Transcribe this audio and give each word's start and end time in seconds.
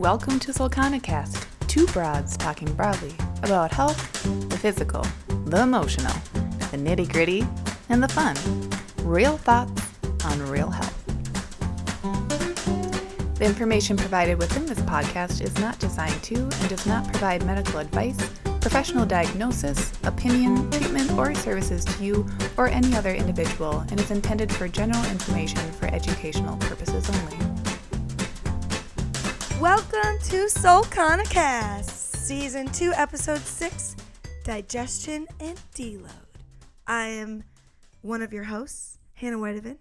welcome 0.00 0.38
to 0.38 0.50
Solcanicast, 0.50 1.44
two 1.66 1.86
broads 1.88 2.34
talking 2.38 2.72
broadly 2.72 3.12
about 3.42 3.70
health, 3.70 4.22
the 4.48 4.56
physical, 4.56 5.04
the 5.44 5.60
emotional, 5.60 6.14
the 6.70 6.78
nitty 6.78 7.12
gritty, 7.12 7.46
and 7.90 8.02
the 8.02 8.08
fun. 8.08 8.34
Real 9.06 9.36
thoughts 9.36 9.82
on 10.24 10.40
real 10.48 10.70
health. 10.70 10.96
The 13.34 13.44
information 13.44 13.98
provided 13.98 14.38
within 14.38 14.64
this 14.64 14.80
podcast 14.80 15.42
is 15.42 15.54
not 15.58 15.78
designed 15.78 16.22
to 16.22 16.34
and 16.34 16.68
does 16.70 16.86
not 16.86 17.06
provide 17.06 17.44
medical 17.44 17.78
advice, 17.78 18.16
professional 18.62 19.04
diagnosis, 19.04 19.92
opinion, 20.04 20.70
treatment, 20.70 21.10
or 21.12 21.34
services 21.34 21.84
to 21.84 22.02
you 22.02 22.26
or 22.56 22.68
any 22.68 22.96
other 22.96 23.12
individual 23.12 23.80
and 23.90 24.00
is 24.00 24.10
intended 24.10 24.50
for 24.50 24.66
general 24.66 25.04
information 25.10 25.60
for 25.72 25.88
educational 25.88 26.56
purposes 26.56 27.06
only. 27.10 27.49
Welcome 29.60 30.18
to 30.30 30.46
Solcanicast, 30.46 31.84
Season 31.90 32.66
2, 32.68 32.92
Episode 32.94 33.40
6 33.40 33.94
Digestion 34.42 35.26
and 35.38 35.60
Deload. 35.74 36.08
I 36.86 37.06
am 37.08 37.44
one 38.00 38.22
of 38.22 38.32
your 38.32 38.44
hosts, 38.44 38.98
Hannah 39.14 39.38
Whitehaven, 39.38 39.78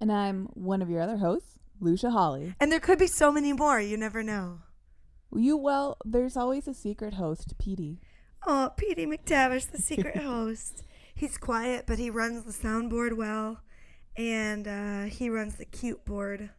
And 0.00 0.12
I'm 0.12 0.46
one 0.54 0.82
of 0.82 0.88
your 0.88 1.00
other 1.02 1.16
hosts, 1.16 1.58
Lucia 1.80 2.10
Holly. 2.10 2.54
and 2.60 2.70
there 2.70 2.78
could 2.80 2.98
be 3.00 3.08
so 3.08 3.32
many 3.32 3.52
more, 3.52 3.80
you 3.80 3.96
never 3.96 4.22
know. 4.22 4.60
You 5.34 5.56
well, 5.56 5.96
there's 6.04 6.36
always 6.36 6.68
a 6.68 6.74
secret 6.74 7.14
host, 7.14 7.58
Petey. 7.58 7.98
Oh, 8.46 8.70
Petey 8.76 9.04
McTavish, 9.06 9.70
the 9.72 9.82
secret 9.82 10.16
host. 10.22 10.84
He's 11.14 11.36
quiet, 11.38 11.84
but 11.86 11.98
he 11.98 12.08
runs 12.10 12.44
the 12.44 12.52
soundboard 12.52 13.16
well, 13.16 13.62
and 14.16 14.68
uh, 14.68 15.02
he 15.04 15.28
runs 15.28 15.56
the 15.56 15.64
cute 15.64 16.04
board 16.04 16.50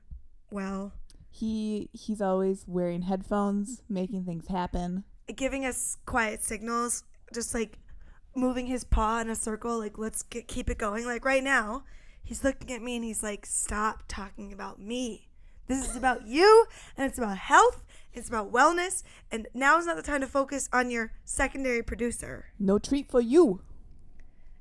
well, 0.51 0.91
He 1.37 1.89
he's 1.93 2.19
always 2.19 2.65
wearing 2.67 3.03
headphones, 3.03 3.83
making 3.87 4.25
things 4.25 4.47
happen. 4.47 5.03
giving 5.35 5.65
us 5.65 5.97
quiet 6.07 6.43
signals, 6.43 7.03
just 7.31 7.53
like 7.53 7.77
moving 8.35 8.65
his 8.65 8.83
paw 8.83 9.19
in 9.19 9.29
a 9.29 9.35
circle, 9.35 9.77
like 9.77 9.99
let's 9.99 10.23
get, 10.23 10.47
keep 10.47 10.67
it 10.67 10.79
going. 10.79 11.05
Like 11.05 11.23
right 11.25 11.43
now, 11.43 11.83
he's 12.23 12.43
looking 12.43 12.71
at 12.71 12.81
me 12.81 12.95
and 12.95 13.05
he's 13.05 13.21
like, 13.21 13.45
"Stop 13.45 14.03
talking 14.07 14.51
about 14.51 14.79
me. 14.81 15.29
This 15.67 15.87
is 15.87 15.95
about 15.95 16.25
you, 16.25 16.65
and 16.95 17.05
it's 17.05 17.19
about 17.19 17.37
health. 17.37 17.83
It's 18.13 18.29
about 18.29 18.51
wellness. 18.51 19.03
And 19.31 19.47
now 19.53 19.77
is 19.77 19.85
not 19.85 19.95
the 19.95 20.01
time 20.01 20.21
to 20.21 20.27
focus 20.27 20.67
on 20.73 20.89
your 20.89 21.11
secondary 21.23 21.83
producer." 21.83 22.45
No 22.57 22.79
treat 22.79 23.11
for 23.11 23.21
you. 23.21 23.61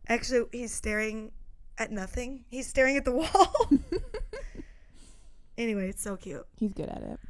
Actually, 0.09 0.45
he's 0.53 0.75
staring 0.75 1.33
at 1.79 1.91
nothing. 1.91 2.45
He's 2.51 2.67
staring 2.67 2.99
at 2.99 3.07
the 3.07 3.13
wall. 3.13 3.71
anyway, 5.59 5.89
it's 5.89 6.03
so 6.03 6.17
cute. 6.17 6.47
He's 6.57 6.73
good 6.73 6.89
at 6.89 7.03
it. 7.03 7.21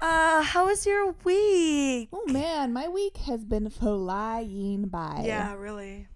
Uh, 0.00 0.42
how 0.42 0.66
was 0.66 0.84
your 0.84 1.14
week? 1.24 2.08
Oh 2.12 2.24
man, 2.26 2.72
my 2.72 2.88
week 2.88 3.18
has 3.18 3.44
been 3.44 3.70
flying 3.70 4.88
by. 4.88 5.22
Yeah, 5.24 5.54
really. 5.54 6.08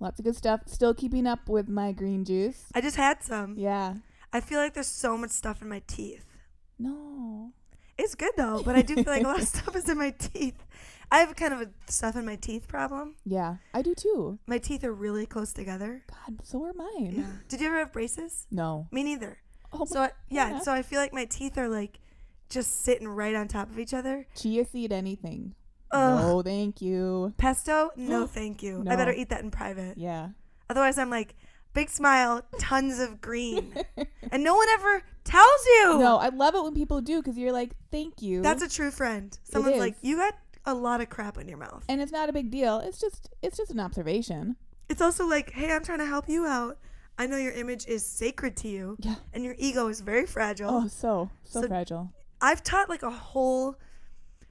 Lots 0.00 0.18
of 0.18 0.24
good 0.24 0.36
stuff. 0.36 0.60
Still 0.66 0.94
keeping 0.94 1.26
up 1.26 1.48
with 1.48 1.68
my 1.68 1.92
green 1.92 2.24
juice. 2.24 2.66
I 2.74 2.80
just 2.80 2.96
had 2.96 3.22
some. 3.22 3.56
Yeah. 3.58 3.94
I 4.32 4.40
feel 4.40 4.60
like 4.60 4.74
there's 4.74 4.86
so 4.86 5.16
much 5.16 5.30
stuff 5.30 5.62
in 5.62 5.68
my 5.68 5.82
teeth. 5.86 6.26
No. 6.78 7.52
It's 7.96 8.14
good 8.14 8.32
though, 8.36 8.62
but 8.62 8.76
I 8.76 8.82
do 8.82 8.94
feel 8.94 9.04
like 9.06 9.24
a 9.24 9.26
lot 9.26 9.40
of 9.40 9.48
stuff 9.56 9.74
is 9.74 9.88
in 9.88 9.98
my 9.98 10.10
teeth. 10.10 10.62
I 11.10 11.18
have 11.20 11.34
kind 11.36 11.54
of 11.54 11.62
a 11.62 11.70
stuff 11.90 12.16
in 12.16 12.26
my 12.26 12.36
teeth 12.36 12.68
problem. 12.68 13.16
Yeah, 13.24 13.56
I 13.72 13.80
do 13.82 13.94
too. 13.94 14.38
My 14.46 14.58
teeth 14.58 14.84
are 14.84 14.92
really 14.92 15.24
close 15.24 15.52
together. 15.52 16.04
God, 16.06 16.40
so 16.44 16.62
are 16.64 16.74
mine. 16.74 17.14
Yeah. 17.16 17.32
Did 17.48 17.60
you 17.62 17.68
ever 17.68 17.78
have 17.78 17.92
braces? 17.92 18.46
No. 18.50 18.88
Me 18.92 19.02
neither. 19.02 19.38
Oh 19.72 19.84
So 19.84 20.00
I, 20.02 20.10
yeah, 20.28 20.60
so 20.60 20.72
I 20.72 20.82
feel 20.82 21.00
like 21.00 21.12
my 21.12 21.24
teeth 21.24 21.58
are 21.58 21.68
like 21.68 22.00
just 22.48 22.82
sitting 22.82 23.06
right 23.08 23.34
on 23.34 23.48
top 23.48 23.70
of 23.70 23.78
each 23.78 23.92
other. 23.94 24.26
chia 24.34 24.64
seed 24.64 24.92
anything. 24.92 25.54
Ugh. 25.90 26.20
No, 26.20 26.42
thank 26.42 26.80
you. 26.82 27.32
Pesto? 27.38 27.90
No, 27.96 28.26
thank 28.38 28.62
you. 28.62 28.84
I 28.88 28.96
better 28.96 29.12
eat 29.12 29.28
that 29.30 29.42
in 29.42 29.50
private. 29.50 29.96
Yeah. 29.98 30.30
Otherwise, 30.70 30.98
I'm 30.98 31.10
like 31.10 31.34
big 31.74 31.90
smile, 31.90 32.42
tons 32.58 32.98
of 32.98 33.20
green, 33.20 33.74
and 34.32 34.42
no 34.42 34.54
one 34.56 34.68
ever 34.70 35.02
tells 35.24 35.64
you. 35.66 35.98
No, 35.98 36.16
I 36.16 36.28
love 36.30 36.54
it 36.54 36.62
when 36.62 36.74
people 36.74 37.00
do 37.00 37.18
because 37.22 37.36
you're 37.38 37.52
like, 37.52 37.72
thank 37.90 38.20
you. 38.22 38.42
That's 38.42 38.62
a 38.62 38.68
true 38.68 38.90
friend. 38.90 39.38
Someone's 39.44 39.78
like, 39.78 39.96
you 40.02 40.16
got 40.16 40.34
a 40.64 40.74
lot 40.74 41.00
of 41.00 41.08
crap 41.08 41.38
in 41.38 41.48
your 41.48 41.58
mouth. 41.58 41.84
and 41.88 42.00
it's 42.00 42.12
not 42.12 42.28
a 42.28 42.32
big 42.32 42.50
deal. 42.50 42.78
It's 42.80 42.98
just 43.00 43.30
it's 43.42 43.56
just 43.56 43.70
an 43.70 43.80
observation. 43.80 44.56
It's 44.88 45.02
also 45.02 45.26
like, 45.26 45.50
hey, 45.52 45.70
I'm 45.72 45.84
trying 45.84 45.98
to 45.98 46.06
help 46.06 46.28
you 46.28 46.46
out. 46.46 46.78
I 47.18 47.26
know 47.26 47.36
your 47.36 47.52
image 47.52 47.86
is 47.86 48.06
sacred 48.06 48.56
to 48.58 48.68
you, 48.68 48.96
Yeah. 49.00 49.16
and 49.32 49.44
your 49.44 49.54
ego 49.58 49.88
is 49.88 50.00
very 50.00 50.24
fragile. 50.26 50.70
Oh, 50.70 50.86
so 50.88 51.30
so, 51.44 51.60
So- 51.62 51.66
fragile. 51.68 52.12
I've 52.40 52.62
taught 52.62 52.88
like 52.88 53.02
a 53.02 53.10
whole, 53.10 53.74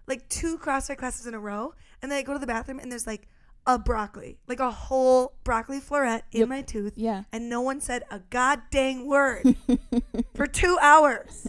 like 0.08 0.28
two 0.28 0.58
CrossFit 0.58 0.98
classes 0.98 1.26
in 1.26 1.34
a 1.34 1.40
row, 1.40 1.74
and 2.02 2.12
then 2.12 2.20
I 2.20 2.22
go 2.24 2.34
to 2.34 2.40
the 2.40 2.48
bathroom 2.48 2.80
and 2.80 2.92
there's 2.92 3.08
like 3.08 3.28
a 3.66 3.80
broccoli, 3.80 4.38
like 4.48 4.60
a 4.60 4.72
whole 4.72 5.34
broccoli 5.46 5.80
floret 5.80 6.24
in 6.34 6.42
Yep. 6.42 6.50
my 6.50 6.62
tooth, 6.62 6.94
Yeah. 6.98 7.24
and 7.32 7.50
no 7.50 7.62
one 7.62 7.80
said 7.80 8.04
a 8.12 8.20
god 8.20 8.62
dang 8.72 9.08
word 9.08 9.56
for 10.36 10.48
two 10.48 10.78
hours. 10.82 11.48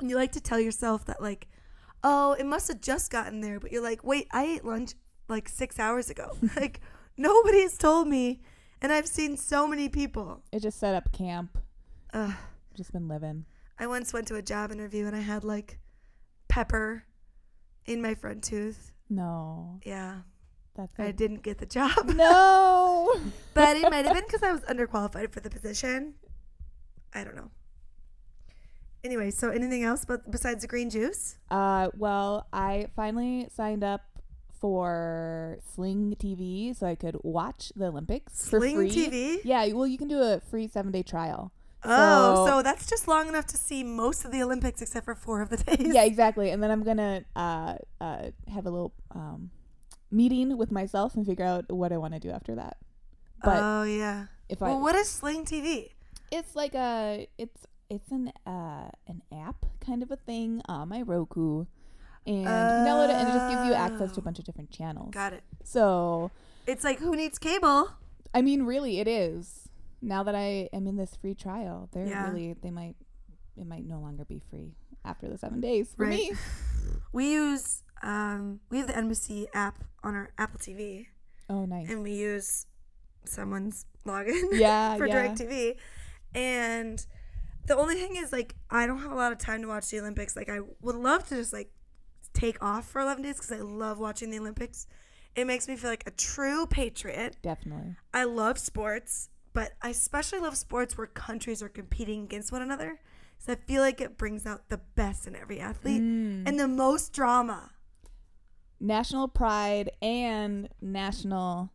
and 0.00 0.10
you 0.10 0.16
like 0.16 0.32
to 0.32 0.40
tell 0.40 0.58
yourself 0.60 1.04
that 1.06 1.20
like, 1.22 1.48
oh, 2.02 2.32
it 2.32 2.44
must 2.46 2.68
have 2.68 2.80
just 2.80 3.10
gotten 3.10 3.40
there, 3.40 3.60
but 3.60 3.70
you're 3.72 3.82
like, 3.82 4.02
wait, 4.04 4.26
I 4.32 4.44
ate 4.44 4.64
lunch 4.64 4.94
like 5.28 5.48
six 5.48 5.78
hours 5.78 6.10
ago. 6.10 6.36
like 6.56 6.80
nobody's 7.16 7.76
told 7.78 8.08
me, 8.08 8.40
and 8.82 8.92
I've 8.92 9.06
seen 9.06 9.36
so 9.38 9.66
many 9.66 9.88
people. 9.88 10.42
It 10.52 10.60
just 10.60 10.78
set 10.78 10.94
up 10.94 11.10
camp. 11.12 11.56
Ugh. 12.12 12.34
Just 12.76 12.92
been 12.92 13.08
living. 13.08 13.46
I 13.78 13.86
once 13.86 14.12
went 14.12 14.26
to 14.28 14.34
a 14.36 14.42
job 14.42 14.70
interview 14.70 15.06
and 15.06 15.16
I 15.16 15.20
had 15.20 15.44
like 15.44 15.78
pepper 16.48 17.04
in 17.86 18.02
my 18.02 18.14
front 18.14 18.44
tooth. 18.44 18.92
No, 19.08 19.80
Yeah, 19.84 20.18
that's 20.74 20.92
I 20.98 21.06
it. 21.06 21.16
didn't 21.16 21.42
get 21.42 21.58
the 21.58 21.66
job, 21.66 22.10
No. 22.14 23.10
but 23.54 23.76
it 23.76 23.82
might 23.90 24.04
have 24.04 24.14
been 24.14 24.24
because 24.26 24.42
I 24.42 24.52
was 24.52 24.62
underqualified 24.62 25.32
for 25.32 25.40
the 25.40 25.50
position. 25.50 26.14
I 27.14 27.24
don't 27.24 27.36
know. 27.36 27.50
Anyway, 29.04 29.30
so 29.32 29.50
anything 29.50 29.82
else 29.82 30.04
but 30.04 30.30
besides 30.30 30.62
the 30.62 30.68
green 30.68 30.88
juice? 30.88 31.36
Uh, 31.50 31.88
well, 31.96 32.46
I 32.52 32.86
finally 32.94 33.48
signed 33.54 33.82
up 33.84 34.02
for 34.62 35.58
Sling 35.74 36.14
TV 36.18 36.74
so 36.74 36.86
I 36.86 36.94
could 36.94 37.16
watch 37.24 37.72
the 37.74 37.86
Olympics 37.86 38.48
for 38.48 38.60
Sling 38.60 38.76
free. 38.76 38.90
TV? 38.90 39.40
Yeah, 39.44 39.66
well, 39.72 39.86
you 39.88 39.98
can 39.98 40.06
do 40.08 40.20
a 40.20 40.40
free 40.40 40.68
seven 40.68 40.92
day 40.92 41.02
trial. 41.02 41.52
Oh, 41.84 42.46
So- 42.46 42.46
so 42.46 42.62
that's 42.62 42.86
just 42.88 43.08
long 43.08 43.26
enough 43.28 43.46
to 43.48 43.56
see 43.56 43.82
most 43.82 44.24
of 44.24 44.30
the 44.30 44.40
Olympics 44.40 44.80
except 44.80 45.04
for 45.04 45.16
four 45.16 45.42
of 45.42 45.48
the 45.50 45.56
days. 45.58 45.92
Yeah, 45.94 46.04
exactly. 46.04 46.50
And 46.50 46.62
then 46.62 46.70
I'm 46.70 46.84
gonna 46.84 47.24
uh, 47.34 47.74
uh, 48.00 48.30
have 48.54 48.64
a 48.66 48.70
little 48.70 48.92
um, 49.10 49.50
meeting 50.12 50.56
with 50.56 50.70
myself 50.70 51.16
and 51.16 51.26
figure 51.26 51.44
out 51.44 51.70
what 51.72 51.92
I 51.92 51.98
want 51.98 52.14
to 52.14 52.20
do 52.20 52.30
after 52.30 52.54
that. 52.54 52.76
But 53.42 53.58
oh 53.60 53.82
yeah. 53.82 54.26
if 54.48 54.62
I, 54.62 54.68
Well, 54.68 54.80
what 54.80 54.94
is 54.94 55.08
Sling 55.10 55.44
TV? 55.44 55.90
it's 56.30 56.54
like 56.54 56.74
a, 56.76 57.26
it's 57.36 57.66
it's 57.90 58.10
an 58.12 58.32
uh, 58.46 58.88
an 59.08 59.20
app 59.32 59.66
kind 59.84 60.02
of 60.04 60.10
a 60.12 60.16
thing 60.16 60.62
on 60.66 60.88
my 60.88 61.02
Roku, 61.02 61.66
and 62.26 62.70
can 62.70 62.84
download 62.84 63.08
it, 63.10 63.16
and 63.16 63.28
it 63.28 63.32
just 63.32 63.48
gives 63.48 63.64
you 63.64 63.72
access 63.74 64.12
to 64.12 64.20
a 64.20 64.22
bunch 64.22 64.38
of 64.38 64.44
different 64.44 64.70
channels. 64.70 65.10
Got 65.12 65.32
it. 65.32 65.42
So, 65.64 66.30
It's 66.66 66.84
like 66.84 66.98
who 67.00 67.16
needs 67.16 67.38
cable? 67.38 67.90
I 68.34 68.42
mean, 68.42 68.62
really, 68.62 69.00
it 69.00 69.08
is. 69.08 69.68
Now 70.00 70.22
that 70.24 70.34
I 70.34 70.68
am 70.72 70.86
in 70.86 70.96
this 70.96 71.16
free 71.20 71.34
trial, 71.34 71.88
they're 71.92 72.06
Yeah. 72.06 72.24
really 72.30 72.54
they 72.54 72.70
might 72.70 72.96
it 73.56 73.66
might 73.66 73.84
no 73.86 73.98
longer 74.00 74.24
be 74.24 74.40
free 74.50 74.72
after 75.04 75.28
the 75.28 75.36
seven 75.38 75.60
days 75.60 75.92
for 75.96 76.04
Right. 76.06 76.30
me. 76.30 76.32
We 77.12 77.32
use 77.32 77.82
um 78.02 78.60
we 78.70 78.78
have 78.78 78.86
the 78.86 78.94
NBC 78.94 79.46
app 79.54 79.84
on 80.02 80.14
our 80.14 80.32
Apple 80.38 80.58
TV. 80.58 81.06
Oh, 81.48 81.64
nice. 81.66 81.88
and 81.90 82.02
we 82.02 82.12
use 82.12 82.66
someone's 83.24 83.84
login 84.06 84.40
Yeah, 84.52 84.96
for 84.96 85.06
yeah. 85.06 85.28
DirecTV. 85.28 85.76
And 86.34 87.04
the 87.66 87.76
only 87.76 87.94
thing 87.94 88.16
is 88.16 88.32
like 88.32 88.54
I 88.70 88.86
don't 88.86 88.98
have 89.02 89.12
a 89.12 89.14
lot 89.14 89.32
of 89.32 89.38
time 89.38 89.62
to 89.62 89.68
watch 89.68 89.88
the 89.90 90.00
Olympics. 90.00 90.34
Like 90.36 90.48
I 90.48 90.60
would 90.80 90.96
love 90.96 91.28
to 91.28 91.36
just 91.36 91.52
like 91.52 91.70
take 92.32 92.62
off 92.62 92.88
for 92.88 93.00
11 93.00 93.22
days 93.22 93.38
cuz 93.40 93.52
I 93.52 93.60
love 93.60 93.98
watching 93.98 94.30
the 94.30 94.38
Olympics. 94.38 94.86
It 95.34 95.46
makes 95.46 95.66
me 95.68 95.76
feel 95.76 95.90
like 95.90 96.06
a 96.06 96.10
true 96.10 96.66
patriot. 96.66 97.36
Definitely. 97.42 97.96
I 98.12 98.24
love 98.24 98.58
sports, 98.58 99.30
but 99.52 99.72
I 99.80 99.90
especially 99.90 100.40
love 100.40 100.56
sports 100.56 100.96
where 100.98 101.06
countries 101.06 101.62
are 101.62 101.68
competing 101.68 102.24
against 102.24 102.52
one 102.52 102.62
another. 102.62 103.00
So 103.38 103.52
I 103.52 103.56
feel 103.56 103.82
like 103.82 104.00
it 104.00 104.16
brings 104.18 104.46
out 104.46 104.68
the 104.68 104.78
best 104.94 105.26
in 105.26 105.34
every 105.34 105.58
athlete 105.58 106.00
Mm. 106.02 106.46
and 106.46 106.60
the 106.60 106.68
most 106.68 107.12
drama. 107.12 107.70
national 108.80 109.28
pride 109.28 109.90
and 110.02 110.68
national 110.80 111.70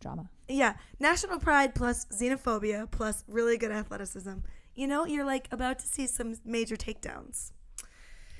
drama. 0.00 0.28
Yeah, 0.48 0.74
national 0.98 1.38
pride 1.38 1.72
plus 1.74 2.06
xenophobia 2.06 2.90
plus 2.90 3.22
really 3.28 3.56
good 3.56 3.70
athleticism. 3.70 4.38
You 4.74 4.88
know, 4.88 5.04
you're 5.06 5.24
like 5.24 5.46
about 5.52 5.78
to 5.78 5.86
see 5.86 6.08
some 6.08 6.34
major 6.44 6.74
takedowns. 6.76 7.52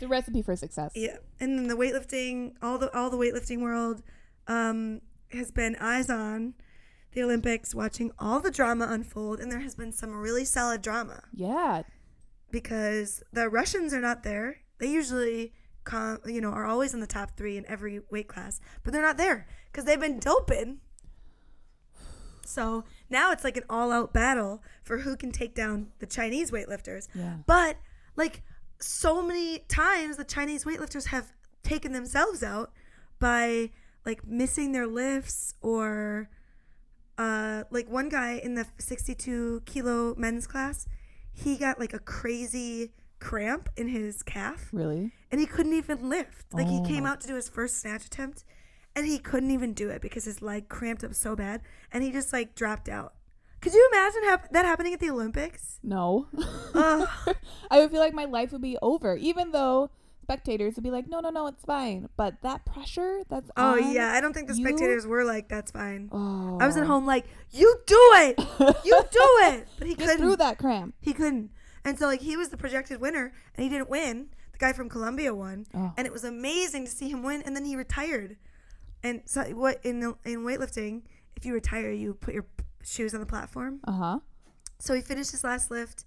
The 0.00 0.08
recipe 0.08 0.43
for 0.43 0.56
success. 0.56 0.93
Yeah, 0.94 1.19
and 1.38 1.56
then 1.58 1.69
the 1.69 1.76
weightlifting, 1.76 2.55
all 2.62 2.79
the 2.79 2.94
all 2.97 3.11
the 3.11 3.17
weightlifting 3.17 3.61
world, 3.61 4.02
um, 4.49 5.00
has 5.31 5.50
been 5.52 5.76
eyes 5.81 6.11
on 6.11 6.55
the 7.12 7.23
Olympics, 7.23 7.75
watching 7.75 8.11
all 8.19 8.41
the 8.41 8.50
drama 8.50 8.87
unfold, 8.91 9.38
and 9.41 9.50
there 9.52 9.61
has 9.61 9.75
been 9.75 9.93
some 9.93 10.12
really 10.14 10.44
solid 10.44 10.81
drama. 10.82 11.23
Yeah. 11.32 11.82
because 12.50 13.23
the 13.32 13.49
Russians 13.49 13.93
are 13.94 14.00
not 14.00 14.23
there. 14.25 14.58
They 14.79 14.91
usually 14.91 15.52
come, 15.85 16.19
you 16.26 16.41
know, 16.41 16.50
are 16.50 16.67
always 16.67 16.94
in 16.94 17.00
the 17.00 17.06
top 17.06 17.37
three 17.37 17.56
in 17.56 17.64
every 17.67 18.00
weight 18.11 18.26
class, 18.29 18.61
but 18.82 18.93
they're 18.93 19.02
not 19.02 19.19
there 19.19 19.47
because 19.67 19.85
they've 19.85 20.00
been 20.00 20.19
doping. 20.19 20.81
So 22.44 22.85
now 23.08 23.31
it's 23.32 23.44
like 23.44 23.56
an 23.56 23.62
all-out 23.70 24.12
battle 24.12 24.62
for 24.82 24.99
who 24.99 25.17
can 25.17 25.31
take 25.31 25.55
down 25.55 25.88
the 26.00 26.06
Chinese 26.06 26.50
weightlifters. 26.50 27.06
Yeah. 27.14 27.37
But 27.47 27.76
like 28.17 28.43
so 28.81 29.23
many 29.23 29.61
times, 29.69 30.17
the 30.17 30.25
Chinese 30.25 30.65
weightlifters 30.65 31.06
have 31.06 31.32
taken 31.62 31.93
themselves 31.93 32.43
out 32.43 32.73
by 33.19 33.71
like 34.06 34.27
missing 34.27 34.73
their 34.73 34.87
lifts 34.87 35.55
or 35.61 36.29
uh, 37.19 37.65
like 37.71 37.88
one 37.91 38.09
guy 38.09 38.41
in 38.43 38.55
the 38.55 38.67
62 38.79 39.62
kilo 39.67 40.15
men's 40.17 40.47
class, 40.47 40.87
he 41.32 41.56
got 41.56 41.79
like 41.79 41.93
a 41.93 41.99
crazy 41.99 42.93
cramp 43.19 43.69
in 43.77 43.88
his 43.88 44.23
calf 44.23 44.71
Really? 44.73 45.12
and 45.31 45.38
he 45.41 45.47
couldn't 45.47 45.75
even 45.75 46.09
lift. 46.09 46.47
Like 46.55 46.67
Oh 46.67 46.83
he 46.83 46.88
came 46.88 47.05
out 47.05 47.21
to 47.21 47.29
do 47.29 47.35
his 47.35 47.49
first 47.50 47.79
snatch 47.79 48.06
attempt 48.06 48.44
and 48.97 49.06
he 49.06 49.19
couldn't 49.19 49.50
even 49.50 49.75
do 49.75 49.91
it 49.91 50.00
because 50.00 50.25
his 50.25 50.41
leg 50.41 50.69
cramped 50.71 51.05
up 51.05 51.15
so 51.15 51.37
bad 51.37 51.61
and 51.93 52.03
he 52.03 52.11
just 52.11 52.33
like 52.33 52.55
dropped 52.55 52.88
out. 52.88 53.12
Could 53.61 53.75
you 53.75 53.89
imagine 53.93 54.23
hap- 54.25 54.53
that 54.53 54.65
happening 54.65 54.93
at 54.95 55.01
the 55.01 55.11
Olympics? 55.11 55.79
No. 55.83 56.29
I 56.75 57.79
would 57.79 57.91
feel 57.91 58.01
like 58.01 58.15
my 58.15 58.25
life 58.25 58.53
would 58.53 58.62
be 58.62 58.77
over, 58.81 59.17
even 59.17 59.53
though 59.53 59.91
spectators 60.23 60.77
would 60.77 60.85
be 60.85 60.91
like, 60.91 61.09
no, 61.09 61.21
no, 61.21 61.31
no, 61.31 61.47
it's 61.47 61.65
fine. 61.65 62.09
But 62.17 62.41
that 62.43 62.65
pressure 62.65 63.21
that's 63.29 63.51
Oh 63.57 63.73
on, 63.83 63.93
yeah, 63.93 64.12
I 64.12 64.21
don't 64.21 64.33
think 64.33 64.49
the 64.49 64.55
you- 64.55 64.65
spectators 64.67 65.07
were 65.07 65.25
like, 65.25 65.49
"That's 65.49 65.71
fine." 65.71 66.09
Oh. 66.12 66.59
I 66.61 66.67
was 66.67 66.77
at 66.77 66.85
oh. 66.85 66.87
home 66.87 67.07
like, 67.07 67.27
"You 67.51 67.77
do 67.87 67.99
it, 68.15 68.39
you 68.85 69.03
do 69.11 69.29
it," 69.53 69.67
but 69.79 69.89
he 69.89 69.95
Get 69.95 70.07
couldn't. 70.09 70.19
through 70.27 70.37
that 70.37 70.59
cramp. 70.59 70.95
He 71.01 71.12
couldn't, 71.12 71.51
and 71.85 71.99
so 71.99 72.07
like 72.07 72.21
he 72.21 72.37
was 72.37 72.49
the 72.51 72.57
projected 72.57 73.01
winner, 73.01 73.33
and 73.57 73.65
he 73.65 73.69
didn't 73.69 73.91
win. 73.91 74.29
The 74.53 74.59
guy 74.59 74.73
from 74.73 74.89
Colombia 74.89 75.35
won, 75.35 75.67
Oh. 75.75 75.93
and 75.97 76.07
it 76.07 76.12
was 76.12 76.25
amazing 76.25 76.85
to 76.87 76.91
see 76.91 77.09
him 77.11 77.23
win. 77.23 77.43
And 77.43 77.55
then 77.57 77.65
he 77.65 77.77
retired. 77.77 78.37
And 79.03 79.23
so 79.25 79.43
what 79.51 79.81
in 79.85 80.15
in 80.25 80.45
weightlifting, 80.45 81.03
if 81.37 81.45
you 81.45 81.53
retire, 81.55 81.91
you 81.91 82.15
put 82.15 82.35
your 82.35 82.47
shoes 82.82 83.15
on 83.15 83.21
the 83.21 83.27
platform. 83.27 83.81
Uh 83.85 83.93
huh. 83.93 84.19
So 84.79 84.94
he 84.94 85.03
finished 85.03 85.31
his 85.31 85.44
last 85.44 85.71
lift. 85.71 86.05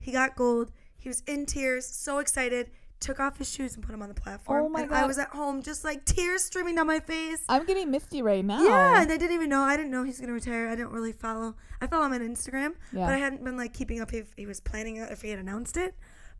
He 0.00 0.12
got 0.12 0.36
gold. 0.36 0.72
He 0.96 1.08
was 1.08 1.22
in 1.26 1.46
tears, 1.46 1.86
so 1.86 2.18
excited. 2.18 2.70
Took 3.00 3.20
off 3.20 3.38
his 3.38 3.48
shoes 3.52 3.74
and 3.74 3.84
put 3.84 3.92
them 3.92 4.02
on 4.02 4.08
the 4.08 4.14
platform. 4.14 4.64
Oh 4.64 4.68
my 4.68 4.82
and 4.82 4.92
I 4.92 5.06
was 5.06 5.18
at 5.18 5.28
home, 5.28 5.62
just 5.62 5.84
like 5.84 6.04
tears 6.04 6.42
streaming 6.42 6.74
down 6.74 6.88
my 6.88 6.98
face. 6.98 7.38
I'm 7.48 7.64
getting 7.64 7.92
misty 7.92 8.22
right 8.22 8.44
now. 8.44 8.60
Yeah, 8.60 9.02
and 9.02 9.12
I 9.12 9.16
didn't 9.16 9.34
even 9.34 9.48
know. 9.48 9.62
I 9.62 9.76
didn't 9.76 9.92
know 9.92 10.02
he's 10.02 10.20
gonna 10.20 10.32
retire. 10.32 10.66
I 10.68 10.74
didn't 10.74 10.90
really 10.90 11.12
follow. 11.12 11.54
I 11.80 11.86
follow 11.86 12.06
him 12.06 12.14
on 12.14 12.20
Instagram, 12.20 12.74
Yeah. 12.92 13.06
but 13.06 13.14
I 13.14 13.18
hadn't 13.18 13.44
been 13.44 13.56
like 13.56 13.72
keeping 13.72 14.00
up 14.00 14.12
if 14.12 14.32
he 14.36 14.46
was 14.46 14.58
planning 14.58 14.96
it, 14.96 15.12
if 15.12 15.22
he 15.22 15.30
had 15.30 15.38
announced 15.38 15.76
it. 15.76 15.94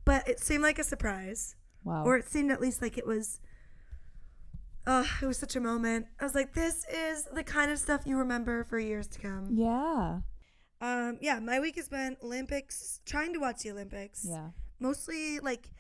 But 0.05 0.27
it 0.27 0.41
seemed 0.41 0.65
like 0.65 0.81
a 0.81 0.85
surprise, 0.85 1.55
wow. 1.85 2.05
or 2.05 2.17
it 2.17 2.29
seemed 2.29 2.51
at 2.51 2.61
least 2.61 2.83
like 2.83 2.99
it 2.99 3.07
was. 3.07 3.41
Uh, 4.89 5.05
it 5.23 5.27
was 5.27 5.37
such 5.39 5.55
a 5.55 5.61
moment. 5.61 6.07
I 6.19 6.25
was 6.25 6.35
like, 6.35 6.55
this 6.55 6.85
is 6.93 7.25
the 7.33 7.45
kind 7.45 7.71
of 7.71 7.79
stuff 7.79 8.03
you 8.07 8.17
remember 8.17 8.65
for 8.65 8.79
years 8.79 9.07
to 9.09 9.19
come. 9.21 9.49
yeah. 9.53 10.21
Um, 10.81 11.19
yeah, 11.21 11.41
my 11.41 11.59
week 11.61 11.75
has 11.77 11.89
been 11.89 12.17
Olympics, 12.23 13.01
trying 13.05 13.33
to 13.35 13.39
watch 13.41 13.63
the 13.65 13.71
Olympics. 13.73 14.25
Yeah. 14.29 14.51
Mostly 14.81 15.41
like 15.41 15.71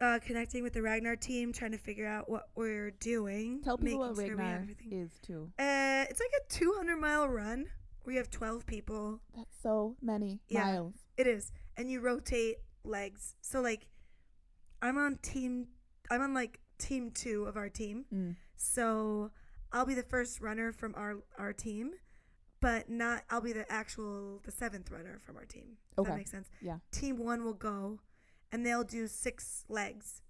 uh, 0.00 0.18
connecting 0.26 0.62
with 0.64 0.72
the 0.74 0.82
Ragnar 0.82 1.16
team, 1.16 1.52
trying 1.52 1.70
to 1.72 1.78
figure 1.78 2.06
out 2.06 2.28
what 2.28 2.48
we're 2.56 2.90
doing. 2.90 3.62
Tell 3.62 3.78
people 3.78 4.00
what 4.00 4.16
sure 4.16 4.36
Ragnar 4.36 4.74
is 4.90 5.12
too. 5.22 5.52
Uh, 5.58 6.04
it's 6.10 6.20
like 6.20 6.32
a 6.40 6.52
200 6.52 6.96
mile 6.96 7.28
run 7.28 7.66
where 8.02 8.12
you 8.14 8.18
have 8.18 8.30
12 8.30 8.66
people. 8.66 9.20
That's 9.34 9.54
so 9.62 9.96
many 10.02 10.40
Yeah. 10.48 10.64
miles. 10.64 10.94
It 11.16 11.26
is. 11.28 11.52
And 11.76 11.88
you 11.90 12.00
rotate 12.00 12.56
legs. 12.84 13.36
So, 13.40 13.60
like, 13.62 13.86
I'm 14.82 14.98
on 14.98 15.16
team, 15.22 15.68
I'm 16.10 16.20
on 16.20 16.34
like 16.34 16.58
team 16.86 17.10
two 17.10 17.44
of 17.44 17.56
our 17.56 17.68
team. 17.68 18.04
Mm. 18.12 18.36
So, 18.56 19.30
I'll 19.72 19.86
be 19.86 19.94
the 19.94 20.02
first 20.14 20.40
runner 20.40 20.70
from 20.72 20.94
our, 20.96 21.16
our 21.38 21.52
team, 21.52 21.92
but 22.60 22.88
not, 22.88 23.24
I'll 23.30 23.40
be 23.40 23.52
the 23.52 23.70
actual, 23.72 24.40
the 24.44 24.52
seventh 24.52 24.90
runner 24.90 25.18
from 25.24 25.36
our 25.36 25.44
team. 25.44 25.76
If 25.92 25.98
Okay. 26.00 26.10
that 26.10 26.16
makes 26.16 26.30
sense. 26.30 26.48
Yeah. 26.62 26.78
Team 26.92 27.18
one 27.18 27.42
will 27.44 27.54
go 27.72 27.98
and 28.52 28.64
they'll 28.64 28.84
do 28.84 29.06
six 29.08 29.64
legs. 29.68 30.22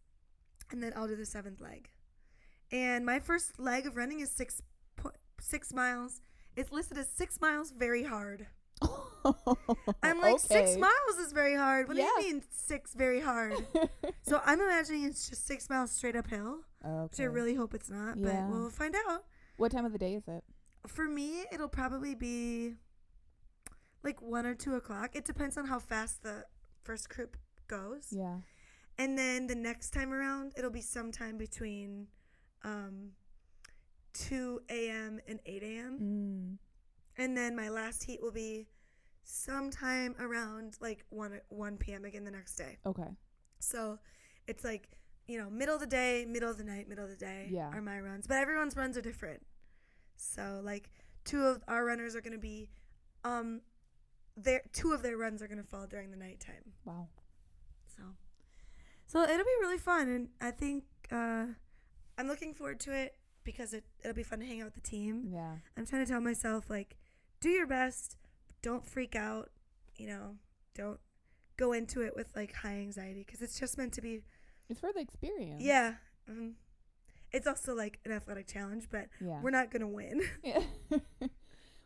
And 0.70 0.82
then 0.82 0.92
I'll 0.96 1.06
do 1.06 1.16
the 1.16 1.26
seventh 1.26 1.60
leg. 1.60 1.90
And 2.72 3.04
my 3.04 3.18
first 3.20 3.60
leg 3.60 3.86
of 3.86 3.96
running 3.96 4.20
is 4.20 4.30
six 4.30 4.62
po- 4.96 5.12
six 5.40 5.72
miles. 5.74 6.20
It's 6.56 6.72
listed 6.72 6.96
as 6.98 7.08
six 7.08 7.40
miles 7.40 7.70
very 7.70 8.04
hard. 8.04 8.46
I'm 10.02 10.20
like 10.20 10.38
six 10.38 10.76
miles 10.76 11.16
is 11.18 11.32
very 11.32 11.56
hard. 11.56 11.88
What 11.88 11.96
Yeah. 11.96 12.08
do 12.18 12.24
you 12.26 12.34
mean 12.34 12.42
six 12.50 12.94
very 12.94 13.20
hard? 13.20 13.54
so 14.22 14.40
I'm 14.44 14.60
imagining 14.60 15.04
it's 15.04 15.28
just 15.28 15.46
six 15.46 15.70
miles 15.70 15.90
straight 15.90 16.16
uphill, 16.16 16.60
Okay. 16.84 17.02
which 17.10 17.20
I 17.20 17.24
really 17.24 17.54
hope 17.54 17.74
it's 17.74 17.88
not, 17.90 18.18
Yeah. 18.18 18.42
but 18.46 18.50
we'll 18.50 18.70
find 18.70 18.94
out. 19.08 19.24
What 19.56 19.72
time 19.72 19.84
of 19.86 19.92
the 19.92 19.98
day 19.98 20.14
is 20.14 20.24
it? 20.28 20.44
For 20.86 21.08
me, 21.08 21.44
it'll 21.52 21.68
probably 21.68 22.14
be 22.14 22.74
like 24.02 24.20
one 24.20 24.44
or 24.44 24.54
two 24.54 24.74
o'clock. 24.74 25.16
It 25.16 25.24
depends 25.24 25.56
on 25.56 25.66
how 25.66 25.78
fast 25.78 26.22
the 26.22 26.44
first 26.82 27.08
group 27.08 27.36
goes. 27.68 28.08
Yeah. 28.10 28.38
And 28.98 29.16
then 29.16 29.46
the 29.46 29.54
next 29.54 29.90
time 29.90 30.12
around, 30.12 30.52
it'll 30.56 30.70
be 30.70 30.82
sometime 30.82 31.38
between 31.38 32.08
um, 32.62 33.12
2 34.12 34.60
a.m. 34.68 35.20
and 35.26 35.40
8 35.46 35.62
a.m. 35.62 35.98
Mm. 36.00 36.58
And 37.16 37.36
then 37.36 37.54
my 37.54 37.68
last 37.68 38.02
heat 38.04 38.20
will 38.22 38.32
be 38.32 38.66
sometime 39.22 40.14
around 40.18 40.76
like 40.80 41.04
1, 41.10 41.40
1 41.48 41.76
p.m. 41.78 42.04
again 42.04 42.24
the 42.24 42.30
next 42.30 42.56
day. 42.56 42.78
Okay. 42.84 43.08
So 43.58 43.98
it's 44.46 44.64
like, 44.64 44.88
you 45.26 45.38
know, 45.38 45.48
middle 45.48 45.74
of 45.74 45.80
the 45.80 45.86
day, 45.86 46.26
middle 46.28 46.50
of 46.50 46.58
the 46.58 46.64
night, 46.64 46.88
middle 46.88 47.04
of 47.04 47.10
the 47.10 47.16
day 47.16 47.48
Yeah. 47.50 47.70
are 47.72 47.80
my 47.80 47.98
runs. 48.00 48.26
But 48.26 48.38
everyone's 48.38 48.76
runs 48.76 48.96
are 48.96 49.00
different. 49.02 49.42
So 50.16 50.60
like 50.62 50.90
two 51.24 51.42
of 51.42 51.62
our 51.68 51.84
runners 51.84 52.14
are 52.14 52.20
going 52.20 52.34
to 52.34 52.38
be 52.38 52.68
um 53.24 53.62
their 54.36 54.62
two 54.72 54.92
of 54.92 55.02
their 55.02 55.16
runs 55.16 55.40
are 55.42 55.46
going 55.48 55.62
to 55.62 55.66
fall 55.66 55.86
during 55.86 56.10
the 56.10 56.16
nighttime. 56.16 56.72
Wow. 56.84 57.08
So 57.96 58.02
So 59.06 59.22
it'll 59.22 59.38
be 59.38 59.56
really 59.60 59.78
fun 59.78 60.08
and 60.08 60.28
I 60.40 60.50
think 60.50 60.84
uh 61.10 61.46
I'm 62.18 62.28
looking 62.28 62.52
forward 62.54 62.80
to 62.80 62.92
it 62.92 63.16
because 63.44 63.72
it 63.72 63.84
it'll 64.00 64.14
be 64.14 64.22
fun 64.22 64.40
to 64.40 64.46
hang 64.46 64.60
out 64.60 64.66
with 64.66 64.74
the 64.74 64.80
team. 64.88 65.24
Yeah. 65.32 65.56
I'm 65.76 65.86
trying 65.86 66.04
to 66.04 66.10
tell 66.10 66.20
myself 66.20 66.68
like 66.68 66.96
do 67.44 67.50
your 67.50 67.66
best, 67.66 68.16
don't 68.62 68.84
freak 68.86 69.14
out, 69.14 69.50
you 69.96 70.06
know, 70.06 70.36
don't 70.74 70.98
go 71.56 71.72
into 71.72 72.00
it 72.00 72.16
with 72.16 72.28
like 72.34 72.52
high 72.54 72.78
anxiety 72.86 73.22
because 73.26 73.40
it's 73.42 73.58
just 73.60 73.76
meant 73.78 73.92
to 73.94 74.00
be 74.00 74.22
It's 74.68 74.80
for 74.80 74.92
the 74.92 75.00
experience. 75.00 75.62
yeah. 75.62 75.94
Um, 76.28 76.54
it's 77.32 77.46
also 77.46 77.74
like 77.74 77.98
an 78.04 78.12
athletic 78.12 78.46
challenge, 78.46 78.88
but 78.90 79.06
Yeah. 79.20 79.40
we're 79.42 79.50
not 79.50 79.70
gonna 79.70 79.88
win. 79.88 80.22
Yeah. 80.42 80.62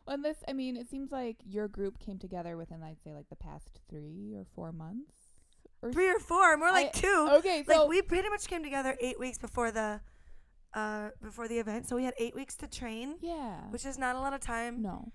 well, 0.06 0.18
this, 0.22 0.38
I 0.48 0.52
mean, 0.52 0.76
it 0.76 0.88
seems 0.88 1.10
like 1.10 1.36
your 1.44 1.68
group 1.68 1.98
came 1.98 2.18
together 2.18 2.56
within, 2.56 2.82
I'd 2.82 3.02
say, 3.02 3.12
like 3.14 3.28
the 3.28 3.36
past 3.36 3.80
three 3.90 4.34
or 4.36 4.44
four 4.54 4.72
months. 4.72 5.14
Or 5.82 5.92
Three 5.92 6.08
or 6.10 6.18
four, 6.18 6.56
more 6.56 6.70
like 6.72 6.88
I- 6.96 7.00
two. 7.00 7.28
Okay, 7.38 7.64
so 7.66 7.80
like 7.80 7.88
we 7.88 8.02
pretty 8.02 8.28
much 8.28 8.46
came 8.48 8.62
together 8.64 8.96
eight 9.00 9.18
weeks 9.18 9.38
before 9.38 9.70
the 9.70 10.00
uh 10.74 11.08
before 11.22 11.46
the 11.48 11.58
event, 11.58 11.86
so 11.88 11.96
we 11.96 12.04
had 12.04 12.14
eight 12.18 12.34
weeks 12.34 12.54
to 12.56 12.66
train, 12.66 13.16
yeah. 13.22 13.60
which 13.70 13.86
is 13.86 13.96
not 13.96 14.16
a 14.16 14.20
lot 14.20 14.32
of 14.34 14.40
time. 14.40 14.82
no. 14.82 15.12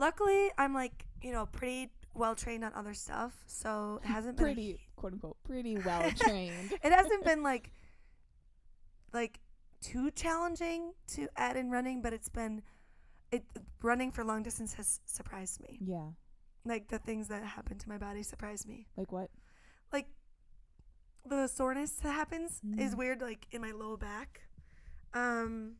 Luckily, 0.00 0.50
I'm 0.58 0.74
like 0.74 1.04
you 1.22 1.30
know 1.32 1.46
pretty 1.46 1.90
well 2.14 2.34
trained 2.34 2.64
on 2.64 2.72
other 2.74 2.94
stuff, 2.94 3.32
so 3.46 4.00
it 4.02 4.06
hasn't 4.16 4.36
been 4.36 4.46
Pretty, 4.46 4.80
quote 4.96 5.12
unquote, 5.12 5.36
pretty 5.44 5.76
well 5.86 6.10
trained. 6.16 6.72
it 6.82 6.92
hasn't 6.92 7.24
been 7.24 7.42
like 7.42 7.70
like 9.12 9.38
too 9.80 10.10
challenging 10.10 10.92
to 11.08 11.28
add 11.36 11.56
in 11.56 11.70
running, 11.70 12.02
but 12.02 12.12
it's 12.12 12.28
been 12.28 12.62
it 13.30 13.44
running 13.82 14.10
for 14.10 14.24
long 14.24 14.42
distance 14.42 14.74
has 14.74 15.00
surprised 15.06 15.60
me. 15.60 15.78
yeah. 15.84 16.08
Like 16.64 16.88
the 16.88 16.98
things 16.98 17.28
that 17.28 17.42
happen 17.44 17.78
to 17.78 17.88
my 17.88 17.96
body 17.96 18.22
surprise 18.22 18.66
me. 18.66 18.86
Like 18.96 19.12
what? 19.12 19.30
Like 19.92 20.08
the 21.26 21.46
soreness 21.46 21.92
that 22.02 22.12
happens 22.12 22.60
is 22.78 22.94
Mm. 22.94 22.98
weird 22.98 23.20
like 23.22 23.46
in 23.50 23.60
my 23.62 23.70
low 23.72 23.96
back. 23.96 24.42
Um 25.14 25.76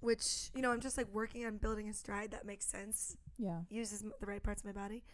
which, 0.00 0.50
you 0.54 0.62
know, 0.62 0.70
I'm 0.72 0.80
just 0.80 0.96
like 0.96 1.08
working 1.12 1.44
on 1.46 1.56
building 1.58 1.88
a 1.88 1.92
stride 1.94 2.30
that 2.32 2.44
makes 2.46 2.66
sense 2.66 3.16
Yeah. 3.38 3.60
uses 3.70 4.02
the 4.02 4.26
right 4.26 4.42
parts 4.42 4.62
of 4.62 4.66
my 4.66 4.72
body. 4.72 5.04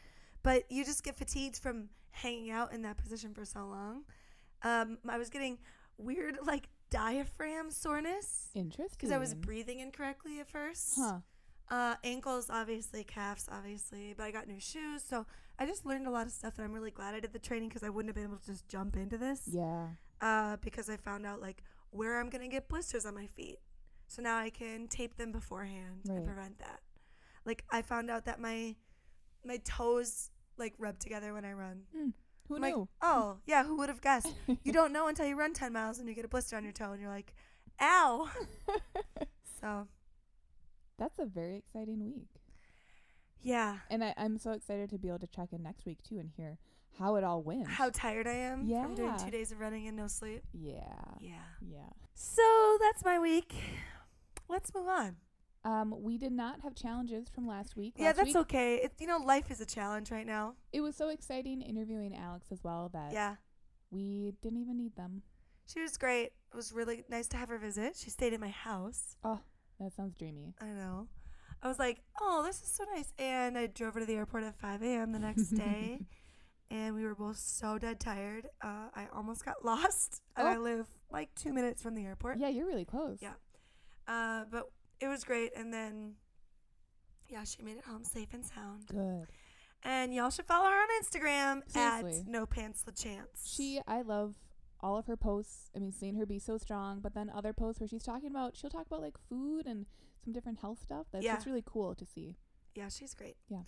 But 0.43 0.71
you 0.71 0.85
just 0.85 1.03
get 1.05 1.17
fatigued 1.17 1.59
from 1.59 1.89
hanging 2.11 2.51
out 2.51 2.73
in 2.73 2.83
that 2.83 2.97
position 2.97 3.35
for 3.35 3.45
so 3.45 3.67
long. 3.67 4.05
Um, 4.63 4.99
I 5.09 5.19
was 5.19 5.31
getting 5.31 5.59
weird, 5.99 6.39
like 6.45 6.69
diaphragm 6.91 7.71
soreness 7.71 8.49
Interesting. 8.55 8.87
because 8.93 9.11
I 9.13 9.19
was 9.19 9.35
breathing 9.35 9.81
incorrectly 9.81 10.41
at 10.41 10.49
first. 10.49 10.95
Huh. 10.97 11.19
Uh, 11.71 11.97
ankles, 12.03 12.49
obviously, 12.51 13.05
calves, 13.05 13.47
obviously. 13.53 14.15
But 14.17 14.25
I 14.25 14.31
got 14.31 14.49
new 14.49 14.59
shoes, 14.61 15.03
so 15.07 15.27
I 15.59 15.67
just 15.67 15.85
learned 15.85 16.07
a 16.07 16.11
lot 16.11 16.27
of 16.27 16.33
stuff, 16.33 16.55
and 16.57 16.65
I'm 16.65 16.73
really 16.73 16.91
glad 16.91 17.15
I 17.15 17.21
did 17.21 17.33
the 17.33 17.39
training 17.39 17.69
because 17.69 17.83
I 17.83 17.91
wouldn't 17.91 18.09
have 18.09 18.15
been 18.17 18.25
able 18.33 18.39
to 18.41 18.47
just 18.47 18.67
jump 18.69 18.97
into 18.97 19.19
this. 19.19 19.43
Yeah. 19.53 19.89
Uh, 20.21 20.57
because 20.63 20.89
I 20.89 20.97
found 20.97 21.27
out 21.27 21.41
like 21.41 21.63
where 21.91 22.19
I'm 22.21 22.31
gonna 22.31 22.49
get 22.49 22.69
blisters 22.69 23.05
on 23.07 23.15
my 23.15 23.27
feet, 23.27 23.59
so 24.09 24.21
now 24.23 24.37
I 24.38 24.50
can 24.50 24.88
tape 24.88 25.17
them 25.17 25.31
beforehand 25.33 26.00
Right. 26.07 26.17
and 26.17 26.27
prevent 26.27 26.59
that. 26.59 26.81
Like 27.45 27.65
I 27.71 27.83
found 27.83 28.11
out 28.11 28.25
that 28.25 28.41
my 28.41 28.75
my 29.45 29.59
toes 29.59 30.31
like 30.57 30.75
rub 30.79 30.99
together 30.99 31.33
when 31.33 31.45
I 31.45 31.53
run. 31.53 31.83
Hmm. 31.97 32.09
Who 32.49 32.57
I'm 32.57 32.62
like, 32.62 32.75
knew? 32.75 32.88
oh, 33.03 33.37
yeah, 33.47 33.62
who 33.65 33.77
would 33.77 33.88
have 33.91 34.00
guessed? 34.00 34.35
You 34.65 34.73
don't 34.73 34.93
know 34.93 35.07
until 35.07 35.27
you 35.27 35.37
run 35.37 35.53
10 35.53 35.71
miles 35.73 35.99
and 35.99 36.09
you 36.09 36.15
get 36.15 36.25
a 36.25 36.29
blister 36.29 36.57
on 36.57 36.65
your 36.65 36.73
toe 36.73 36.93
and 36.93 37.00
you're 37.00 37.11
like, 37.11 37.35
ow. 37.81 38.29
so, 39.61 39.87
That's 40.99 41.19
a 41.19 41.27
very 41.27 41.57
exciting 41.57 42.03
week. 42.05 42.29
yeah. 43.43 43.77
And 43.91 44.03
I, 44.03 44.15
I'm 44.17 44.38
so 44.38 44.53
excited 44.53 44.88
to 44.91 44.99
be 44.99 45.09
able 45.09 45.19
to 45.21 45.27
check 45.27 45.53
in 45.53 45.62
next 45.62 45.85
week 45.87 45.99
too 46.03 46.19
and 46.19 46.31
hear 46.37 46.59
how 46.99 47.17
it 47.17 47.25
all 47.25 47.43
went. 47.43 47.69
How 47.69 47.91
tired 47.91 48.27
I 48.27 48.33
am 48.35 48.67
from 48.69 48.95
doing 48.95 49.15
two 49.23 49.31
days 49.31 49.53
of 49.53 49.61
running 49.61 49.87
and 49.87 49.97
no 49.97 50.07
sleep. 50.09 50.43
yeah. 50.53 50.81
Yeah. 51.21 51.35
Yeah. 51.61 51.91
So, 52.15 52.79
that's 52.81 53.05
my 53.05 53.19
week. 53.19 53.55
Let's 54.49 54.75
move 54.75 54.88
on. 54.88 55.17
Um, 55.64 55.95
we 56.02 56.17
did 56.19 56.33
not 56.33 56.61
have 56.62 56.75
challenges 56.75 57.28
from 57.28 57.47
last 57.47 57.76
week. 57.76 57.95
yeah, 57.97 58.07
Last 58.07 58.17
that's 58.17 58.28
week, 58.28 58.37
okay. 58.37 58.76
It, 58.76 58.93
you 59.00 59.07
know, 59.07 59.19
life 59.19 59.50
is 59.50 59.61
a 59.61 59.67
challenge 59.67 60.11
right 60.11 60.26
now. 60.26 60.55
It 60.73 60.81
was 60.81 60.97
so 60.97 61.09
exciting 61.11 61.61
interviewing 61.62 62.17
Alex 62.17 62.47
as 62.52 62.62
well 62.62 62.88
that 62.93 63.12
Yeah. 63.12 63.37
we 63.90 64.35
didn't 64.40 64.61
even 64.61 64.76
need 64.78 64.97
them. 64.97 65.23
She 65.67 65.81
was 65.81 65.99
great. 65.99 66.33
It 66.52 66.57
was 66.57 66.73
really 66.73 67.05
nice 67.11 67.28
to 67.28 67.37
have 67.37 67.49
her 67.50 67.59
visit. 67.59 67.97
She 67.97 68.09
stayed 68.09 68.33
at 68.33 68.40
my 68.40 68.49
house. 68.49 69.17
Oh, 69.25 69.40
that 69.81 69.93
sounds 69.95 70.14
dreamy. 70.17 70.55
I 70.61 70.67
know. 70.67 71.09
I 71.62 71.69
was 71.69 71.78
like, 71.78 72.00
oh, 72.21 72.43
this 72.47 72.62
is 72.62 72.69
so 72.71 72.85
nice. 72.95 73.12
And 73.19 73.59
I 73.59 73.67
drove 73.67 73.95
her 73.95 74.00
to 74.00 74.07
the 74.07 74.14
airport 74.14 74.45
at 74.45 74.59
5 74.59 74.83
a.m. 74.83 75.12
the 75.12 75.19
next 75.19 75.49
day. 75.50 76.00
and 76.71 76.95
we 76.95 77.05
were 77.05 77.17
both 77.17 77.37
so 77.37 77.78
dead 77.78 77.99
tired. 78.00 78.47
Uh, 78.62 78.88
I 78.95 79.09
almost 79.12 79.45
got 79.45 79.57
lost. 79.64 80.23
And 80.37 80.47
I 80.49 80.57
Oh. 80.57 80.61
live 80.61 80.87
like 81.11 81.35
two 81.35 81.52
minutes 81.52 81.83
from 81.83 81.95
the 81.97 82.05
airport. 82.07 82.38
Yeah, 82.38 82.49
you're 82.49 82.67
really 82.67 82.85
close. 82.87 83.19
Yeah. 83.21 83.35
Uh, 84.09 84.45
but 84.50 84.65
it 85.00 85.07
was 85.07 85.23
great. 85.23 85.53
And 85.57 85.73
then, 85.73 86.15
yeah, 87.29 87.45
she 87.45 87.62
made 87.62 87.77
it 87.77 87.85
home 87.85 88.03
safe 88.05 88.33
and 88.33 88.45
sound. 88.45 88.87
Good. 88.87 89.27
And 89.85 90.12
y'all 90.12 90.31
should 90.31 90.47
follow 90.47 90.67
her 90.69 90.77
on 90.77 90.88
Instagram 91.03 91.61
Seriously. 91.71 92.21
at 92.23 92.27
No 92.27 92.47
Pants 92.47 92.83
the 92.83 92.91
Chance. 92.93 93.53
She, 93.55 93.81
I 93.87 94.03
love 94.03 94.35
all 94.81 94.97
of 94.97 95.07
her 95.07 95.17
posts. 95.17 95.71
I 95.77 95.79
mean, 95.79 95.93
seeing 95.93 96.17
her 96.17 96.27
be 96.27 96.38
so 96.41 96.59
strong, 96.59 97.00
but 97.00 97.15
then 97.15 97.31
other 97.31 97.53
posts 97.53 97.81
where 97.81 97.87
she's 97.88 98.03
talking 98.03 98.31
about, 98.31 98.57
she'll 98.57 98.71
talk 98.71 98.87
about 98.87 99.03
like 99.03 99.17
food 99.29 99.67
and 99.67 99.87
some 100.25 100.33
different 100.33 100.59
health 100.61 100.81
stuff. 100.83 101.07
That's 101.12 101.25
Yeah. 101.25 101.35
just 101.35 101.47
really 101.47 101.62
cool 101.65 101.95
to 101.95 102.05
see. 102.05 102.35
Yeah, 102.75 102.88
she's 102.88 103.15
great. 103.15 103.37
Yeah. 103.49 103.62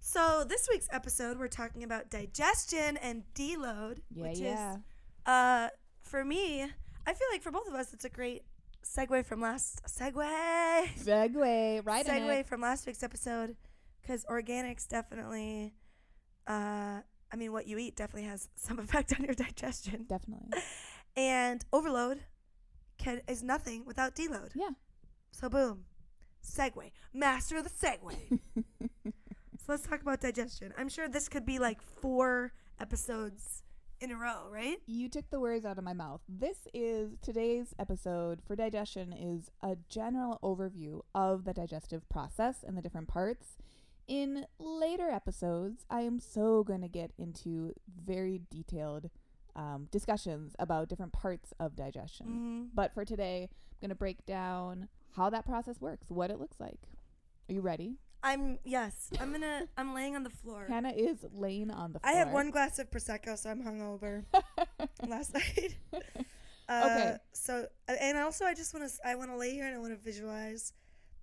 So 0.00 0.44
this 0.48 0.68
week's 0.70 0.88
episode, 0.90 1.38
we're 1.38 1.48
talking 1.48 1.82
about 1.84 2.10
digestion 2.10 2.96
and 2.96 3.22
deload, 3.34 3.98
Yeah, 4.12 4.22
which 4.28 4.38
yeah. 4.38 4.74
is 4.74 4.78
uh 5.26 5.68
for 6.02 6.24
me. 6.24 6.62
I 7.06 7.14
feel 7.14 7.28
like 7.32 7.42
for 7.42 7.50
both 7.52 7.66
of 7.68 7.74
us, 7.74 7.92
it's 7.92 8.04
a 8.04 8.08
great 8.08 8.42
segue 8.84 9.24
from 9.24 9.40
last 9.40 9.82
segue 9.86 10.86
Segue, 10.98 11.86
right 11.86 12.06
segue 12.06 12.46
from 12.46 12.60
last 12.60 12.86
week's 12.86 13.02
episode 13.02 13.56
because 14.00 14.24
organics 14.24 14.88
definitely. 14.88 15.74
Uh, 16.46 17.00
I 17.32 17.36
mean, 17.36 17.52
what 17.52 17.66
you 17.66 17.78
eat 17.78 17.96
definitely 17.96 18.28
has 18.28 18.48
some 18.56 18.78
effect 18.78 19.14
on 19.18 19.24
your 19.24 19.34
digestion, 19.34 20.06
Definitely. 20.08 20.58
and 21.16 21.64
overload 21.72 22.20
can 22.98 23.22
is 23.28 23.42
nothing 23.42 23.84
without 23.86 24.14
deload. 24.14 24.50
Yeah. 24.54 24.70
So 25.30 25.48
boom, 25.48 25.84
segue, 26.44 26.90
master 27.12 27.56
of 27.56 27.64
the 27.64 27.70
segue. 27.70 28.40
So 29.64 29.70
let's 29.70 29.86
talk 29.86 30.02
about 30.02 30.20
digestion. 30.20 30.74
I'm 30.76 30.88
sure 30.88 31.08
this 31.08 31.28
could 31.28 31.46
be 31.46 31.60
like 31.60 31.80
four 31.80 32.52
episodes 32.80 33.62
in 34.02 34.10
a 34.10 34.16
row, 34.16 34.48
right? 34.50 34.78
You 34.86 35.08
took 35.08 35.30
the 35.30 35.38
words 35.38 35.64
out 35.64 35.78
of 35.78 35.84
my 35.84 35.92
mouth. 35.92 36.22
This 36.28 36.66
is 36.74 37.12
today's 37.22 37.72
episode 37.78 38.40
for 38.44 38.56
digestion 38.56 39.12
is 39.12 39.48
a 39.62 39.76
general 39.88 40.40
overview 40.42 41.02
of 41.14 41.44
the 41.44 41.54
digestive 41.54 42.08
process 42.08 42.64
and 42.66 42.76
the 42.76 42.82
different 42.82 43.06
parts. 43.06 43.58
In 44.08 44.46
later 44.58 45.08
episodes, 45.08 45.84
I 45.88 46.00
am 46.00 46.18
so 46.18 46.64
going 46.64 46.80
to 46.80 46.88
get 46.88 47.12
into 47.16 47.74
very 48.04 48.40
detailed 48.50 49.08
um, 49.54 49.86
discussions 49.92 50.56
about 50.58 50.88
different 50.88 51.12
parts 51.12 51.52
of 51.60 51.76
digestion. 51.76 52.26
Mm-hmm. 52.26 52.62
But 52.74 52.92
for 52.92 53.04
today, 53.04 53.50
I'm 53.52 53.76
going 53.80 53.90
to 53.90 53.94
break 53.94 54.26
down 54.26 54.88
how 55.12 55.30
that 55.30 55.46
process 55.46 55.80
works, 55.80 56.10
what 56.10 56.32
it 56.32 56.40
looks 56.40 56.58
like. 56.58 56.80
Are 57.48 57.52
you 57.52 57.60
ready? 57.60 57.98
I'm 58.22 58.58
yes. 58.64 59.10
I'm 59.20 59.32
gonna. 59.32 59.66
I'm 59.76 59.94
laying 59.94 60.14
on 60.16 60.22
the 60.22 60.30
floor. 60.30 60.66
Hannah 60.68 60.92
is 60.96 61.24
laying 61.34 61.70
on 61.70 61.92
the 61.92 62.00
floor. 62.00 62.12
I 62.14 62.16
have 62.16 62.30
one 62.30 62.50
glass 62.50 62.78
of 62.78 62.90
prosecco, 62.90 63.36
so 63.36 63.50
I'm 63.50 63.62
hungover 63.62 64.24
last 65.06 65.34
night. 65.34 65.76
Uh, 66.68 66.82
Okay. 66.86 67.16
So 67.32 67.66
and 67.88 68.16
also, 68.16 68.44
I 68.44 68.54
just 68.54 68.72
want 68.72 68.88
to. 68.88 68.94
I 69.06 69.16
want 69.16 69.30
to 69.30 69.36
lay 69.36 69.50
here 69.52 69.66
and 69.66 69.74
I 69.74 69.78
want 69.78 69.92
to 69.92 69.98
visualize 70.02 70.72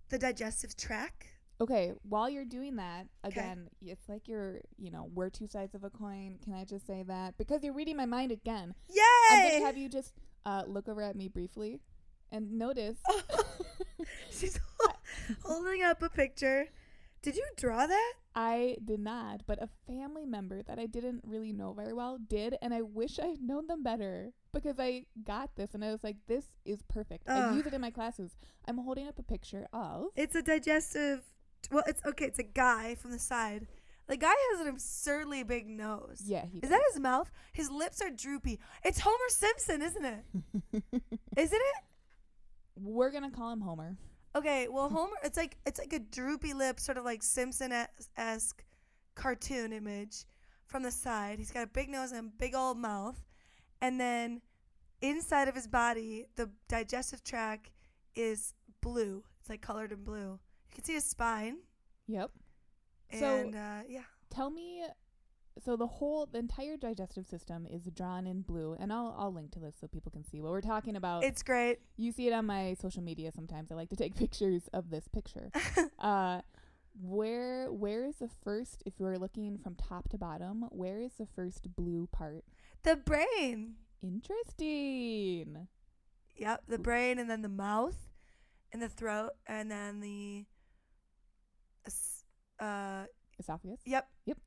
the 0.09 0.19
digestive 0.19 0.75
tract. 0.75 1.25
Okay, 1.61 1.93
while 2.03 2.29
you're 2.29 2.45
doing 2.45 2.75
that, 2.75 3.07
again, 3.23 3.69
it's 3.81 4.07
like 4.09 4.27
you're, 4.27 4.59
you 4.77 4.91
know, 4.91 5.09
we're 5.13 5.29
two 5.29 5.47
sides 5.47 5.75
of 5.75 5.83
a 5.85 5.89
coin. 5.89 6.37
Can 6.43 6.53
I 6.53 6.65
just 6.65 6.85
say 6.85 7.03
that? 7.07 7.37
Because 7.37 7.63
you're 7.63 7.73
reading 7.73 7.97
my 7.97 8.05
mind 8.05 8.31
again. 8.31 8.73
Yay! 8.89 9.01
I'm 9.31 9.47
going 9.49 9.59
to 9.61 9.65
have 9.65 9.77
you 9.77 9.89
just 9.89 10.13
uh, 10.45 10.63
look 10.67 10.87
over 10.87 11.01
at 11.01 11.15
me 11.15 11.27
briefly 11.29 11.79
and 12.31 12.53
notice. 12.57 12.97
She's 14.31 14.59
holding 15.43 15.83
up 15.83 16.01
a 16.01 16.09
picture. 16.09 16.67
Did 17.21 17.35
you 17.35 17.45
draw 17.57 17.85
that? 17.85 18.13
I 18.35 18.77
did 18.85 19.01
not, 19.01 19.41
but 19.45 19.61
a 19.61 19.67
family 19.85 20.25
member 20.25 20.61
that 20.63 20.79
I 20.79 20.85
didn't 20.85 21.21
really 21.25 21.51
know 21.51 21.73
very 21.73 21.93
well 21.93 22.17
did, 22.17 22.55
and 22.61 22.73
I 22.73 22.81
wish 22.81 23.19
I 23.19 23.27
had 23.27 23.41
known 23.41 23.67
them 23.67 23.83
better 23.83 24.31
because 24.53 24.79
I 24.79 25.05
got 25.23 25.55
this 25.55 25.73
and 25.73 25.83
I 25.83 25.91
was 25.91 26.03
like, 26.03 26.15
this 26.27 26.45
is 26.65 26.81
perfect. 26.87 27.27
I 27.27 27.53
use 27.53 27.65
it 27.65 27.73
in 27.73 27.81
my 27.81 27.91
classes. 27.91 28.31
I'm 28.67 28.77
holding 28.77 29.07
up 29.07 29.19
a 29.19 29.23
picture 29.23 29.67
of. 29.73 30.07
It's 30.15 30.35
a 30.35 30.41
digestive. 30.41 31.21
Well, 31.71 31.83
it's 31.87 32.01
okay. 32.05 32.25
It's 32.25 32.39
a 32.39 32.43
guy 32.43 32.95
from 32.95 33.11
the 33.11 33.19
side. 33.19 33.67
The 34.07 34.17
guy 34.17 34.33
has 34.51 34.61
an 34.61 34.67
absurdly 34.67 35.43
big 35.43 35.67
nose. 35.67 36.23
Yeah, 36.25 36.45
he 36.45 36.59
Is 36.59 36.69
that 36.69 36.81
his 36.91 36.99
mouth? 36.99 37.31
His 37.53 37.69
lips 37.69 38.01
are 38.01 38.09
droopy. 38.09 38.59
It's 38.83 39.01
Homer 39.01 39.17
Simpson, 39.27 39.81
isn't 39.81 40.05
it? 40.05 40.23
Isn't 41.37 41.61
it? 41.61 41.83
We're 42.75 43.11
going 43.11 43.29
to 43.29 43.35
call 43.35 43.51
him 43.51 43.61
Homer. 43.61 43.97
Okay, 44.35 44.67
well 44.69 44.89
Homer 44.89 45.15
it's 45.23 45.37
like 45.37 45.57
it's 45.65 45.79
like 45.79 45.93
a 45.93 45.99
droopy 45.99 46.53
lip, 46.53 46.79
sort 46.79 46.97
of 46.97 47.05
like 47.05 47.23
Simpson 47.23 47.73
esque 48.17 48.63
cartoon 49.15 49.73
image 49.73 50.25
from 50.65 50.83
the 50.83 50.91
side. 50.91 51.39
He's 51.39 51.51
got 51.51 51.63
a 51.63 51.67
big 51.67 51.89
nose 51.89 52.11
and 52.11 52.27
a 52.27 52.31
big 52.37 52.53
old 52.55 52.77
mouth. 52.77 53.19
And 53.81 53.99
then 53.99 54.41
inside 55.01 55.47
of 55.47 55.55
his 55.55 55.67
body, 55.67 56.25
the 56.35 56.49
digestive 56.67 57.23
tract 57.23 57.71
is 58.15 58.53
blue. 58.81 59.23
It's 59.39 59.49
like 59.49 59.61
colored 59.61 59.91
in 59.91 60.03
blue. 60.03 60.39
You 60.69 60.75
can 60.75 60.83
see 60.83 60.93
his 60.93 61.05
spine. 61.05 61.57
Yep. 62.07 62.31
So- 63.19 63.35
And 63.37 63.55
uh, 63.55 63.81
yeah. 63.87 64.03
tell 64.29 64.49
me 64.51 64.83
so 65.63 65.75
the 65.75 65.87
whole 65.87 66.25
the 66.25 66.39
entire 66.39 66.77
digestive 66.77 67.25
system 67.25 67.65
is 67.69 67.83
drawn 67.93 68.25
in 68.27 68.41
blue 68.41 68.75
and 68.79 68.91
I'll 68.93 69.15
I'll 69.17 69.33
link 69.33 69.51
to 69.51 69.59
this 69.59 69.75
so 69.79 69.87
people 69.87 70.11
can 70.11 70.23
see 70.23 70.41
what 70.41 70.51
we're 70.51 70.61
talking 70.61 70.95
about. 70.95 71.23
It's 71.23 71.43
great. 71.43 71.79
you 71.97 72.11
see 72.11 72.27
it 72.27 72.33
on 72.33 72.45
my 72.45 72.75
social 72.81 73.01
media 73.03 73.31
sometimes. 73.31 73.71
I 73.71 73.75
like 73.75 73.89
to 73.89 73.95
take 73.95 74.15
pictures 74.23 74.69
of 74.73 74.89
this 74.89 75.07
picture. 75.07 75.51
uh 75.99 76.41
where 77.01 77.71
where 77.71 78.05
is 78.05 78.17
the 78.17 78.29
first 78.43 78.83
if 78.85 78.99
you 78.99 79.05
are 79.05 79.17
looking 79.17 79.57
from 79.57 79.75
top 79.75 80.09
to 80.09 80.17
bottom, 80.17 80.65
where 80.71 80.99
is 80.99 81.13
the 81.17 81.27
first 81.35 81.75
blue 81.75 82.07
part? 82.11 82.43
The 82.83 82.95
brain. 82.95 83.75
Interesting. 84.01 85.67
Yep, 86.37 86.63
the 86.67 86.79
brain 86.79 87.19
and 87.19 87.29
then 87.29 87.41
the 87.41 87.49
mouth 87.49 87.97
and 88.71 88.81
the 88.81 88.89
throat 88.89 89.31
and 89.47 89.69
then 89.69 89.99
the 89.99 90.45
es- 91.85 92.23
uh 92.59 93.05
Esophagus? 93.39 93.79
yep. 93.85 94.07
Yep. 94.25 94.37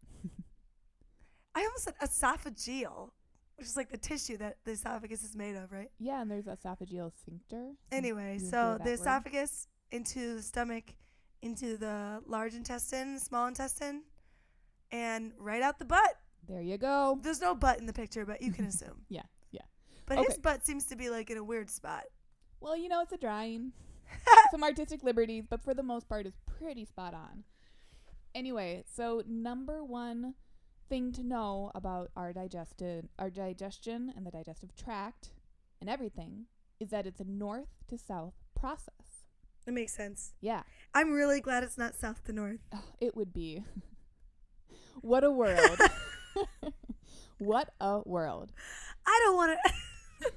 I 1.55 1.61
almost 1.61 1.85
said 1.85 1.95
esophageal, 2.03 3.11
which 3.57 3.67
is 3.67 3.77
like 3.77 3.91
the 3.91 3.99
tissue 3.99 4.37
that 4.39 4.57
the 4.65 4.73
esophagus 4.73 5.23
is 5.23 5.37
made 5.37 5.57
of, 5.57 5.73
right? 5.73 5.91
Yeah, 5.99 6.23
and 6.23 6.31
there's 6.31 6.47
esophageal 6.47 7.13
sphincter. 7.21 7.73
Anyway, 7.91 8.39
you 8.41 8.47
so 8.47 8.79
the 8.83 8.91
word? 8.91 9.01
esophagus 9.01 9.69
into 9.91 10.37
the 10.37 10.43
stomach, 10.43 10.95
into 11.43 11.77
the 11.77 12.23
large 12.27 12.55
intestine, 12.55 13.19
small 13.19 13.47
intestine, 13.47 14.03
and 14.91 15.33
right 15.39 15.63
out 15.63 15.79
the 15.79 15.85
butt. 15.85 16.17
There 16.49 16.63
you 16.63 16.79
go. 16.79 17.19
There's 17.23 17.41
no 17.41 17.55
butt 17.55 17.79
in 17.79 17.87
the 17.87 17.93
picture, 17.93 18.25
but 18.25 18.43
you 18.43 18.53
can 18.53 18.65
assume. 18.73 19.05
Yeah, 19.09 19.23
yeah. 19.51 19.63
But 20.07 20.19
his 20.27 20.39
butt 20.39 20.67
seems 20.67 20.87
to 20.87 20.97
be 20.97 21.11
like 21.11 21.31
in 21.31 21.39
a 21.39 21.45
weird 21.45 21.71
spot. 21.71 22.05
Well, 22.61 22.77
you 22.77 22.89
know, 22.89 23.01
it's 23.03 23.13
a 23.13 23.17
drawing. 23.17 23.73
Some 24.51 24.63
artistic 24.63 25.03
liberties, 25.03 25.45
but 25.49 25.63
for 25.63 25.75
the 25.75 25.83
most 25.83 26.09
part, 26.09 26.27
it's 26.27 26.39
pretty 26.59 26.85
spot 26.85 27.15
on. 27.15 27.45
Anyway, 28.35 28.85
so 28.95 29.23
number 29.27 29.85
one 29.85 30.35
thing 30.89 31.13
to 31.13 31.23
know 31.23 31.71
about 31.75 32.11
our 32.17 32.33
digested, 32.33 33.09
our 33.19 33.31
digestion 33.31 34.13
and 34.17 34.27
the 34.27 34.31
digestive 34.31 34.75
tract 34.77 35.31
and 35.81 35.91
everything 35.91 36.47
is 36.79 36.91
that 36.91 37.07
it's 37.07 37.21
a 37.21 37.25
north 37.25 37.69
to 37.89 37.99
south 37.99 38.35
process. 38.59 39.27
It 39.67 39.73
makes 39.73 39.93
sense. 39.93 40.33
Yeah, 40.41 40.63
I'm 40.95 41.13
really 41.13 41.41
glad 41.41 41.63
it's 41.63 41.79
not 41.79 41.95
south 41.95 42.25
to 42.25 42.33
north. 42.33 42.61
Ugh, 42.73 42.81
it 43.01 43.17
would 43.17 43.33
be. 43.33 43.65
what 45.01 45.25
a 45.25 45.31
world! 45.31 45.79
what 47.39 47.71
a 47.81 48.01
world! 48.05 48.53
I 49.07 49.21
don't 49.25 49.37
want 49.37 49.53
to. 49.53 50.31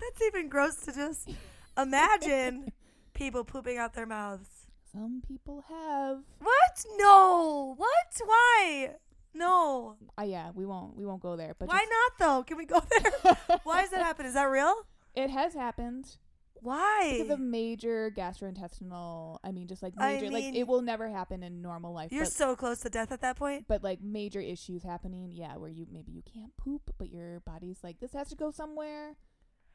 That's 0.00 0.22
even 0.22 0.48
gross 0.48 0.76
to 0.82 0.92
just 0.92 1.30
imagine 1.76 2.72
people 3.14 3.44
pooping 3.44 3.78
out 3.78 3.94
their 3.94 4.06
mouths. 4.06 4.48
Some 4.92 5.22
people 5.26 5.64
have. 5.68 6.18
What? 6.40 6.84
No. 6.96 7.74
What? 7.76 8.20
Why? 8.24 8.90
No. 9.36 9.96
Uh, 10.18 10.22
yeah, 10.22 10.50
we 10.54 10.64
won't 10.66 10.96
we 10.96 11.04
won't 11.06 11.22
go 11.22 11.36
there. 11.36 11.54
But 11.58 11.68
Why 11.68 11.78
just- 11.78 11.90
not 11.90 12.12
though? 12.18 12.42
Can 12.44 12.56
we 12.56 12.64
go 12.66 12.80
there? 12.90 13.36
Why 13.64 13.82
does 13.82 13.90
that 13.90 14.02
happen? 14.02 14.26
Is 14.26 14.34
that 14.34 14.44
real? 14.44 14.74
It 15.14 15.30
has 15.30 15.54
happened 15.54 16.16
Why? 16.60 17.10
because 17.16 17.30
of 17.30 17.40
major 17.40 18.10
gastrointestinal. 18.14 19.38
I 19.42 19.50
mean, 19.52 19.66
just 19.66 19.82
like 19.82 19.94
I 19.98 20.14
major, 20.20 20.30
like 20.30 20.44
it 20.54 20.66
will 20.66 20.82
never 20.82 21.08
happen 21.08 21.42
in 21.42 21.62
normal 21.62 21.92
life. 21.94 22.12
You're 22.12 22.24
but, 22.24 22.32
so 22.32 22.54
close 22.56 22.80
to 22.80 22.90
death 22.90 23.12
at 23.12 23.20
that 23.22 23.36
point. 23.36 23.64
but 23.68 23.82
like 23.82 24.02
major 24.02 24.40
issues 24.40 24.82
happening, 24.82 25.32
yeah, 25.32 25.56
where 25.56 25.70
you 25.70 25.86
maybe 25.90 26.12
you 26.12 26.22
can't 26.22 26.56
poop, 26.56 26.90
but 26.98 27.10
your 27.10 27.40
body's 27.40 27.78
like 27.82 27.98
this 28.00 28.12
has 28.12 28.28
to 28.28 28.36
go 28.36 28.50
somewhere. 28.50 29.16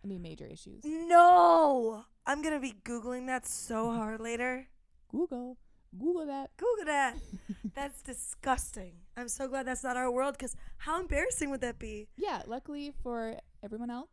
I 0.04 0.08
mean, 0.08 0.22
major 0.22 0.48
issues. 0.48 0.84
No. 0.84 2.06
I'm 2.26 2.42
gonna 2.42 2.60
be 2.60 2.74
googling 2.84 3.28
that 3.28 3.48
so 3.48 3.92
hard 3.92 4.20
later. 4.20 4.68
Google, 5.10 5.58
Google 5.98 6.26
that. 6.28 6.52
Google 6.58 6.86
that. 6.86 7.18
That's 7.76 8.02
disgusting. 8.02 8.94
I'm 9.18 9.28
so 9.28 9.48
glad 9.48 9.68
that's 9.68 9.84
not 9.84 9.98
our 9.98 10.10
world 10.12 10.34
because 10.38 10.56
how 10.78 11.00
embarrassing 11.00 11.50
would 11.50 11.62
that 11.62 11.80
be? 11.80 12.08
Yeah, 12.16 12.42
luckily 12.48 12.94
for 13.04 13.38
everyone 13.64 13.90
else. 13.90 14.10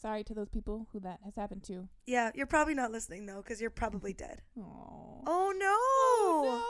Sorry 0.00 0.22
to 0.24 0.34
those 0.34 0.48
people 0.48 0.86
who 0.92 1.00
that 1.00 1.20
has 1.24 1.34
happened 1.34 1.64
to. 1.64 1.88
Yeah, 2.06 2.30
you're 2.34 2.46
probably 2.46 2.74
not 2.74 2.92
listening 2.92 3.26
though 3.26 3.38
because 3.42 3.60
you're 3.60 3.70
probably 3.70 4.12
dead. 4.24 4.42
Aww. 4.58 5.22
Oh 5.26 5.52
no. 5.56 5.76
Oh, 5.78 6.62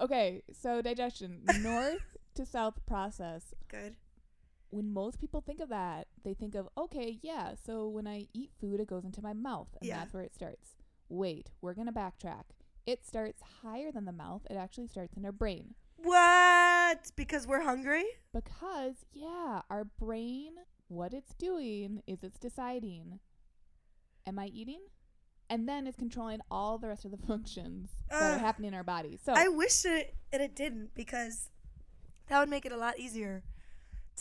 no. 0.00 0.04
Okay, 0.04 0.42
so 0.52 0.82
digestion, 0.82 1.42
north 1.60 2.16
to 2.34 2.44
south 2.44 2.84
process. 2.86 3.54
Good. 3.68 3.94
When 4.70 4.92
most 4.92 5.20
people 5.20 5.40
think 5.40 5.60
of 5.60 5.68
that, 5.68 6.08
they 6.24 6.34
think 6.34 6.56
of, 6.56 6.68
okay, 6.76 7.20
yeah, 7.22 7.52
so 7.64 7.88
when 7.88 8.08
I 8.08 8.26
eat 8.34 8.50
food, 8.60 8.80
it 8.80 8.88
goes 8.88 9.04
into 9.04 9.22
my 9.22 9.32
mouth, 9.32 9.68
and 9.80 9.86
Yeah. 9.88 9.98
that's 10.00 10.12
where 10.12 10.24
it 10.24 10.34
starts. 10.34 10.70
Wait, 11.08 11.50
we're 11.60 11.74
going 11.74 11.86
to 11.86 11.92
backtrack. 11.92 12.42
It 12.84 13.06
starts 13.06 13.40
higher 13.62 13.92
than 13.92 14.04
the 14.04 14.10
mouth. 14.12 14.42
It 14.50 14.56
actually 14.56 14.88
starts 14.88 15.16
in 15.16 15.24
our 15.24 15.30
brain. 15.32 15.74
What? 16.04 17.10
Because 17.16 17.46
we're 17.46 17.62
hungry? 17.62 18.04
Because, 18.32 18.94
yeah, 19.12 19.62
our 19.70 19.84
brain, 19.84 20.52
what 20.88 21.14
it's 21.14 21.34
doing 21.34 22.02
is 22.06 22.22
it's 22.22 22.38
deciding, 22.38 23.20
am 24.26 24.38
I 24.38 24.46
eating? 24.46 24.80
And 25.48 25.68
then 25.68 25.86
it's 25.86 25.96
controlling 25.96 26.40
all 26.50 26.78
the 26.78 26.88
rest 26.88 27.04
of 27.04 27.10
the 27.10 27.16
functions 27.26 27.90
that 28.10 28.34
are 28.34 28.38
happening 28.38 28.68
in 28.68 28.74
our 28.74 28.84
body. 28.84 29.18
So, 29.22 29.32
I 29.34 29.48
wish 29.48 29.84
it 29.84 30.14
it, 30.32 30.40
it 30.40 30.54
didn't 30.54 30.94
because 30.94 31.50
that 32.28 32.38
would 32.38 32.48
make 32.48 32.64
it 32.66 32.72
a 32.72 32.76
lot 32.76 32.98
easier 32.98 33.42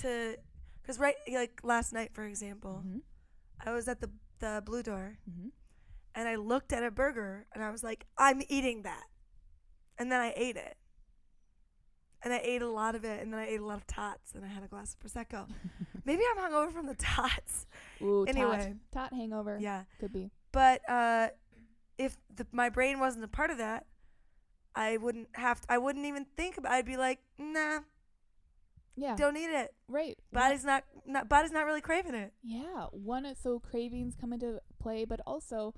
to 0.02 0.38
because 0.82 1.00
right 1.00 1.16
like 1.32 1.62
last 1.64 1.94
night 1.94 2.12
for 2.14 2.24
example 2.26 2.84
Mhm, 2.86 3.02
I 3.66 3.72
was 3.72 3.88
at 3.88 4.02
the 4.02 4.10
the 4.40 4.62
blue 4.66 4.84
door 4.84 5.18
mhm. 5.30 5.52
and 6.14 6.28
I 6.28 6.36
looked 6.36 6.74
at 6.74 6.84
a 6.84 6.92
burger 6.92 7.46
and 7.54 7.64
I 7.64 7.70
was 7.72 7.84
like 7.84 8.06
I'm 8.18 8.42
eating 8.50 8.82
that 8.82 9.06
and 9.98 10.12
then 10.12 10.20
I 10.20 10.34
ate 10.36 10.58
it 10.58 10.76
and 12.24 12.34
I 12.34 12.38
ate 12.44 12.62
a 12.62 12.70
lot 12.70 12.96
of 12.96 13.04
it 13.06 13.22
and 13.22 13.32
then 13.34 13.40
I 13.40 13.48
ate 13.48 13.60
a 13.60 13.66
lot 13.66 13.78
of 13.78 13.88
tots 13.88 14.34
and 14.34 14.44
I 14.46 14.48
had 14.48 14.64
a 14.64 14.68
glass 14.68 14.96
of 14.96 15.00
prosecco 15.00 15.48
maybe 16.06 16.22
I'm 16.36 16.52
hungover 16.52 16.72
from 16.72 16.86
the 16.88 16.96
tots 16.96 17.66
Ooh, 18.02 18.26
Anyway. 18.28 18.76
tot, 18.94 19.12
tot 19.12 19.14
hangover. 19.18 19.58
yeah 19.60 19.84
Could 20.00 20.14
be. 20.14 20.32
but 20.52 20.82
uh 20.90 21.30
if 21.98 22.18
the, 22.36 22.46
my 22.52 22.70
brain 22.70 23.00
wasn't 23.00 23.24
a 23.24 23.28
part 23.28 23.50
of 23.52 23.58
that 23.60 23.86
I 24.76 24.98
wouldn't 24.98 25.28
have 25.36 25.62
I 25.70 25.78
wouldn't 25.78 26.06
even 26.06 26.26
think 26.36 26.58
about 26.58 26.72
I'd 26.72 26.86
be 26.86 26.98
like 26.98 27.20
nah 27.38 27.80
Yeah. 28.96 29.16
don't 29.16 29.38
eat 29.38 29.50
it 29.52 29.74
right. 29.88 30.18
body's 30.32 30.64
not, 30.66 30.84
not 31.06 31.30
body's 31.30 31.52
not 31.52 31.66
really 31.66 31.82
craving 31.82 32.16
it. 32.16 32.34
Yeah. 32.44 32.86
One 32.92 33.26
so 33.42 33.60
cravings 33.60 34.16
come 34.20 34.34
into 34.34 34.60
play, 34.80 35.06
but 35.06 35.20
also 35.28 35.74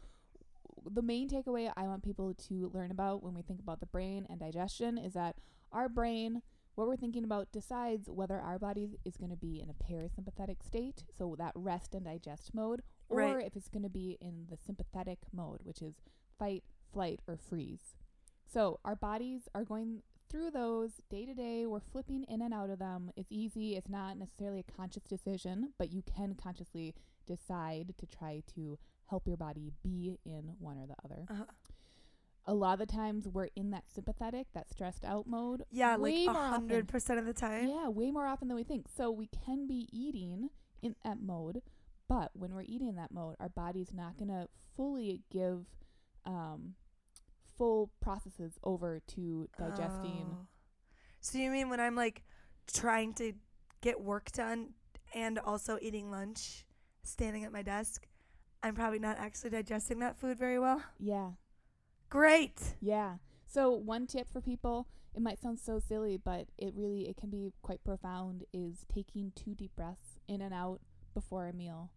the 0.89 1.01
main 1.01 1.27
takeaway 1.29 1.71
I 1.75 1.83
want 1.87 2.03
people 2.03 2.33
to 2.47 2.69
learn 2.73 2.91
about 2.91 3.23
when 3.23 3.33
we 3.33 3.41
think 3.41 3.59
about 3.59 3.79
the 3.79 3.85
brain 3.87 4.25
and 4.29 4.39
digestion 4.39 4.97
is 4.97 5.13
that 5.13 5.35
our 5.75 5.89
brain, 5.89 6.41
what 6.75 6.87
we're 6.87 6.95
thinking 6.95 7.23
about, 7.23 7.51
decides 7.51 8.09
whether 8.09 8.39
our 8.39 8.57
body 8.57 8.97
is 9.05 9.17
going 9.17 9.29
to 9.31 9.35
be 9.37 9.61
in 9.61 9.69
a 9.69 9.73
parasympathetic 9.73 10.63
state, 10.65 11.03
so 11.17 11.35
that 11.37 11.51
rest 11.55 11.93
and 11.93 12.05
digest 12.05 12.53
mode, 12.53 12.81
or 13.09 13.19
Right. 13.19 13.45
if 13.45 13.55
it's 13.55 13.69
going 13.69 13.83
to 13.83 13.89
be 13.89 14.17
in 14.19 14.47
the 14.49 14.57
sympathetic 14.57 15.19
mode, 15.31 15.59
which 15.63 15.81
is 15.81 15.95
fight, 16.39 16.63
flight, 16.91 17.19
or 17.27 17.37
freeze. 17.37 17.95
So 18.47 18.79
our 18.85 18.95
bodies 18.95 19.47
are 19.53 19.63
going 19.63 20.01
through 20.29 20.51
those 20.51 21.01
day 21.09 21.25
to 21.25 21.33
day. 21.33 21.65
We're 21.65 21.79
flipping 21.79 22.23
in 22.23 22.41
and 22.41 22.53
out 22.53 22.69
of 22.69 22.79
them. 22.79 23.11
It's 23.15 23.31
easy. 23.31 23.75
It's 23.75 23.89
not 23.89 24.17
necessarily 24.17 24.59
a 24.67 24.71
conscious 24.71 25.03
decision, 25.03 25.73
but 25.77 25.91
you 25.91 26.01
can 26.01 26.35
consciously 26.35 26.95
decide 27.27 27.93
to 27.97 28.05
try 28.05 28.41
to 28.55 28.77
help 29.07 29.27
your 29.27 29.37
body 29.37 29.71
be 29.83 30.17
in 30.25 30.55
one 30.59 30.77
or 30.77 30.87
the 30.87 30.95
other. 31.05 31.25
Uh-huh. 31.29 31.45
A 32.47 32.53
lot 32.53 32.79
of 32.79 32.87
the 32.87 32.93
times 32.93 33.27
we're 33.27 33.49
in 33.55 33.71
that 33.71 33.85
sympathetic, 33.93 34.47
that 34.53 34.69
stressed 34.69 35.03
out 35.03 35.25
mode. 35.27 35.63
Yeah, 35.71 35.97
way 35.97 36.25
like 36.25 36.35
more 36.35 36.43
a 36.43 36.45
often. 36.45 36.61
hundred 36.61 36.87
percent 36.87 37.19
of 37.19 37.25
the 37.25 37.33
time. 37.33 37.67
Yeah, 37.67 37.87
way 37.89 38.11
more 38.11 38.27
often 38.27 38.47
than 38.47 38.55
we 38.55 38.63
think. 38.63 38.85
So 38.95 39.09
we 39.09 39.27
can 39.45 39.65
be 39.67 39.87
eating 39.91 40.49
in 40.83 40.95
that 41.03 41.19
mode, 41.21 41.61
but 42.07 42.29
when 42.33 42.53
we're 42.53 42.61
eating 42.61 42.87
in 42.87 42.95
that 42.97 43.11
mode, 43.11 43.35
our 43.39 43.49
body's 43.49 43.91
not 43.93 44.17
going 44.17 44.29
to 44.29 44.47
fully 44.75 45.23
give 45.31 45.65
um, 46.25 46.75
full 47.57 47.91
processes 48.01 48.59
over 48.63 49.01
to 49.07 49.49
digesting. 49.57 50.27
Oh. 50.31 50.47
So 51.21 51.39
you 51.39 51.49
mean 51.49 51.69
when 51.69 51.79
I'm 51.79 51.95
like 51.95 52.23
trying 52.71 53.13
to 53.15 53.33
get 53.81 53.99
work 54.01 54.31
done 54.31 54.73
and 55.15 55.39
also 55.39 55.79
eating 55.81 56.11
lunch, 56.11 56.65
standing 57.03 57.43
at 57.43 57.51
my 57.51 57.63
desk, 57.63 58.07
I'm 58.61 58.75
probably 58.75 58.99
not 58.99 59.17
actually 59.17 59.51
digesting 59.51 59.99
that 59.99 60.17
food 60.17 60.37
very 60.37 60.59
well. 60.59 60.83
Yeah, 60.99 61.29
Great. 62.15 62.75
yeah. 62.81 63.15
So 63.47 63.71
one 63.71 64.05
tip 64.07 64.27
for 64.31 64.41
people, 64.41 64.87
it 65.13 65.21
might 65.21 65.39
sound 65.41 65.59
so 65.59 65.79
silly, 65.79 66.17
but 66.17 66.47
it 66.57 66.73
really 66.75 67.07
it 67.09 67.17
can 67.17 67.29
be 67.29 67.53
quite 67.61 67.83
profound 67.83 68.43
is 68.53 68.85
taking 68.93 69.31
two 69.35 69.53
deep 69.55 69.71
breaths 69.75 70.19
in 70.27 70.41
and 70.41 70.53
out 70.53 70.81
before 71.13 71.47
a 71.47 71.53
meal. 71.53 71.91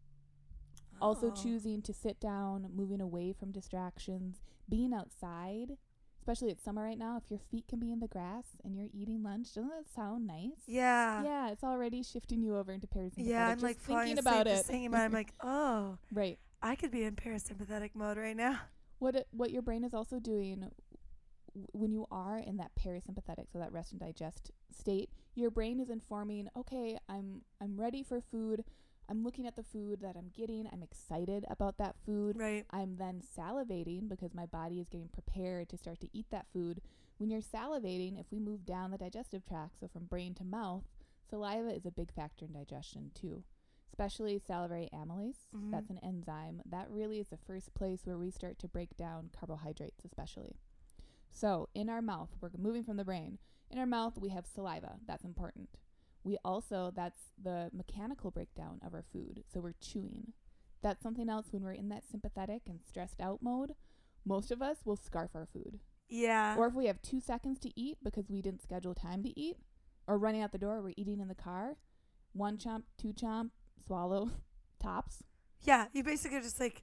Also 1.01 1.29
Oh. 1.29 1.35
choosing 1.35 1.83
to 1.83 1.93
sit 1.93 2.19
down, 2.21 2.69
moving 2.75 3.01
away 3.01 3.33
from 3.33 3.53
distractions, 3.53 4.41
being 4.69 4.93
outside, 4.93 5.77
especially 6.21 6.51
it's 6.51 6.63
summer 6.63 6.83
right 6.83 6.99
now. 6.99 7.17
If 7.17 7.31
your 7.31 7.39
feet 7.39 7.67
can 7.69 7.79
be 7.79 7.91
in 7.93 8.01
the 8.01 8.09
grass 8.09 8.57
and 8.65 8.77
you're 8.77 8.89
eating 8.93 9.23
lunch, 9.23 9.55
doesn't 9.55 9.69
that 9.71 9.89
sound 9.89 10.27
nice? 10.27 10.63
Yeah. 10.67 11.23
yeah, 11.23 11.51
it's 11.51 11.65
already 11.65 12.03
shifting 12.03 12.43
you 12.43 12.57
over 12.57 12.73
into 12.73 12.87
parasympathetic. 12.89 13.27
Yeah, 13.29 13.47
I'm 13.47 13.55
just 13.55 13.63
like 13.63 13.79
thinking 13.79 14.19
about 14.19 14.47
just 14.47 14.67
thinking 14.67 14.87
about 14.89 15.03
it. 15.03 15.05
I'm 15.07 15.13
like, 15.13 15.33
oh, 15.43 15.99
right. 16.13 16.39
I 16.61 16.75
could 16.75 16.91
be 16.91 17.05
in 17.05 17.15
parasympathetic 17.17 17.91
mode 17.95 18.19
right 18.19 18.37
now. 18.37 18.61
What 18.99 19.17
it, 19.17 19.29
what 19.31 19.51
your 19.51 19.63
brain 19.63 19.85
is 19.85 19.95
also 19.95 20.19
doing 20.19 20.71
w- 21.49 21.67
when 21.73 21.93
you 21.93 22.07
are 22.11 22.39
in 22.39 22.57
that 22.57 22.73
parasympathetic, 22.75 23.51
so 23.53 23.59
that 23.59 23.73
rest 23.73 23.93
and 23.93 24.01
digest 24.01 24.51
state, 24.77 25.11
your 25.35 25.51
brain 25.51 25.81
is 25.81 25.91
informing, 25.91 26.49
okay, 26.57 26.99
I'm 27.09 27.43
I'm 27.61 27.81
ready 27.81 28.03
for 28.03 28.21
food. 28.21 28.65
I'm 29.11 29.25
looking 29.25 29.47
at 29.47 29.57
the 29.57 29.63
food 29.63 30.01
that 30.03 30.17
I'm 30.17 30.31
getting. 30.37 30.69
I'm 30.71 30.83
excited 30.83 31.47
about 31.49 31.79
that 31.79 31.97
food. 32.05 32.37
Right. 32.39 32.67
I'm 32.71 32.97
then 32.97 33.23
salivating 33.39 34.07
because 34.09 34.35
my 34.35 34.45
body 34.45 34.81
is 34.81 34.89
getting 34.91 35.09
prepared 35.09 35.71
to 35.71 35.79
start 35.79 36.01
to 36.01 36.09
eat 36.13 36.27
that 36.31 36.47
food. 36.53 36.83
When 37.17 37.31
you're 37.31 37.41
salivating, 37.41 38.21
if 38.21 38.27
we 38.31 38.39
move 38.39 38.67
down 38.67 38.91
the 38.91 38.99
digestive 38.99 39.47
tract, 39.47 39.81
so 39.81 39.89
from 39.89 40.05
brain 40.05 40.35
to 40.35 40.45
mouth, 40.45 40.85
saliva 41.29 41.71
is 41.71 41.87
a 41.87 41.91
big 41.91 42.13
factor 42.13 42.45
in 42.45 42.53
digestion 42.53 43.11
too. 43.15 43.45
Especially 43.89 44.39
salivary 44.39 44.89
amylase, 44.93 45.49
Mhm. 45.55 45.71
that's 45.71 45.91
an 45.91 45.99
enzyme. 45.99 46.63
That 46.67 46.91
really 46.91 47.19
is 47.19 47.29
the 47.29 47.37
first 47.37 47.75
place 47.75 48.07
where 48.07 48.19
we 48.19 48.31
start 48.31 48.59
to 48.61 48.69
break 48.69 48.97
down 48.97 49.31
carbohydrates, 49.33 50.05
especially. 50.05 50.57
So, 51.31 51.69
in 51.75 51.89
our 51.89 52.03
mouth, 52.03 52.37
we're 52.41 52.51
moving 52.57 52.85
from 52.85 52.97
the 52.97 53.05
brain. 53.05 53.39
In 53.71 53.79
our 53.79 53.87
mouth, 53.87 54.19
we 54.19 54.29
have 54.31 54.47
saliva. 54.47 55.01
That's 55.07 55.25
important. 55.25 55.79
We 56.25 56.37
also, 56.45 56.91
that's 56.91 57.33
the 57.43 57.71
mechanical 57.73 58.31
breakdown 58.31 58.81
of 58.83 58.95
our 58.95 59.03
food. 59.03 59.45
So, 59.47 59.61
we're 59.61 59.75
chewing. 59.81 60.33
That's 60.81 61.03
something 61.03 61.29
else 61.29 61.53
when 61.53 61.63
we're 61.65 61.73
in 61.73 61.89
that 61.89 62.05
sympathetic 62.05 62.69
and 62.69 62.81
stressed 62.83 63.21
out 63.21 63.43
mode. 63.43 63.75
Most 64.25 64.51
of 64.51 64.63
us 64.63 64.85
will 64.87 64.97
scarf 64.97 65.35
our 65.35 65.47
food. 65.47 65.81
Yeah. 66.09 66.57
Or 66.57 66.67
if 66.67 66.75
we 66.75 66.87
have 66.87 67.03
two 67.03 67.21
seconds 67.21 67.59
to 67.61 67.79
eat 67.79 67.99
because 68.03 68.31
we 68.31 68.43
didn't 68.43 68.63
schedule 68.63 68.95
time 68.95 69.23
to 69.25 69.39
eat, 69.39 69.59
or 70.07 70.19
running 70.19 70.41
out 70.43 70.53
the 70.53 70.59
door, 70.59 70.81
we're 70.83 70.95
eating 70.97 71.21
in 71.21 71.29
the 71.29 71.35
car, 71.35 71.77
one 72.33 72.57
chomp, 72.57 72.85
two 72.97 73.13
chomp, 73.13 73.51
swallow, 73.89 74.31
tops. 74.83 75.25
yeah. 75.63 75.87
You 75.93 76.05
basically 76.05 76.41
just 76.41 76.61
like 76.61 76.83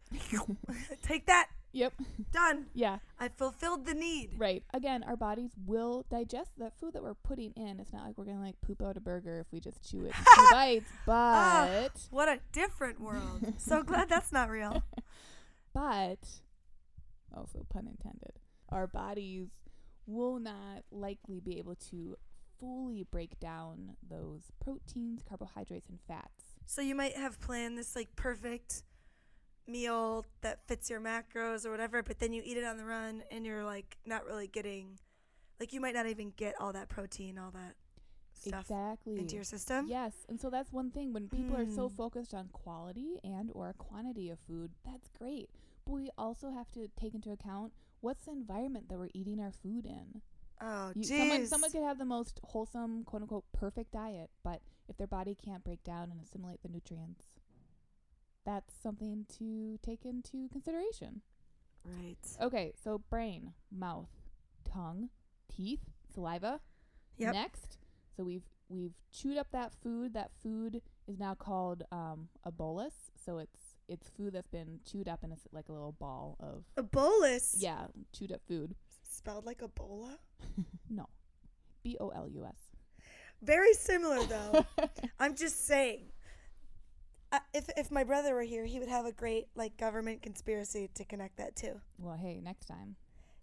take 1.02 1.26
that. 1.28 1.48
Yep. 1.72 1.94
Done. 2.32 2.68
Yeah. 2.74 3.00
I 3.20 3.28
fulfilled 3.28 3.86
the 3.86 3.94
need. 3.94 4.32
Right. 4.38 4.64
Again, 4.74 5.04
our 5.04 5.18
bodies 5.18 5.52
will 5.66 6.06
digest 6.10 6.52
that 6.58 6.80
food 6.80 6.94
that 6.94 7.04
we're 7.04 7.16
putting 7.16 7.52
in. 7.58 7.80
It's 7.82 7.92
not 7.92 8.06
like 8.06 8.18
we're 8.18 8.24
gonna 8.26 8.40
like 8.42 8.56
poop 8.62 8.82
out 8.82 8.96
a 8.96 9.02
burger 9.02 9.40
if 9.42 9.48
we 9.52 9.60
just 9.60 9.84
chew 9.90 10.06
it 10.06 10.14
in 10.18 10.24
two 10.36 10.48
bites. 10.52 10.90
But 11.06 11.92
What 12.12 12.30
a 12.30 12.40
different 12.54 13.02
world. 13.02 13.54
so 13.58 13.84
glad 13.84 14.08
that's 14.10 14.32
not 14.32 14.50
real. 14.50 14.84
but 15.74 16.20
also 17.36 17.66
pun 17.70 17.88
intended. 17.88 18.40
Our 18.70 18.88
bodies 18.88 19.50
will 20.08 20.40
not 20.40 20.84
likely 20.92 21.42
be 21.42 21.58
able 21.60 21.76
to 21.92 22.16
fully 22.58 23.06
break 23.12 23.38
down 23.42 23.98
those 24.10 24.44
proteins, 24.64 25.22
carbohydrates, 25.28 25.90
and 25.90 26.00
fats. 26.08 26.45
So 26.66 26.82
you 26.82 26.96
might 26.96 27.16
have 27.16 27.40
planned 27.40 27.78
this 27.78 27.96
like 27.96 28.16
perfect 28.16 28.84
meal 29.68 30.26
that 30.42 30.60
fits 30.68 30.90
your 30.90 31.00
macros 31.02 31.66
or 31.66 31.72
whatever, 31.72 32.04
but 32.04 32.20
then 32.20 32.34
you 32.34 32.42
eat 32.46 32.58
it 32.58 32.64
on 32.64 32.78
the 32.78 32.86
run 32.86 33.24
and 33.32 33.46
you're 33.46 33.64
like 33.64 33.98
not 34.06 34.26
really 34.26 34.48
getting 34.48 35.00
like 35.60 35.72
you 35.74 35.80
might 35.82 35.94
not 35.94 36.06
even 36.08 36.32
get 36.36 36.56
all 36.60 36.74
that 36.74 36.90
protein, 36.90 37.38
all 37.38 37.52
that. 37.52 37.76
stuff 38.34 38.66
exactly 38.70 39.20
into 39.20 39.36
your 39.36 39.44
system. 39.46 39.88
Yes, 39.90 40.14
and 40.28 40.40
so 40.40 40.50
that's 40.50 40.72
one 40.74 40.92
thing 40.92 41.14
when 41.14 41.30
people 41.30 41.56
are 41.56 41.66
so 41.66 41.88
Hmm. 41.90 41.96
focused 41.96 42.34
on 42.34 42.50
quality 42.52 43.20
and 43.24 43.50
or 43.54 43.74
quantity 43.78 44.30
of 44.30 44.40
food, 44.40 44.72
that's 44.86 45.08
great. 45.18 45.50
But 45.86 45.94
we 45.94 46.10
also 46.18 46.52
have 46.52 46.70
to 46.74 46.88
take 47.00 47.14
into 47.16 47.32
account 47.32 47.72
what's 48.02 48.26
the 48.26 48.32
environment 48.32 48.90
that 48.90 49.00
we're 49.00 49.10
eating 49.14 49.40
our 49.40 49.52
food 49.52 49.86
in. 49.86 50.22
Oh, 50.62 50.92
You, 50.96 51.04
someone 51.06 51.46
someone 51.48 51.72
could 51.72 51.84
have 51.84 51.98
the 51.98 52.06
most 52.06 52.40
wholesome, 52.44 53.04
quote 53.04 53.22
unquote, 53.22 53.46
perfect 53.54 53.92
diet, 53.92 54.30
but 54.44 54.62
if 54.88 54.98
their 54.98 55.08
body 55.08 55.36
can't 55.36 55.64
break 55.64 55.84
down 55.84 56.12
and 56.12 56.22
assimilate 56.22 56.62
the 56.62 56.70
nutrients, 56.70 57.26
that's 58.46 58.74
something 58.82 59.26
to 59.40 59.80
take 59.82 60.06
into 60.06 60.48
consideration. 60.52 61.22
right. 61.84 62.18
Okay, 62.42 62.74
so 62.84 63.00
brain, 63.10 63.54
mouth, 63.76 64.10
tongue, 64.72 65.10
teeth, 65.56 65.82
saliva. 66.14 66.60
Yep. 67.18 67.34
Next, 67.34 67.78
so 68.16 68.24
we've 68.24 68.44
we've 68.70 68.94
chewed 69.12 69.38
up 69.38 69.48
that 69.52 69.74
food. 69.82 70.14
That 70.14 70.32
food 70.44 70.82
is 71.08 71.18
now 71.18 71.34
called 71.34 71.84
um, 71.92 72.28
a 72.44 72.52
bolus. 72.52 72.94
So 73.24 73.38
it's 73.40 73.60
it's 73.88 74.10
food 74.10 74.34
that's 74.34 74.48
been 74.48 74.80
chewed 74.84 75.08
up 75.08 75.24
and 75.24 75.32
it's 75.32 75.44
like 75.52 75.70
a 75.70 75.72
little 75.72 75.92
ball 75.94 76.36
of 76.40 76.64
A 76.76 76.84
bolus. 76.84 77.56
yeah 77.58 77.86
chewed 78.14 78.32
up 78.32 78.42
food. 78.48 78.76
Spelled 79.04 79.46
like 79.46 79.60
Ebola. 79.62 80.18
No, 80.90 81.08
B 81.84 81.98
O 82.00 82.10
L 82.10 82.28
U 82.28 82.46
S. 82.46 82.75
Very 83.42 83.74
similar 83.74 84.24
though. 84.24 84.66
I'm 85.20 85.36
just 85.36 85.66
saying. 85.66 86.06
Uh, 87.32 87.40
if 87.54 87.70
if 87.76 87.92
my 87.92 88.04
brother 88.04 88.34
were 88.34 88.44
here, 88.44 88.66
he 88.66 88.80
would 88.80 88.90
have 88.90 89.06
a 89.06 89.12
great 89.12 89.48
like 89.56 89.78
government 89.78 90.22
conspiracy 90.22 90.90
to 90.96 91.06
connect 91.06 91.38
that 91.38 91.56
to. 91.58 91.82
Well, 92.00 92.18
hey, 92.18 92.40
next 92.42 92.66
time. 92.66 92.96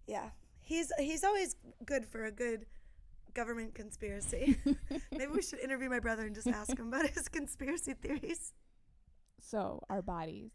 Yeah, 0.07 0.29
he's 0.61 0.91
he's 0.97 1.23
always 1.23 1.55
good 1.85 2.05
for 2.05 2.25
a 2.25 2.31
good 2.31 2.65
government 3.33 3.75
conspiracy. 3.75 4.57
Maybe 5.11 5.31
we 5.31 5.41
should 5.41 5.59
interview 5.59 5.89
my 5.89 5.99
brother 5.99 6.25
and 6.25 6.35
just 6.35 6.47
ask 6.47 6.77
him 6.77 6.87
about 6.87 7.09
his 7.09 7.27
conspiracy 7.27 7.93
theories. 7.93 8.53
So 9.39 9.83
our 9.89 10.01
bodies, 10.01 10.51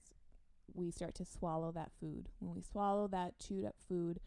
we 0.75 0.91
start 0.91 1.15
to 1.17 1.25
swallow 1.25 1.73
that 1.73 1.91
food. 2.01 2.29
When 2.39 2.55
we 2.55 2.63
swallow 2.63 3.09
that 3.09 3.39
chewed 3.39 3.65
up 3.65 3.77
food, 3.89 4.21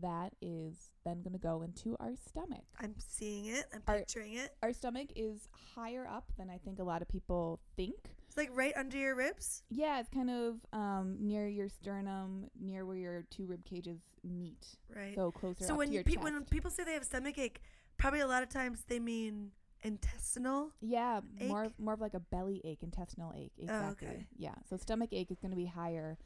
that 0.00 0.32
is 0.40 0.90
then 1.04 1.22
going 1.22 1.32
to 1.32 1.38
go 1.38 1.62
into 1.62 1.96
our 2.00 2.12
stomach. 2.28 2.64
I'm 2.80 2.94
seeing 2.98 3.46
it. 3.46 3.64
I'm 3.74 3.82
Are- 3.86 3.98
picturing 3.98 4.34
it. 4.34 4.54
Our 4.62 4.72
stomach 4.72 5.08
is 5.16 5.48
higher 5.74 6.06
up 6.06 6.24
than 6.38 6.50
I 6.50 6.58
think 6.58 6.78
a 6.78 6.84
lot 6.84 7.02
of 7.02 7.08
people 7.08 7.60
think. 7.76 7.96
It's 8.28 8.36
like 8.36 8.50
right 8.52 8.72
under 8.76 8.96
your 8.96 9.14
ribs. 9.14 9.62
Yeah, 9.70 10.00
it's 10.00 10.08
kind 10.10 10.30
of 10.30 10.56
um, 10.72 11.16
near 11.20 11.46
your 11.48 11.68
sternum, 11.68 12.48
near 12.60 12.84
where 12.84 12.96
your 12.96 13.24
two 13.30 13.46
rib 13.46 13.64
cages 13.64 14.00
meet. 14.22 14.66
Right. 14.94 15.14
So 15.14 15.30
closer 15.30 15.64
So 15.64 15.72
up 15.72 15.78
when 15.78 15.88
to 15.88 15.94
your 15.94 16.04
pe- 16.04 16.16
when 16.16 16.44
people 16.44 16.70
say 16.70 16.84
they 16.84 16.92
have 16.92 17.04
stomach 17.04 17.38
ache, 17.38 17.60
probably 17.96 18.20
a 18.20 18.26
lot 18.26 18.42
of 18.42 18.48
times 18.50 18.84
they 18.86 19.00
mean 19.00 19.52
intestinal. 19.82 20.72
yeah, 20.80 21.20
more 21.46 21.64
ache? 21.66 21.72
more 21.78 21.94
of 21.94 22.00
like 22.00 22.14
a 22.14 22.20
belly 22.20 22.60
ache, 22.64 22.82
intestinal 22.82 23.32
ache. 23.36 23.52
Exactly. 23.58 24.08
okay. 24.08 24.26
Yeah. 24.36 24.54
So 24.68 24.76
stomach 24.76 25.10
ache 25.12 25.30
is 25.30 25.38
going 25.38 25.50
to 25.52 25.56
be 25.56 25.66
higher. 25.66 26.18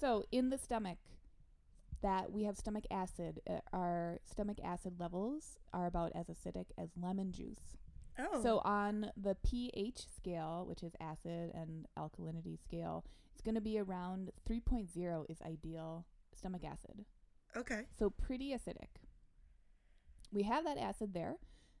So 0.00 0.24
in 0.30 0.50
the 0.50 0.58
stomach, 0.58 0.98
that 2.02 2.30
we 2.32 2.44
have 2.44 2.56
stomach 2.56 2.84
acid. 2.90 3.40
Uh, 3.48 3.58
our 3.72 4.18
stomach 4.30 4.58
acid 4.64 4.94
levels 5.00 5.58
are 5.72 5.86
about 5.86 6.12
as 6.14 6.26
acidic 6.26 6.66
as 6.78 6.90
lemon 7.00 7.32
juice. 7.32 7.76
Oh. 8.18 8.42
So 8.42 8.58
on 8.64 9.10
the 9.16 9.36
pH 9.36 10.00
scale, 10.14 10.64
which 10.68 10.82
is 10.82 10.92
acid 11.00 11.50
and 11.54 11.86
alkalinity 11.98 12.58
scale, 12.60 13.04
it's 13.32 13.42
going 13.42 13.54
to 13.54 13.60
be 13.60 13.78
around 13.78 14.30
3.0 14.48 15.24
is 15.30 15.38
ideal 15.42 16.04
stomach 16.36 16.62
acid. 16.64 17.04
okay. 17.56 17.82
So 17.98 18.10
pretty 18.10 18.50
acidic. 18.52 19.02
We 20.32 20.42
have 20.44 20.64
that 20.64 20.78
acid 20.78 21.14
there 21.14 21.36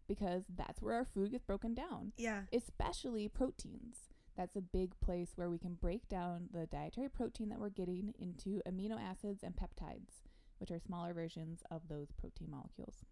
because 0.08 0.44
that's 0.56 0.80
where 0.80 0.94
our 0.94 1.04
food 1.04 1.32
gets 1.32 1.44
broken 1.44 1.74
down, 1.74 2.12
Yeah. 2.16 2.42
especially 2.52 3.28
proteins. 3.28 4.08
That's 4.38 4.54
a 4.54 4.60
big 4.60 4.98
place 5.00 5.32
where 5.34 5.50
we 5.50 5.58
can 5.58 5.74
break 5.74 6.08
down 6.08 6.48
the 6.52 6.66
dietary 6.66 7.08
protein 7.08 7.48
that 7.48 7.58
we're 7.58 7.70
getting 7.70 8.14
into 8.20 8.62
amino 8.68 8.96
acids 8.96 9.42
and 9.42 9.56
peptides, 9.56 10.22
which 10.58 10.70
are 10.70 10.78
smaller 10.78 11.12
versions 11.12 11.60
of 11.72 11.88
those 11.88 12.12
protein 12.12 12.48
molecules. 12.48 13.04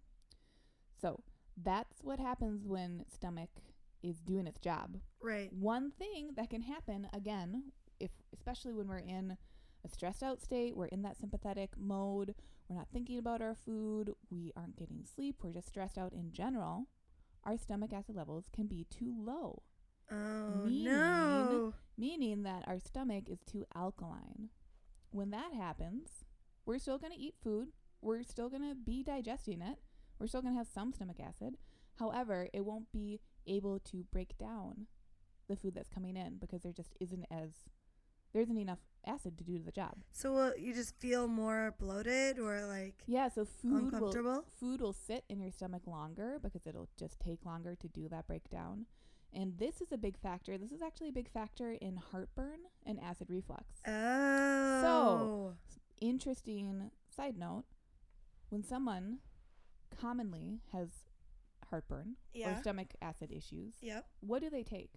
So 1.03 1.25
that's 1.61 2.03
what 2.03 2.21
happens 2.21 2.65
when 2.65 3.05
stomach 3.12 3.51
is 4.05 4.21
doing 4.21 4.47
its 4.47 4.61
job. 4.61 4.99
Right. 5.21 5.53
One 5.53 5.91
thing 5.91 6.31
that 6.37 6.49
can 6.49 6.62
happen 6.62 7.09
again, 7.12 7.73
if 7.99 8.12
especially 8.33 8.73
when 8.73 8.87
we're 8.87 8.99
in 8.99 9.37
a 9.85 9.89
stressed 9.89 10.23
out 10.23 10.41
state, 10.41 10.77
we're 10.77 10.87
in 10.87 11.03
that 11.03 11.19
sympathetic 11.19 11.71
mode, 11.77 12.37
we're 12.69 12.77
not 12.77 12.89
thinking 12.93 13.19
about 13.19 13.43
our 13.43 13.57
food, 13.57 14.12
we 14.31 14.53
aren't 14.57 14.77
getting 14.77 15.05
sleep, 15.05 15.37
we're 15.43 15.53
just 15.53 15.69
stressed 15.69 15.99
out 15.99 16.12
in 16.12 16.33
general, 16.33 16.87
our 17.45 17.57
stomach 17.57 17.93
acid 17.93 18.15
levels 18.15 18.45
can 18.55 18.67
be 18.67 18.87
too 18.91 19.15
low, 19.17 19.62
Oh 20.11 20.64
Meaning- 20.66 20.85
no. 20.85 21.75
meaning 21.99 22.42
that 22.45 22.66
our 22.69 22.79
stomach 22.79 23.29
is 23.29 23.40
too 23.45 23.64
alkaline. 23.75 24.51
When 25.11 25.31
that 25.31 25.53
happens, 25.55 26.25
we're 26.64 26.79
still 26.79 26.99
going 26.99 27.12
to 27.12 27.19
eat 27.19 27.35
food, 27.42 27.69
we're 28.03 28.23
still 28.23 28.49
going 28.49 28.62
to 28.69 28.75
be 28.75 29.03
digesting 29.03 29.62
it, 29.62 29.79
we're 30.19 30.27
still 30.27 30.42
going 30.42 30.55
to 30.55 30.59
have 30.59 30.69
some 30.69 30.92
stomach 30.92 31.19
acid. 31.21 31.57
However, 31.99 32.49
it 32.53 32.64
won't 32.64 32.92
be 32.92 33.21
able 33.47 33.79
to 33.81 34.05
break 34.12 34.37
down 34.38 34.87
the 35.49 35.57
food 35.57 35.75
that's 35.75 35.88
coming 35.88 36.16
in 36.16 36.37
because 36.38 36.62
there 36.62 36.73
just 36.73 36.95
isn't 37.01 37.25
as 37.31 37.51
there 38.33 38.42
isn't 38.42 38.59
enough 38.59 38.81
acid 39.07 39.38
to 39.38 39.45
do 39.45 39.59
the 39.59 39.71
job. 39.73 39.95
So 40.12 40.33
will 40.35 40.57
you 40.59 40.75
just 40.75 40.99
feel 40.99 41.27
more 41.29 41.75
bloated 41.79 42.38
or 42.38 42.66
like 42.66 43.03
Yeah, 43.07 43.29
so 43.29 43.45
food 43.47 43.73
will 43.73 43.79
uncomfortable? 43.95 44.45
food 44.61 44.81
will 44.83 44.92
sit 44.92 45.25
in 45.31 45.40
your 45.40 45.51
stomach 45.53 45.87
longer 45.87 46.38
because 46.42 46.66
it'll 46.66 46.88
just 46.99 47.19
take 47.21 47.47
longer 47.47 47.75
to 47.77 47.88
do 47.88 48.09
that 48.11 48.27
breakdown. 48.27 48.85
And 49.37 49.59
this 49.59 49.83
is 49.83 49.92
a 49.92 49.99
big 49.99 50.16
factor. 50.18 50.57
This 50.57 50.72
is 50.72 50.81
actually 50.81 51.11
a 51.11 51.12
big 51.12 51.29
factor 51.31 51.72
in 51.72 51.96
heartburn 52.11 52.61
and 52.87 52.99
acid 53.01 53.29
reflux. 53.31 53.64
Oh. 53.87 54.81
So, 54.81 55.55
interesting 56.01 56.90
side 57.14 57.37
note, 57.37 57.64
when 58.49 58.62
someone 58.64 59.18
commonly 60.01 60.61
has 60.72 60.88
heartburn 61.68 62.16
Yeah. 62.33 62.59
or 62.59 62.61
stomach 62.62 62.94
acid 63.03 63.31
issues, 63.31 63.75
Yep. 63.83 64.07
what 64.20 64.40
do 64.40 64.49
they 64.49 64.62
take? 64.62 64.94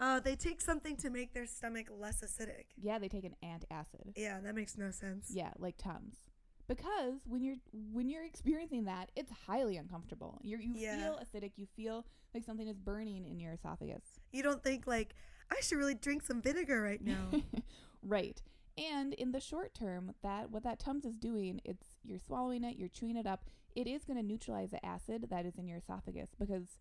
Uh, 0.00 0.20
they 0.20 0.36
take 0.36 0.60
something 0.60 0.96
to 0.98 1.10
make 1.10 1.32
their 1.32 1.46
stomach 1.46 1.88
less 1.90 2.20
acidic. 2.22 2.66
Yeah, 2.76 2.98
they 2.98 3.08
take 3.08 3.24
an 3.24 3.34
antacid. 3.42 4.12
Yeah, 4.16 4.40
that 4.40 4.54
makes 4.54 4.76
no 4.76 4.90
sense. 4.90 5.30
Yeah, 5.30 5.52
like 5.58 5.76
Tums. 5.78 6.27
Because 6.68 7.14
when 7.26 7.42
you're 7.42 7.56
when 7.92 8.08
you're 8.08 8.24
experiencing 8.24 8.84
that, 8.84 9.10
it's 9.16 9.32
highly 9.46 9.76
uncomfortable. 9.78 10.38
You 10.42 10.58
you 10.58 10.74
Yeah. 10.74 10.96
feel 10.96 11.18
acidic. 11.18 11.52
You 11.56 11.66
feel 11.76 12.04
like 12.34 12.44
something 12.44 12.68
is 12.68 12.78
burning 12.78 13.26
in 13.26 13.40
your 13.40 13.52
esophagus. 13.54 14.02
You 14.32 14.42
don't 14.42 14.62
think 14.62 14.86
like 14.86 15.14
I 15.50 15.60
should 15.62 15.78
really 15.78 15.94
drink 15.94 16.22
some 16.22 16.42
vinegar 16.42 16.82
right 16.82 17.02
now. 17.02 17.30
right. 18.02 18.40
And 18.76 19.14
in 19.14 19.32
the 19.32 19.40
short 19.40 19.74
term, 19.74 20.12
that 20.22 20.50
what 20.50 20.62
that 20.64 20.78
Tums 20.78 21.04
is 21.04 21.16
doing, 21.16 21.60
it's 21.64 21.86
you're 22.04 22.18
swallowing 22.18 22.62
it, 22.64 22.76
you're 22.76 22.88
chewing 22.88 23.16
it 23.16 23.26
up. 23.26 23.44
It 23.74 23.86
is 23.86 24.04
going 24.04 24.18
to 24.18 24.22
neutralize 24.24 24.70
the 24.70 24.84
acid 24.84 25.26
that 25.30 25.46
is 25.46 25.56
in 25.56 25.66
your 25.66 25.78
esophagus 25.78 26.30
because 26.38 26.78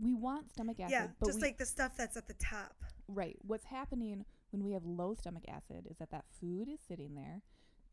we 0.00 0.14
want 0.14 0.50
stomach 0.52 0.78
acid. 0.78 0.92
yeah, 0.92 1.06
just 1.24 1.38
we, 1.40 1.42
like 1.48 1.58
the 1.58 1.66
stuff 1.66 1.96
that's 1.96 2.16
at 2.16 2.28
the 2.28 2.34
top. 2.34 2.74
Right. 3.08 3.36
What's 3.42 3.64
happening 3.66 4.24
when 4.50 4.62
we 4.64 4.72
have 4.72 4.84
low 4.84 5.14
stomach 5.14 5.44
acid 5.48 5.86
is 5.90 5.96
that 5.98 6.10
that 6.10 6.24
food 6.40 6.68
is 6.68 6.78
sitting 6.86 7.14
there. 7.16 7.42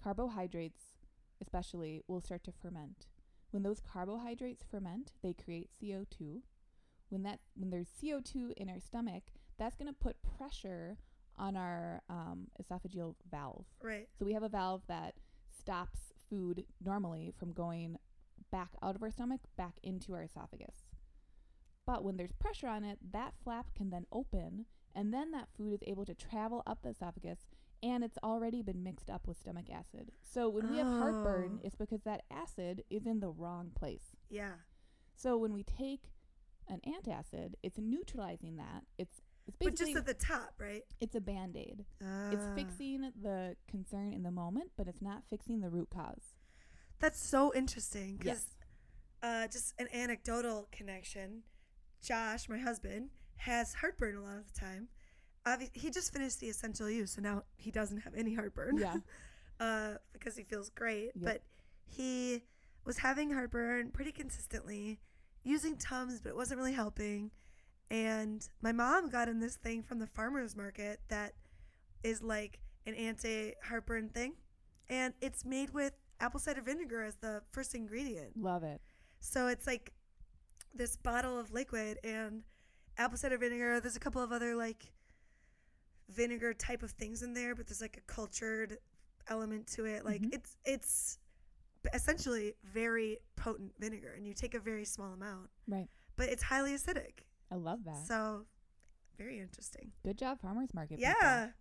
Carbohydrates, 0.03 0.84
especially, 1.41 2.04
will 2.08 2.21
start 2.21 2.43
to 2.45 2.52
ferment. 2.52 3.08
When 3.52 3.63
those 3.63 3.80
carbohydrates 3.80 4.63
ferment, 4.69 5.13
they 5.23 5.34
create 5.34 5.69
CO2. 5.82 6.41
When 7.10 7.23
that 7.23 7.39
when 7.56 7.69
there's 7.69 7.88
CO2 8.02 8.54
in 8.58 8.69
our 8.69 8.80
stomach, 8.80 9.23
that's 9.58 9.76
going 9.76 9.88
to 9.88 9.93
put 9.93 10.17
pressure 10.38 10.97
on 11.38 11.56
our 11.56 12.02
um, 12.10 12.47
esophageal 12.62 13.15
valve. 13.30 13.65
Right. 13.82 14.08
So 14.17 14.26
we 14.26 14.34
have 14.34 14.43
a 14.43 14.50
valve 14.50 14.82
that 14.88 15.15
stops 15.58 16.13
food 16.30 16.65
normally 16.84 17.34
from 17.38 17.54
going 17.54 17.97
back 18.52 18.71
out 18.82 18.95
of 18.95 19.04
our 19.04 19.12
stomach 19.12 19.41
back 19.56 19.76
into 19.84 20.13
our 20.13 20.23
esophagus. 20.23 20.86
But 21.86 22.04
when 22.04 22.17
there's 22.17 22.34
pressure 22.34 22.67
on 22.67 22.84
it, 22.84 23.00
that 23.13 23.34
flap 23.43 23.67
can 23.76 23.89
then 23.89 24.06
open 24.12 24.65
and 24.93 25.13
then 25.13 25.32
that 25.32 25.47
food 25.56 25.73
is 25.73 25.88
able 25.88 26.06
to 26.06 26.15
travel 26.15 26.63
up 26.65 26.80
the 26.82 26.89
esophagus 26.89 27.45
and 27.84 28.04
it's 28.04 28.18
already 28.24 28.62
been 28.62 28.84
mixed 28.84 29.10
up 29.10 29.28
with 29.28 29.38
stomach 29.38 29.70
acid. 29.72 30.12
So 30.24 30.50
when 30.50 30.70
we 30.72 30.78
have 30.78 30.88
heartburn, 30.88 31.60
Oh. 31.60 31.66
it's 31.66 31.76
because 31.76 32.02
that 32.04 32.24
acid 32.32 32.84
is 32.90 33.06
in 33.06 33.20
the 33.20 33.30
wrong 33.30 33.72
place. 33.76 34.16
Yeah. 34.30 34.54
So 35.16 35.38
when 35.38 35.54
we 35.54 35.63
take 35.63 36.12
an 36.68 36.82
antacid, 36.86 37.54
it's 37.63 37.78
neutralizing 37.78 38.58
that. 38.58 38.84
It's 38.98 39.22
it's 39.48 39.56
But 39.60 39.72
basically 39.72 39.94
just 39.94 40.10
at 40.10 40.18
the 40.20 40.26
top, 40.26 40.56
right? 40.60 40.84
it's 41.00 41.16
a 41.16 41.22
band-aid. 41.22 41.86
It's 42.02 42.44
Ah. 42.44 42.54
fixing 42.54 43.00
the 43.22 43.56
concern 43.70 44.12
in 44.12 44.24
the 44.24 44.32
moment, 44.32 44.72
but 44.76 44.90
it's 44.90 45.02
not 45.02 45.24
fixing 45.30 45.62
the 45.62 45.70
root 45.70 45.90
cause. 45.90 46.36
That's 47.00 47.18
so 47.20 47.54
interesting 47.56 48.18
because 48.18 48.46
Yes. 48.46 48.58
uh, 49.24 49.48
just 49.48 49.74
an 49.80 49.88
anecdotal 49.94 50.68
connection. 50.72 51.44
Josh, 52.02 52.50
my 52.50 52.58
husband, 52.60 53.12
has 53.38 53.76
heartburn 53.76 54.16
a 54.18 54.22
lot 54.22 54.38
of 54.38 54.52
the 54.54 54.60
time. 54.60 54.90
He 55.73 55.89
just 55.89 56.12
finished 56.12 56.39
the 56.39 56.47
essential 56.47 56.89
use, 56.89 57.12
so 57.12 57.21
now 57.21 57.43
he 57.55 57.71
doesn't 57.71 57.99
have 57.99 58.13
any 58.15 58.33
heartburn. 58.33 58.77
Yeah. 58.77 58.95
uh, 59.60 59.93
because 60.13 60.36
he 60.36 60.43
feels 60.43 60.69
great. 60.69 61.12
Yep. 61.15 61.23
But 61.23 61.41
he 61.86 62.43
was 62.86 62.97
having 62.97 63.31
heartburn 63.31 63.91
pretty 63.91 64.12
consistently, 64.12 64.99
using 65.43 65.77
Tums, 65.77 66.21
but 66.21 66.29
it 66.29 66.36
wasn't 66.36 66.60
really 66.60 66.73
helping. 66.73 67.31
And 67.89 68.47
my 68.62 68.71
mom 68.71 69.10
got 69.10 69.29
in 69.29 69.39
this 69.39 69.55
thing 69.55 69.83
from 69.83 69.99
the 69.99 70.07
farmer's 70.07 70.55
market 70.55 70.99
that 71.07 71.33
is 72.03 72.21
like 72.21 72.60
an 72.86 72.93
anti 72.95 73.53
heartburn 73.63 74.10
thing. 74.10 74.33
And 74.89 75.13
it's 75.21 75.45
made 75.45 75.71
with 75.71 75.93
apple 76.19 76.39
cider 76.39 76.62
vinegar 76.62 77.03
as 77.03 77.15
the 77.15 77.41
first 77.51 77.75
ingredient. 77.75 78.41
Love 78.41 78.63
it. 78.63 78.81
So 79.19 79.47
it's 79.47 79.67
like 79.67 79.93
this 80.73 80.97
bottle 80.97 81.39
of 81.39 81.51
liquid 81.51 81.97
and 82.03 82.43
apple 82.97 83.17
cider 83.17 83.38
vinegar. 83.38 83.79
There's 83.79 83.95
a 83.95 84.01
couple 84.01 84.21
of 84.21 84.31
other 84.31 84.55
like 84.55 84.91
vinegar 86.10 86.54
type 86.54 86.84
of 86.84 86.91
things 86.91 87.22
in 87.24 87.34
there, 87.34 87.56
but 87.56 87.67
there's 87.67 87.82
like 87.82 87.98
a 87.98 88.02
cultured 88.12 88.78
element 89.28 89.67
to 89.67 89.86
it. 89.86 90.06
Like 90.06 90.22
Mhm. 90.22 90.34
it's 90.34 90.58
it's 90.65 91.20
essentially 91.93 92.56
very 92.63 93.20
potent 93.36 93.74
vinegar, 93.80 94.13
and 94.13 94.28
you 94.28 94.34
take 94.34 94.54
a 94.54 94.60
very 94.60 94.86
small 94.86 95.13
amount, 95.13 95.50
Right. 95.67 95.88
but 96.15 96.30
it's 96.30 96.43
highly 96.43 96.74
acidic. 96.74 97.20
I 97.52 97.56
love 97.56 97.84
that. 97.86 98.06
So 98.06 98.46
very 99.17 99.39
interesting. 99.39 99.93
Good 100.04 100.17
job, 100.17 100.39
farmers 100.41 100.74
market. 100.74 100.98
people. 100.98 101.12
Yeah. 101.22 101.52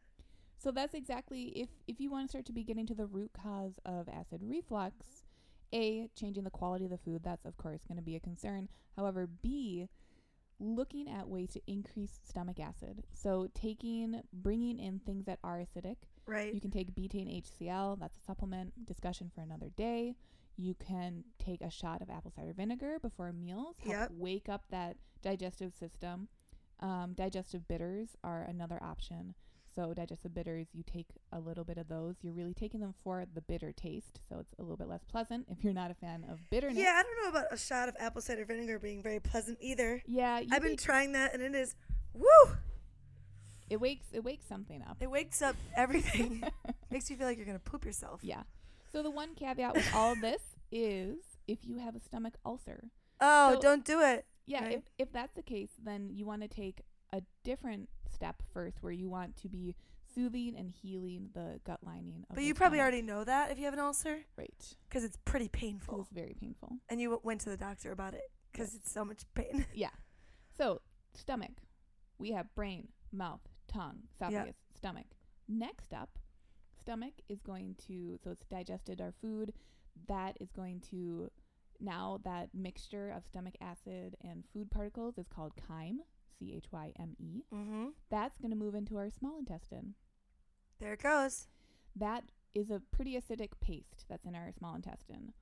So 0.59 0.71
that's 0.71 0.95
exactly 0.95 1.49
if 1.61 1.69
if 1.87 2.01
you 2.01 2.11
want 2.11 2.25
to 2.25 2.29
start 2.29 2.47
to 2.47 2.53
be 2.53 2.65
getting 2.65 2.87
to 2.87 2.95
the 2.95 3.07
root 3.07 3.33
cause 3.33 3.79
of 3.85 4.09
acid 4.09 4.43
reflux, 4.43 5.25
A, 5.73 6.09
changing 6.15 6.45
the 6.45 6.51
quality 6.51 6.85
of 6.85 6.91
the 6.91 6.99
food, 6.99 7.23
that's 7.23 7.45
of 7.45 7.57
course 7.57 7.85
going 7.85 7.97
to 7.97 8.03
be 8.03 8.17
a 8.17 8.21
concern. 8.21 8.69
However, 8.97 9.27
B, 9.27 9.89
looking 10.59 11.09
at 11.11 11.29
ways 11.29 11.51
to 11.51 11.61
increase 11.67 12.19
stomach 12.27 12.59
acid. 12.61 13.05
So 13.13 13.49
taking 13.55 14.23
bringing 14.33 14.79
in 14.79 15.01
things 15.01 15.27
that 15.27 15.39
are 15.45 15.59
acidic. 15.59 15.97
Right. 16.27 16.53
You 16.53 16.61
can 16.61 16.71
take 16.71 16.95
betaine 16.95 17.43
HCl, 17.43 17.99
that's 18.01 18.17
a 18.17 18.21
supplement, 18.23 18.87
discussion 18.87 19.31
for 19.35 19.43
another 19.43 19.69
day. 19.77 20.17
You 20.57 20.75
can 20.75 21.25
take 21.39 21.61
a 21.61 21.71
shot 21.71 22.01
of 22.03 22.09
apple 22.11 22.31
cider 22.31 22.53
vinegar 22.55 22.99
before 23.01 23.33
meals, 23.33 23.77
help 23.81 23.91
Yep. 23.93 24.11
wake 24.13 24.49
up 24.49 24.65
that 24.71 24.97
digestive 25.23 25.75
system. 25.75 26.29
Um, 26.81 27.13
digestive 27.15 27.69
bitters 27.69 28.17
are 28.25 28.43
another 28.43 28.83
option. 28.83 29.35
So 29.77 29.93
digestive 29.93 30.33
bitters, 30.35 30.69
you 30.73 30.83
take 30.83 31.07
a 31.33 31.39
little 31.39 31.63
bit 31.63 31.77
of 31.77 31.87
those. 31.89 32.15
You're 32.23 32.33
really 32.33 32.55
taking 32.55 32.81
them 32.81 32.95
for 33.05 33.27
the 33.35 33.43
bitter 33.43 33.73
taste, 33.73 34.21
so 34.29 34.39
it's 34.41 34.55
a 34.59 34.63
little 34.63 34.77
bit 34.79 34.89
less 34.89 35.05
pleasant 35.05 35.47
if 35.51 35.63
you're 35.63 35.75
not 35.75 35.91
a 35.91 35.95
fan 35.95 36.25
of 36.31 36.39
bitterness. 36.51 36.79
yeah, 36.79 36.95
I 36.99 37.03
don't 37.03 37.23
know 37.35 37.39
about 37.39 37.53
a 37.53 37.59
shot 37.59 37.89
of 37.91 37.95
apple 37.99 38.23
cider 38.23 38.47
vinegar 38.47 38.79
being 38.79 39.03
very 39.03 39.21
pleasant 39.21 39.59
either. 39.61 40.03
Yeah, 40.07 40.39
you 40.41 40.49
I've 40.51 40.63
been 40.63 40.79
trying 40.79 41.13
that, 41.13 41.35
and 41.35 41.43
it 41.43 41.55
is, 41.55 41.75
woo! 42.15 42.27
it 43.69 43.81
wakes 43.81 44.07
it 44.13 44.25
wakes 44.25 44.47
something 44.49 44.81
up. 44.89 44.97
It 45.01 45.11
wakes 45.11 45.43
up 45.43 45.57
everything. 45.77 46.43
Makes 46.91 47.11
you 47.11 47.17
feel 47.17 47.27
like 47.27 47.37
you're 47.37 47.47
gonna 47.47 47.59
poop 47.59 47.85
yourself. 47.85 48.21
Yeah. 48.23 48.43
So 48.93 49.03
the 49.03 49.11
one 49.11 49.35
caveat 49.35 49.75
with 49.75 49.95
all 49.95 50.13
of 50.13 50.21
this 50.21 50.41
is 50.73 51.17
if 51.47 51.59
you 51.65 51.79
have 51.79 51.95
a 51.97 52.01
stomach 52.01 52.35
ulcer. 52.47 52.85
Oh, 53.21 53.55
So- 53.55 53.61
don't 53.61 53.85
do 53.85 54.01
it. 54.01 54.25
Yeah, 54.49 54.63
Right. 54.65 54.75
if, 54.77 54.83
if 55.09 55.13
that's 55.13 55.35
the 55.35 55.43
case, 55.43 55.71
then 55.83 56.09
you 56.15 56.25
want 56.25 56.43
to 56.43 56.49
take 56.49 56.83
a 57.17 57.23
different 57.45 57.89
step 58.13 58.43
first 58.53 58.83
where 58.83 58.93
you 58.93 59.09
want 59.09 59.37
to 59.43 59.49
be 59.49 59.75
soothing 60.15 60.55
and 60.57 60.71
healing 60.71 61.29
the 61.35 61.61
gut 61.65 61.81
lining. 61.83 62.25
Of 62.31 62.37
But 62.37 62.45
you 62.45 62.55
probably 62.55 62.79
stomach. 62.79 62.93
already 62.93 63.03
know 63.03 63.25
that 63.25 63.51
if 63.51 63.59
you 63.59 63.65
have 63.65 63.75
an 63.75 63.81
ulcer, 63.81 64.21
Right. 64.37 64.75
because 64.89 65.05
it's 65.05 65.19
pretty 65.25 65.49
painful, 65.49 66.01
It's 66.03 66.11
very 66.11 66.35
painful. 66.41 66.79
and 66.89 67.01
you 67.01 67.11
w- 67.11 67.21
went 67.25 67.41
to 67.43 67.51
the 67.51 67.57
doctor 67.57 67.93
about 67.93 68.15
it 68.15 68.31
because 68.53 68.75
it's 68.75 68.91
so 68.91 69.05
much 69.05 69.23
pain. 69.35 69.67
Yeah. 69.75 69.91
So, 70.57 70.81
stomach. 71.15 71.61
We 72.19 72.31
have 72.33 72.55
brain, 72.55 72.89
mouth, 73.13 73.43
tongue, 73.69 74.05
esophagus, 74.15 74.57
stomach. 74.75 75.07
Next 75.49 75.93
up, 75.93 76.19
stomach 76.81 77.15
is 77.29 77.43
going 77.43 77.77
to, 77.89 78.19
so 78.25 78.31
it's 78.31 78.47
digested 78.47 79.01
our 79.03 79.13
food. 79.21 79.53
That 80.09 80.39
is 80.41 80.51
going 80.53 80.81
to, 80.91 81.31
now 81.79 82.21
that 82.25 82.55
mixture 82.55 83.11
of 83.11 83.27
stomach 83.27 83.57
acid 83.61 84.17
and 84.23 84.45
food 84.53 84.71
particles 84.71 85.19
is 85.19 85.27
called 85.29 85.53
chyme, 85.69 86.01
C 86.39 86.55
H 86.57 86.67
Y 86.71 86.93
M 86.99 87.17
E. 87.19 87.45
mm-hmm. 87.53 87.87
That's 88.11 88.39
going 88.39 88.51
to 88.51 88.57
move 88.57 88.75
into 88.75 88.97
our 88.97 89.11
small 89.11 89.39
intestine. 89.39 89.95
There 90.81 90.93
it 90.93 91.03
goes. 91.03 91.49
That 91.95 92.25
is 92.55 92.71
a 92.71 92.83
pretty 92.91 93.19
acidic 93.19 93.51
paste 93.61 94.05
that's 94.09 94.27
in 94.27 94.35
our 94.35 94.53
small 94.59 94.75
intestine. 94.75 95.33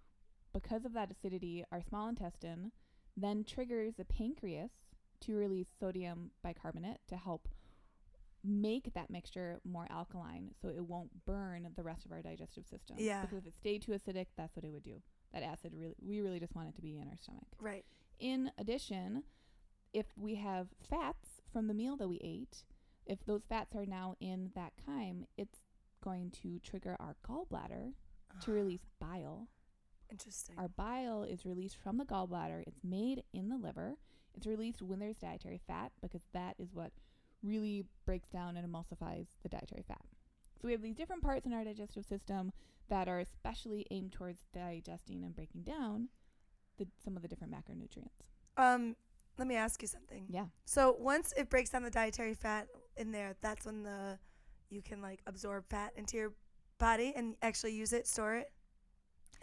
Because 0.52 0.84
of 0.84 0.92
that 0.94 1.10
acidity, 1.10 1.64
our 1.72 1.82
small 1.82 2.08
intestine 2.08 2.72
then 3.16 3.44
triggers 3.44 3.94
the 3.96 4.04
pancreas 4.04 4.70
to 5.20 5.36
release 5.36 5.68
sodium 5.78 6.30
bicarbonate 6.42 6.98
to 7.08 7.16
help 7.16 7.48
make 8.44 8.92
that 8.92 9.10
mixture 9.10 9.60
more 9.64 9.86
alkaline 9.90 10.50
so 10.60 10.68
it 10.68 10.84
won't 10.84 11.24
burn 11.24 11.66
the 11.76 11.82
rest 11.82 12.04
of 12.04 12.12
our 12.12 12.20
digestive 12.20 12.66
system. 12.66 12.96
Yeah. 12.98 13.22
Because 13.22 13.38
if 13.38 13.46
it 13.46 13.54
stayed 13.56 13.82
too 13.82 13.92
acidic, 13.92 14.26
that's 14.36 14.54
what 14.54 14.64
it 14.64 14.72
would 14.72 14.84
do. 14.84 15.00
That 15.32 15.42
acid 15.42 15.72
really 15.74 15.94
we 16.06 16.20
really 16.20 16.38
just 16.38 16.54
want 16.54 16.68
it 16.68 16.76
to 16.76 16.82
be 16.82 16.98
in 16.98 17.08
our 17.08 17.16
stomach. 17.20 17.46
Right. 17.60 17.84
In 18.20 18.50
addition, 18.58 19.22
if 19.94 20.06
we 20.18 20.34
have 20.34 20.68
fats 20.90 21.40
from 21.52 21.68
the 21.68 21.74
meal 21.74 21.96
that 21.96 22.08
we 22.08 22.20
ate, 22.22 22.64
if 23.06 23.24
those 23.24 23.44
fats 23.48 23.74
are 23.74 23.86
now 23.86 24.16
in 24.20 24.50
that 24.54 24.72
chyme, 24.84 25.26
it's 25.38 25.60
going 26.02 26.30
to 26.42 26.58
trigger 26.58 26.96
our 27.00 27.16
gallbladder 27.26 27.92
to 28.42 28.52
release 28.52 28.84
bile. 29.00 29.48
Interesting. 30.10 30.56
Our 30.58 30.68
bile 30.68 31.22
is 31.22 31.46
released 31.46 31.76
from 31.82 31.96
the 31.96 32.04
gallbladder. 32.04 32.62
It's 32.66 32.82
made 32.84 33.22
in 33.32 33.48
the 33.48 33.56
liver. 33.56 33.96
It's 34.34 34.46
released 34.46 34.82
when 34.82 34.98
there's 34.98 35.16
dietary 35.16 35.60
fat 35.66 35.92
because 36.02 36.22
that 36.32 36.56
is 36.58 36.74
what 36.74 36.92
really 37.42 37.84
breaks 38.04 38.28
down 38.28 38.56
and 38.56 38.66
emulsifies 38.70 39.28
the 39.42 39.48
dietary 39.48 39.84
fat. 39.86 40.04
So 40.60 40.66
we 40.66 40.72
have 40.72 40.82
these 40.82 40.96
different 40.96 41.22
parts 41.22 41.46
in 41.46 41.52
our 41.52 41.64
digestive 41.64 42.04
system 42.04 42.52
that 42.88 43.08
are 43.08 43.20
especially 43.20 43.86
aimed 43.90 44.12
towards 44.12 44.42
digesting 44.52 45.24
and 45.24 45.34
breaking 45.34 45.62
down 45.62 46.08
the, 46.78 46.86
some 47.04 47.16
of 47.16 47.22
the 47.22 47.28
different 47.28 47.52
macronutrients. 47.52 48.24
um, 48.56 48.96
let 49.38 49.48
me 49.48 49.56
ask 49.56 49.82
you 49.82 49.88
something. 49.88 50.26
Yeah. 50.28 50.46
So 50.64 50.96
once 50.98 51.32
it 51.36 51.50
breaks 51.50 51.70
down 51.70 51.82
the 51.82 51.90
dietary 51.90 52.34
fat 52.34 52.68
in 52.96 53.12
there, 53.12 53.36
that's 53.40 53.66
when 53.66 53.82
the 53.82 54.18
you 54.70 54.82
can 54.82 55.00
like 55.00 55.20
absorb 55.26 55.66
fat 55.66 55.92
into 55.96 56.16
your 56.16 56.32
body 56.78 57.12
and 57.16 57.36
actually 57.42 57.72
use 57.72 57.92
it, 57.92 58.06
store 58.06 58.34
it. 58.36 58.52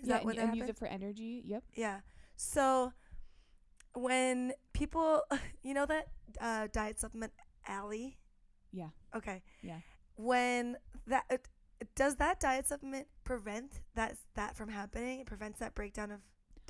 Is 0.02 0.08
yeah, 0.08 0.16
that 0.16 0.22
and, 0.22 0.26
what 0.26 0.36
and 0.38 0.46
happens? 0.46 0.60
use 0.62 0.70
it 0.70 0.78
for 0.78 0.88
energy. 0.88 1.44
Yep. 1.46 1.64
Yeah. 1.76 2.00
So 2.36 2.94
when 3.94 4.54
people, 4.74 5.22
you 5.64 5.74
know 5.74 5.86
that 5.86 6.08
uh, 6.40 6.68
diet 6.72 7.00
supplement 7.00 7.34
Alli? 7.68 8.18
Yeah. 8.72 8.90
Okay. 9.16 9.44
Yeah. 9.62 9.80
When 10.16 10.78
that 11.08 11.26
it, 11.30 11.48
does 11.96 12.16
that 12.18 12.40
diet 12.40 12.68
supplement 12.68 13.08
prevent 13.24 13.82
that 13.96 14.16
that 14.36 14.56
from 14.56 14.70
happening? 14.70 15.20
It 15.22 15.26
prevents 15.26 15.60
that 15.60 15.76
breakdown 15.76 16.12
of 16.12 16.22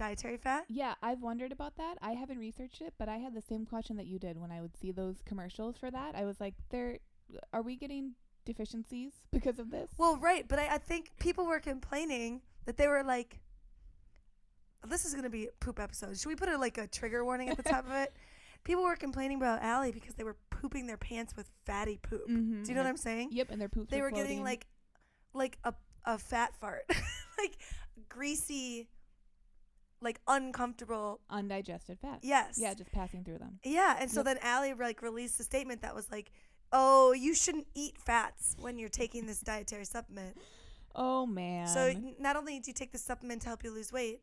dietary 0.01 0.37
fat. 0.37 0.65
Yeah, 0.67 0.95
I've 1.03 1.21
wondered 1.21 1.51
about 1.51 1.75
that. 1.77 1.97
I 2.01 2.13
haven't 2.13 2.39
researched 2.39 2.81
it, 2.81 2.93
but 2.97 3.07
I 3.07 3.17
had 3.17 3.33
the 3.35 3.41
same 3.41 3.65
question 3.65 3.97
that 3.97 4.07
you 4.07 4.17
did 4.19 4.39
when 4.39 4.51
I 4.51 4.59
would 4.61 4.75
see 4.75 4.91
those 4.91 5.17
commercials 5.25 5.77
for 5.77 5.91
that. 5.91 6.15
I 6.15 6.25
was 6.25 6.39
like, 6.39 6.55
"There, 6.69 6.97
are 7.53 7.61
we 7.61 7.75
getting 7.75 8.13
deficiencies 8.45 9.13
because 9.31 9.59
of 9.59 9.69
this?" 9.71 9.91
Well, 9.97 10.17
right, 10.17 10.47
but 10.47 10.57
I, 10.59 10.75
I 10.75 10.77
think 10.79 11.11
people 11.19 11.45
were 11.45 11.59
complaining 11.59 12.41
that 12.65 12.77
they 12.77 12.87
were 12.87 13.03
like, 13.03 13.39
"This 14.87 15.05
is 15.05 15.13
gonna 15.13 15.29
be 15.29 15.47
a 15.47 15.51
poop 15.59 15.79
episode." 15.79 16.17
Should 16.17 16.29
we 16.29 16.35
put 16.35 16.49
a 16.49 16.57
like 16.57 16.77
a 16.77 16.87
trigger 16.87 17.23
warning 17.23 17.49
at 17.49 17.57
the 17.57 17.63
top 17.63 17.85
of 17.85 17.93
it? 17.93 18.13
People 18.63 18.83
were 18.83 18.95
complaining 18.95 19.37
about 19.37 19.63
Alli 19.63 19.91
because 19.91 20.13
they 20.13 20.23
were 20.23 20.35
pooping 20.51 20.85
their 20.85 20.97
pants 20.97 21.35
with 21.35 21.49
fatty 21.65 21.97
poop. 21.97 22.27
Mhm, 22.29 22.63
Do 22.63 22.69
you 22.69 22.75
know 22.75 22.81
what. 22.83 22.89
I'm 22.89 22.97
saying? 22.97 23.29
Yep, 23.31 23.47
and 23.49 23.59
their 23.59 23.69
poops. 23.69 23.89
they 23.89 24.01
were 24.01 24.11
getting 24.11 24.43
like 24.43 24.67
like 25.33 25.57
a 25.63 25.73
a 26.05 26.17
fat 26.17 26.55
fart 26.55 26.83
like 27.39 27.57
greasy 28.09 28.87
like 30.01 30.19
uncomfortable 30.27 31.19
undigested 31.29 31.97
fat. 31.99 32.19
yes 32.21 32.57
Yeah, 32.61 32.73
just 32.73 32.91
passing 32.91 33.23
through 33.23 33.37
them. 33.39 33.59
yeah 33.63 33.97
and 33.99 34.09
so 34.09 34.19
Yep. 34.19 34.25
then 34.25 34.37
Alli 34.41 34.73
like 34.73 35.01
released 35.01 35.39
a 35.39 35.43
statement 35.43 35.81
that 35.81 35.93
was 35.95 36.09
like 36.11 36.31
oh 36.73 37.11
you 37.13 37.33
shouldn't 37.33 37.67
eat 37.75 37.97
fats 37.97 38.55
when 38.59 38.77
you're 38.79 38.89
taking 38.89 39.25
this 39.27 39.39
dietary 39.41 39.85
supplement 39.85 40.35
Oh 40.95 41.25
man. 41.25 41.67
so 41.67 41.93
not 42.19 42.35
only 42.35 42.59
do 42.59 42.69
you 42.69 42.73
take 42.73 42.91
the 42.91 42.97
supplement 42.97 43.41
to 43.43 43.47
help 43.49 43.63
you 43.63 43.71
lose 43.71 43.91
weight 43.93 44.21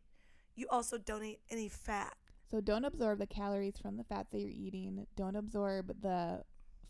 you 0.57 0.67
also 0.71 0.99
don't 0.99 1.23
eat 1.25 1.41
any 1.51 1.69
fat 1.69 2.15
So 2.51 2.61
don't 2.61 2.85
absorb 2.85 3.19
the 3.21 3.27
calories 3.27 3.79
from 3.81 3.97
the 3.97 4.05
fats 4.05 4.31
that 4.33 4.41
you're 4.41 4.49
eating. 4.51 5.07
Don't 5.17 5.37
absorb 5.37 5.95
the 6.03 6.43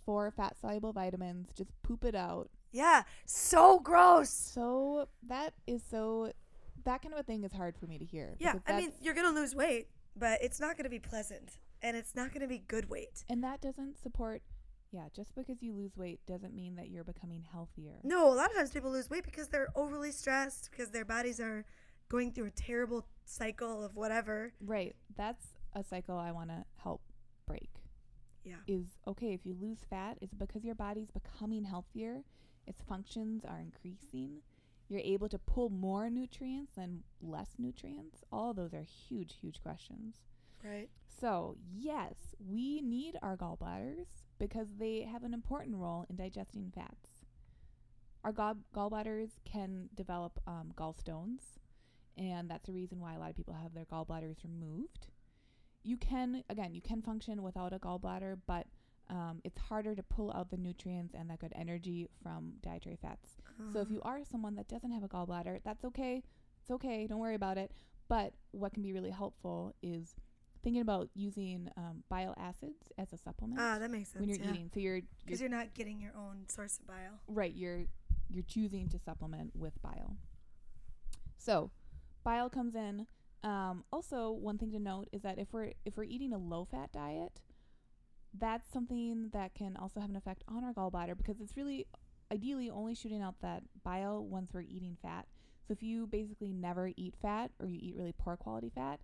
four 0.07 0.31
fat 0.31 0.57
soluble 0.59 0.92
vitamins. 0.94 1.48
Just 1.55 1.70
poop 1.83 2.05
it 2.05 2.14
out. 2.14 2.48
yeah 2.72 3.03
so 3.27 3.79
gross 3.81 4.31
So 4.31 5.09
that 5.27 5.53
is 5.66 5.83
so 5.90 6.33
that 6.85 7.03
kind 7.03 7.14
of 7.14 7.21
a 7.21 7.23
thing 7.23 7.45
is 7.45 7.53
hard 7.53 7.77
for 7.77 7.87
me 7.87 7.99
to 7.99 8.05
hear. 8.05 8.37
yeah 8.38 8.55
i 8.67 8.77
mean 8.77 8.93
you're 9.01 9.14
gonna 9.14 9.35
lose 9.35 9.55
weight 9.55 9.88
but 10.17 10.43
it's 10.43 10.61
not 10.61 10.77
gonna 10.77 10.88
be 10.88 10.99
pleasant 10.99 11.59
and 11.83 11.97
it's 11.97 12.14
not 12.14 12.33
gonna 12.33 12.49
be 12.49 12.59
good 12.59 12.88
weight 12.88 13.25
and 13.29 13.43
that 13.43 13.61
doesn't 13.61 13.99
support 14.01 14.43
yeah, 14.91 15.09
just 15.14 15.35
because 15.35 15.62
you 15.62 15.75
lose 15.75 15.97
weight 15.97 16.21
doesn't 16.27 16.55
mean 16.55 16.77
that 16.77 16.88
you're 16.88 17.05
becoming 17.05 17.45
healthier. 17.53 18.01
No, 18.05 18.33
a 18.33 18.35
lot 18.35 18.51
of 18.51 18.57
times 18.57 18.71
people 18.71 18.91
lose 18.91 19.11
weight 19.11 19.25
because 19.25 19.49
they're 19.49 19.69
overly 19.75 20.11
stressed, 20.12 20.71
because 20.71 20.91
their 20.91 21.05
bodies 21.05 21.41
are 21.41 21.64
going 22.09 22.33
through 22.33 22.47
a 22.47 22.51
terrible 22.51 23.07
cycle 23.25 23.85
of 23.85 23.97
whatever. 23.97 24.53
Right. 24.64 24.97
That's 25.17 25.47
a 25.75 25.85
cycle 25.85 26.17
I 26.17 26.33
want 26.33 26.51
to 26.51 26.64
help 26.83 27.03
break. 27.47 27.69
Yeah. 28.45 28.57
Is 28.67 28.87
okay, 29.07 29.35
if 29.35 29.45
you 29.45 29.55
lose 29.61 29.81
fat, 29.91 30.17
it's 30.23 30.35
because 30.35 30.64
your 30.64 30.75
body's 30.75 31.11
becoming 31.11 31.64
healthier, 31.64 32.23
its 32.67 32.81
functions 32.88 33.45
are 33.45 33.61
increasing. 33.61 34.38
You're 34.88 35.01
able 35.01 35.29
to 35.29 35.38
pull 35.38 35.68
more 35.68 36.09
nutrients 36.09 36.72
than 36.77 37.03
less 37.20 37.51
nutrients. 37.59 38.24
All 38.33 38.55
those 38.55 38.72
are 38.72 38.83
huge, 38.83 39.35
huge 39.40 39.61
questions. 39.62 40.16
Right. 40.64 40.88
So, 41.20 41.57
yes, 41.77 42.14
we 42.38 42.81
need 42.81 43.18
our 43.22 43.37
gallbladders 43.37 44.07
because 44.38 44.68
they 44.79 45.03
have 45.03 45.24
an 45.24 45.35
important 45.35 45.77
role 45.77 46.07
in 46.09 46.16
digesting 46.16 46.72
fats. 46.74 47.24
Our 48.24 48.33
gall- 48.33 48.64
gallbladders 48.74 49.31
can 49.44 49.88
develop 49.94 50.40
um, 50.46 50.72
gallstones, 50.77 51.59
and 52.16 52.51
that's 52.51 52.66
the 52.66 52.72
reason 52.72 53.01
why 53.01 53.14
a 53.14 53.18
lot 53.18 53.31
of 53.31 53.37
people 53.37 53.55
have 53.55 53.74
their 53.74 53.85
gallbladders 53.85 54.42
removed. 54.44 55.09
You 55.83 55.96
can, 55.96 56.44
again, 56.48 56.74
you 56.74 56.81
can 56.83 57.03
function 57.03 57.42
without 57.42 57.72
a 57.72 57.79
gallbladder, 57.79 58.38
but 58.46 58.66
um, 59.11 59.40
it's 59.44 59.59
harder 59.59 59.94
to 59.94 60.03
pull 60.03 60.31
out 60.33 60.51
the 60.51 60.57
nutrients 60.57 61.14
and 61.14 61.31
that 61.31 61.38
good 61.38 61.53
energy 61.57 62.09
from 62.23 62.55
dietary 62.62 62.97
fats. 63.01 63.37
So, 63.73 63.81
if 63.81 63.90
you 63.90 64.01
are 64.03 64.21
someone 64.25 64.55
that 64.57 64.68
doesn't 64.68 64.90
have 64.92 65.03
a 65.03 65.09
gallbladder, 65.09 65.61
that's 65.64 65.85
okay. 65.85 66.23
It's 66.62 66.71
okay. 66.71 67.07
Don't 67.07 67.18
worry 67.18 67.35
about 67.35 67.59
it. 67.59 67.73
But 68.09 68.35
what 68.53 68.73
can 68.73 68.83
be 68.83 68.92
really 68.92 69.11
helpful 69.11 69.75
is 69.83 70.14
thinking 70.62 70.83
about 70.83 71.09
using 71.14 71.68
um, 71.77 72.03
bile 72.09 72.35
acids 72.38 72.90
as 72.99 73.12
a 73.12 73.16
supplement 73.18 73.61
Ah, 73.61 73.79
that 73.79 73.90
makes 73.90 74.11
sense. 74.11 74.21
when 74.21 74.29
you're 74.29 74.38
yeah. 74.44 74.51
eating. 74.53 74.71
So 74.73 74.81
you're, 74.81 75.01
Because 75.25 75.40
you're 75.40 75.49
you're 75.49 75.59
not 75.59 75.75
getting 75.75 76.01
your 76.01 76.12
own 76.16 76.44
source 76.49 76.79
of 76.79 76.87
bile. 76.87 77.21
right. 77.27 77.55
You're 77.55 77.85
you're 78.31 78.44
choosing 78.44 78.88
to 78.90 78.99
supplement 78.99 79.57
with 79.57 79.81
bile. 79.83 80.16
So 81.37 81.71
bile 82.25 82.51
comes 82.51 82.75
in. 82.75 83.07
Um, 83.44 83.85
also, 83.92 84.31
one 84.33 84.59
thing 84.59 84.73
to 84.73 84.79
note 84.79 85.09
is 85.12 85.23
that 85.23 85.38
if 85.38 85.49
we're 85.53 85.73
if 85.85 85.97
we're 85.97 86.05
eating 86.05 86.33
a 86.33 86.38
low 86.38 86.64
fat 86.71 86.92
diet, 86.92 87.40
that's 88.37 88.71
something 88.73 89.31
that 89.33 89.55
can 89.55 89.77
also 89.77 90.01
have 90.01 90.11
an 90.11 90.17
effect 90.17 90.45
on 90.49 90.64
our 90.64 90.73
gallbladder 90.73 91.17
because 91.17 91.41
it's 91.41 91.57
really 91.57 91.87
ideally 92.33 92.71
only 92.71 92.95
shooting 92.95 93.23
out 93.23 93.37
that 93.41 93.62
bile 93.83 94.25
once 94.25 94.51
we're 94.53 94.62
eating 94.62 94.97
fat. 95.03 95.27
So 95.67 95.73
if 95.73 95.83
you 95.83 96.07
basically 96.07 96.53
never 96.53 96.91
eat 96.97 97.14
fat 97.21 97.51
or 97.61 97.67
you 97.67 97.79
eat 97.81 97.95
really 97.97 98.14
poor 98.17 98.37
quality 98.37 98.71
fat, 98.75 99.01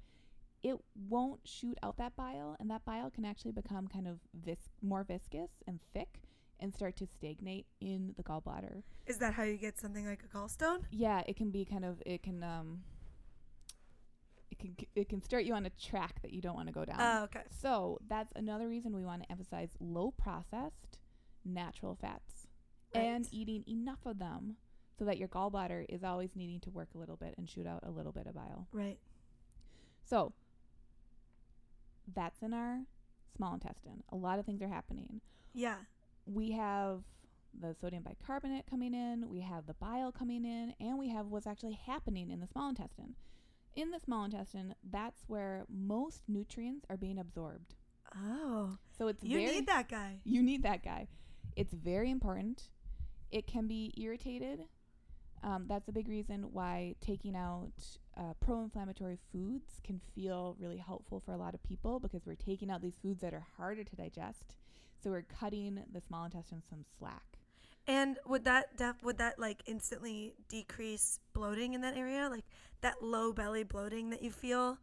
it 0.62 0.76
won't 1.08 1.40
shoot 1.44 1.76
out 1.82 1.98
that 1.98 2.16
bile, 2.16 2.56
and 2.58 2.70
that 2.70 2.84
bile 2.86 3.10
can 3.10 3.26
actually 3.26 3.52
become 3.52 3.86
kind 3.86 4.08
of 4.08 4.18
vis- 4.34 4.70
more 4.80 5.04
viscous 5.04 5.50
and 5.66 5.78
thick 5.92 6.22
and 6.58 6.74
start 6.74 6.96
to 6.96 7.06
stagnate 7.06 7.66
in 7.82 8.14
the 8.16 8.22
gallbladder. 8.22 8.82
Is 9.06 9.18
that 9.18 9.34
how 9.34 9.42
you 9.42 9.58
get 9.58 9.78
something 9.78 10.06
like 10.06 10.22
a 10.24 10.36
gallstone? 10.36 10.84
Yeah, 10.90 11.22
it 11.26 11.36
can 11.36 11.50
be 11.50 11.66
kind 11.66 11.84
of 11.84 12.02
it 12.06 12.22
can 12.22 12.42
um 12.42 12.80
it 14.54 14.58
can 14.76 14.86
it 14.94 15.08
can 15.08 15.22
start 15.22 15.44
you 15.44 15.54
on 15.54 15.66
a 15.66 15.70
track 15.70 16.20
that 16.22 16.32
you 16.32 16.40
don't 16.40 16.54
want 16.54 16.68
to 16.68 16.72
go 16.74 16.84
down. 16.84 16.96
Oh, 17.00 17.24
okay. 17.24 17.42
So 17.62 17.98
that's 18.08 18.32
another 18.36 18.68
reason 18.68 18.94
we 18.94 19.04
want 19.04 19.22
to 19.22 19.30
emphasize 19.30 19.70
low 19.80 20.10
processed 20.12 20.98
natural 21.44 21.94
fats 22.00 22.46
Right. 22.94 23.02
and 23.02 23.26
eating 23.32 23.64
enough 23.66 24.06
of 24.06 24.18
them 24.20 24.56
so 24.96 25.04
that 25.04 25.18
your 25.18 25.26
gallbladder 25.28 25.84
is 25.88 26.04
always 26.04 26.36
needing 26.36 26.60
to 26.60 26.70
work 26.70 26.90
a 26.94 26.98
little 26.98 27.16
bit 27.16 27.34
and 27.36 27.48
shoot 27.50 27.66
out 27.66 27.80
a 27.82 27.90
little 27.90 28.12
bit 28.12 28.26
of 28.28 28.34
bile. 28.34 28.68
Right. 28.72 28.98
So 30.04 30.32
that's 32.14 32.40
in 32.42 32.54
our 32.54 32.80
small 33.36 33.54
intestine. 33.54 34.02
A 34.12 34.16
lot 34.16 34.38
of 34.38 34.46
things 34.46 34.62
are 34.62 34.68
happening. 34.68 35.20
Yeah. 35.52 35.76
We 36.26 36.52
have 36.52 37.02
the 37.60 37.74
sodium 37.80 38.02
bicarbonate 38.04 38.66
coming 38.68 38.94
in, 38.94 39.28
we 39.28 39.40
have 39.40 39.66
the 39.66 39.74
bile 39.74 40.12
coming 40.12 40.44
in, 40.44 40.74
and 40.80 40.98
we 40.98 41.08
have 41.08 41.26
what's 41.26 41.46
actually 41.46 41.78
happening 41.86 42.30
in 42.30 42.40
the 42.40 42.46
small 42.46 42.68
intestine. 42.68 43.14
In 43.76 43.90
the 43.90 43.98
small 44.00 44.24
intestine, 44.24 44.74
that's 44.90 45.22
where 45.26 45.64
most 45.68 46.22
nutrients 46.28 46.86
are 46.88 46.96
being 46.96 47.18
absorbed. 47.18 47.74
Oh. 48.16 48.76
So 48.96 49.08
it's 49.08 49.22
You 49.24 49.38
very 49.38 49.50
need 49.50 49.66
that 49.66 49.88
guy. 49.88 50.20
you 50.24 50.42
need 50.42 50.62
that 50.62 50.84
guy. 50.84 51.08
It's 51.56 51.72
very 51.72 52.10
important. 52.10 52.62
It 53.32 53.46
can 53.46 53.66
be 53.66 53.92
irritated. 53.96 54.64
Um, 55.42 55.66
that's 55.68 55.88
a 55.88 55.92
big 55.92 56.08
reason 56.08 56.52
why 56.52 56.94
taking 57.00 57.36
out 57.36 57.72
uh, 58.16 58.32
pro 58.40 58.62
inflammatory 58.62 59.18
foods 59.32 59.80
can 59.82 60.00
feel 60.14 60.56
really 60.58 60.78
helpful 60.78 61.20
for 61.20 61.32
a 61.32 61.36
lot 61.36 61.52
of 61.54 61.62
people 61.62 61.98
because 62.00 62.24
we're 62.24 62.34
taking 62.36 62.70
out 62.70 62.80
these 62.80 62.96
foods 63.02 63.20
that 63.20 63.34
are 63.34 63.44
harder 63.56 63.84
to 63.84 63.96
digest. 63.96 64.56
So 65.02 65.10
we're 65.10 65.22
cutting 65.22 65.82
the 65.92 66.00
small 66.00 66.24
intestine 66.24 66.62
some 66.70 66.84
slack. 66.98 67.38
And 67.86 68.18
would 68.26 68.44
that 68.44 68.76
def- 68.76 69.02
would 69.02 69.18
that 69.18 69.38
like 69.38 69.62
instantly 69.66 70.34
decrease 70.48 71.20
bloating 71.34 71.74
in 71.74 71.80
that 71.82 71.96
area? 71.96 72.28
Like 72.30 72.44
that 72.80 73.02
low 73.02 73.32
belly 73.32 73.62
bloating 73.62 74.10
that 74.10 74.22
you 74.22 74.30
feel, 74.30 74.78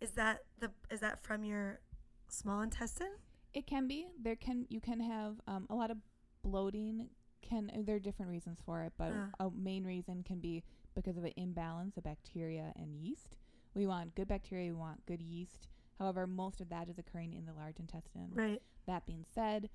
is 0.00 0.12
that 0.12 0.40
the 0.60 0.70
is 0.90 1.00
that 1.00 1.22
from 1.22 1.44
your 1.44 1.80
small 2.28 2.60
intestine? 2.62 3.12
It 3.52 3.66
can 3.66 3.88
be. 3.88 4.06
There 4.22 4.36
can 4.36 4.66
you 4.68 4.80
can 4.80 5.00
have 5.00 5.36
um, 5.48 5.66
a 5.68 5.74
lot 5.74 5.90
of 5.90 5.98
bloating. 6.42 7.08
Can 7.42 7.70
uh, 7.74 7.78
there 7.84 7.96
are 7.96 8.00
different 8.00 8.30
reasons 8.30 8.58
for 8.64 8.82
it, 8.82 8.92
but 8.96 9.12
Uh. 9.12 9.46
a 9.46 9.50
main 9.50 9.84
reason 9.84 10.22
can 10.22 10.38
be 10.38 10.62
because 10.94 11.16
of 11.16 11.24
an 11.24 11.32
imbalance 11.36 11.96
of 11.96 12.04
bacteria 12.04 12.72
and 12.76 12.94
yeast. 12.94 13.36
We 13.74 13.86
want 13.88 14.14
good 14.14 14.28
bacteria. 14.28 14.66
We 14.72 14.78
want 14.78 15.04
good 15.06 15.20
yeast. 15.20 15.66
However, 15.98 16.26
most 16.28 16.60
of 16.60 16.68
that 16.70 16.88
is 16.88 16.98
occurring 16.98 17.32
in 17.34 17.46
the 17.46 17.52
large 17.52 17.78
intestine. 17.80 18.30
Right. 18.32 18.62
That 18.86 19.06
being 19.06 19.24
said, 19.34 19.70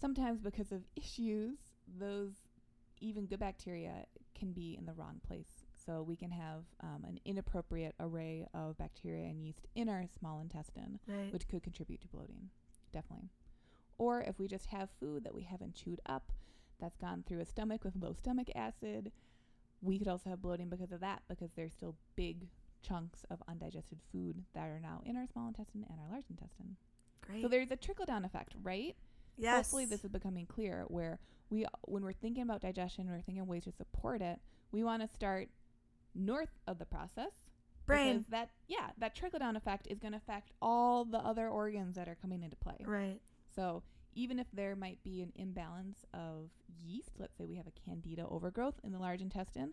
sometimes 0.00 0.40
because 0.40 0.70
of 0.72 0.82
issues, 0.96 1.58
those 1.98 2.32
even 3.00 3.26
good 3.26 3.40
bacteria 3.40 4.06
can 4.38 4.52
be 4.52 4.76
in 4.78 4.86
the 4.86 4.92
wrong 4.92 5.20
place. 5.26 5.64
So 5.84 6.02
we 6.02 6.14
can 6.14 6.30
have 6.30 6.62
um, 6.82 7.04
an 7.04 7.18
inappropriate 7.24 7.94
array 7.98 8.46
of 8.54 8.78
bacteria 8.78 9.24
and 9.24 9.40
yeast 9.40 9.66
in 9.74 9.88
our 9.88 10.04
small 10.18 10.40
intestine 10.40 11.00
Right. 11.08 11.32
which 11.32 11.48
could 11.48 11.62
contribute 11.64 12.00
to 12.02 12.08
bloating, 12.08 12.50
definitely. 12.92 13.30
Or 13.98 14.20
if 14.22 14.38
we 14.38 14.46
just 14.46 14.66
have 14.66 14.88
food 15.00 15.24
that 15.24 15.34
we 15.34 15.42
haven't 15.42 15.74
chewed 15.74 16.00
up, 16.06 16.30
that's 16.80 16.96
gone 16.96 17.24
through 17.26 17.40
a 17.40 17.44
stomach 17.46 17.82
with 17.84 17.94
low 17.96 18.12
stomach 18.12 18.48
acid, 18.54 19.10
we 19.80 19.98
could 19.98 20.08
also 20.08 20.30
have 20.30 20.40
bloating 20.40 20.68
because 20.68 20.92
of 20.92 21.00
that, 21.00 21.22
because 21.28 21.50
there's 21.56 21.72
still 21.72 21.96
big 22.16 22.46
chunks 22.82 23.24
of 23.30 23.42
undigested 23.48 23.98
food 24.12 24.42
that 24.54 24.66
are 24.68 24.80
now 24.80 25.00
in 25.04 25.16
our 25.16 25.26
small 25.26 25.48
intestine 25.48 25.84
and 25.88 25.98
our 26.00 26.08
large 26.10 26.24
intestine. 26.30 26.76
Great. 27.26 27.42
So 27.42 27.48
there's 27.48 27.70
a 27.72 27.76
trickle 27.76 28.04
down 28.06 28.24
effect, 28.24 28.54
right? 28.62 28.96
yes. 29.36 29.56
Hopefully 29.66 29.84
this 29.86 30.04
is 30.04 30.10
becoming 30.10 30.46
clear 30.46 30.84
where 30.88 31.18
we 31.52 31.66
when 31.82 32.02
we're 32.02 32.12
thinking 32.12 32.42
about 32.42 32.62
digestion, 32.62 33.06
we're 33.08 33.20
thinking 33.20 33.42
of 33.42 33.48
ways 33.48 33.64
to 33.64 33.72
support 33.72 34.22
it, 34.22 34.40
we 34.72 34.82
want 34.82 35.02
to 35.02 35.08
start 35.08 35.48
north 36.14 36.58
of 36.66 36.78
the 36.78 36.86
process. 36.86 37.32
Brain. 37.84 38.18
because 38.18 38.30
that 38.30 38.50
yeah 38.68 38.90
that 38.98 39.14
trickle 39.14 39.40
down 39.40 39.56
effect 39.56 39.88
is 39.90 39.98
going 39.98 40.12
to 40.12 40.18
affect 40.18 40.52
all 40.62 41.04
the 41.04 41.18
other 41.18 41.48
organs 41.48 41.96
that 41.96 42.08
are 42.08 42.14
coming 42.14 42.42
into 42.42 42.56
play. 42.56 42.76
Right. 42.84 43.20
so 43.54 43.82
even 44.14 44.38
if 44.38 44.46
there 44.52 44.76
might 44.76 45.02
be 45.02 45.20
an 45.20 45.32
imbalance 45.34 46.04
of 46.14 46.50
yeast 46.78 47.10
let's 47.18 47.36
say 47.36 47.44
we 47.44 47.56
have 47.56 47.66
a 47.66 47.72
candida 47.84 48.24
overgrowth 48.28 48.78
in 48.84 48.92
the 48.92 49.00
large 49.00 49.20
intestine 49.20 49.72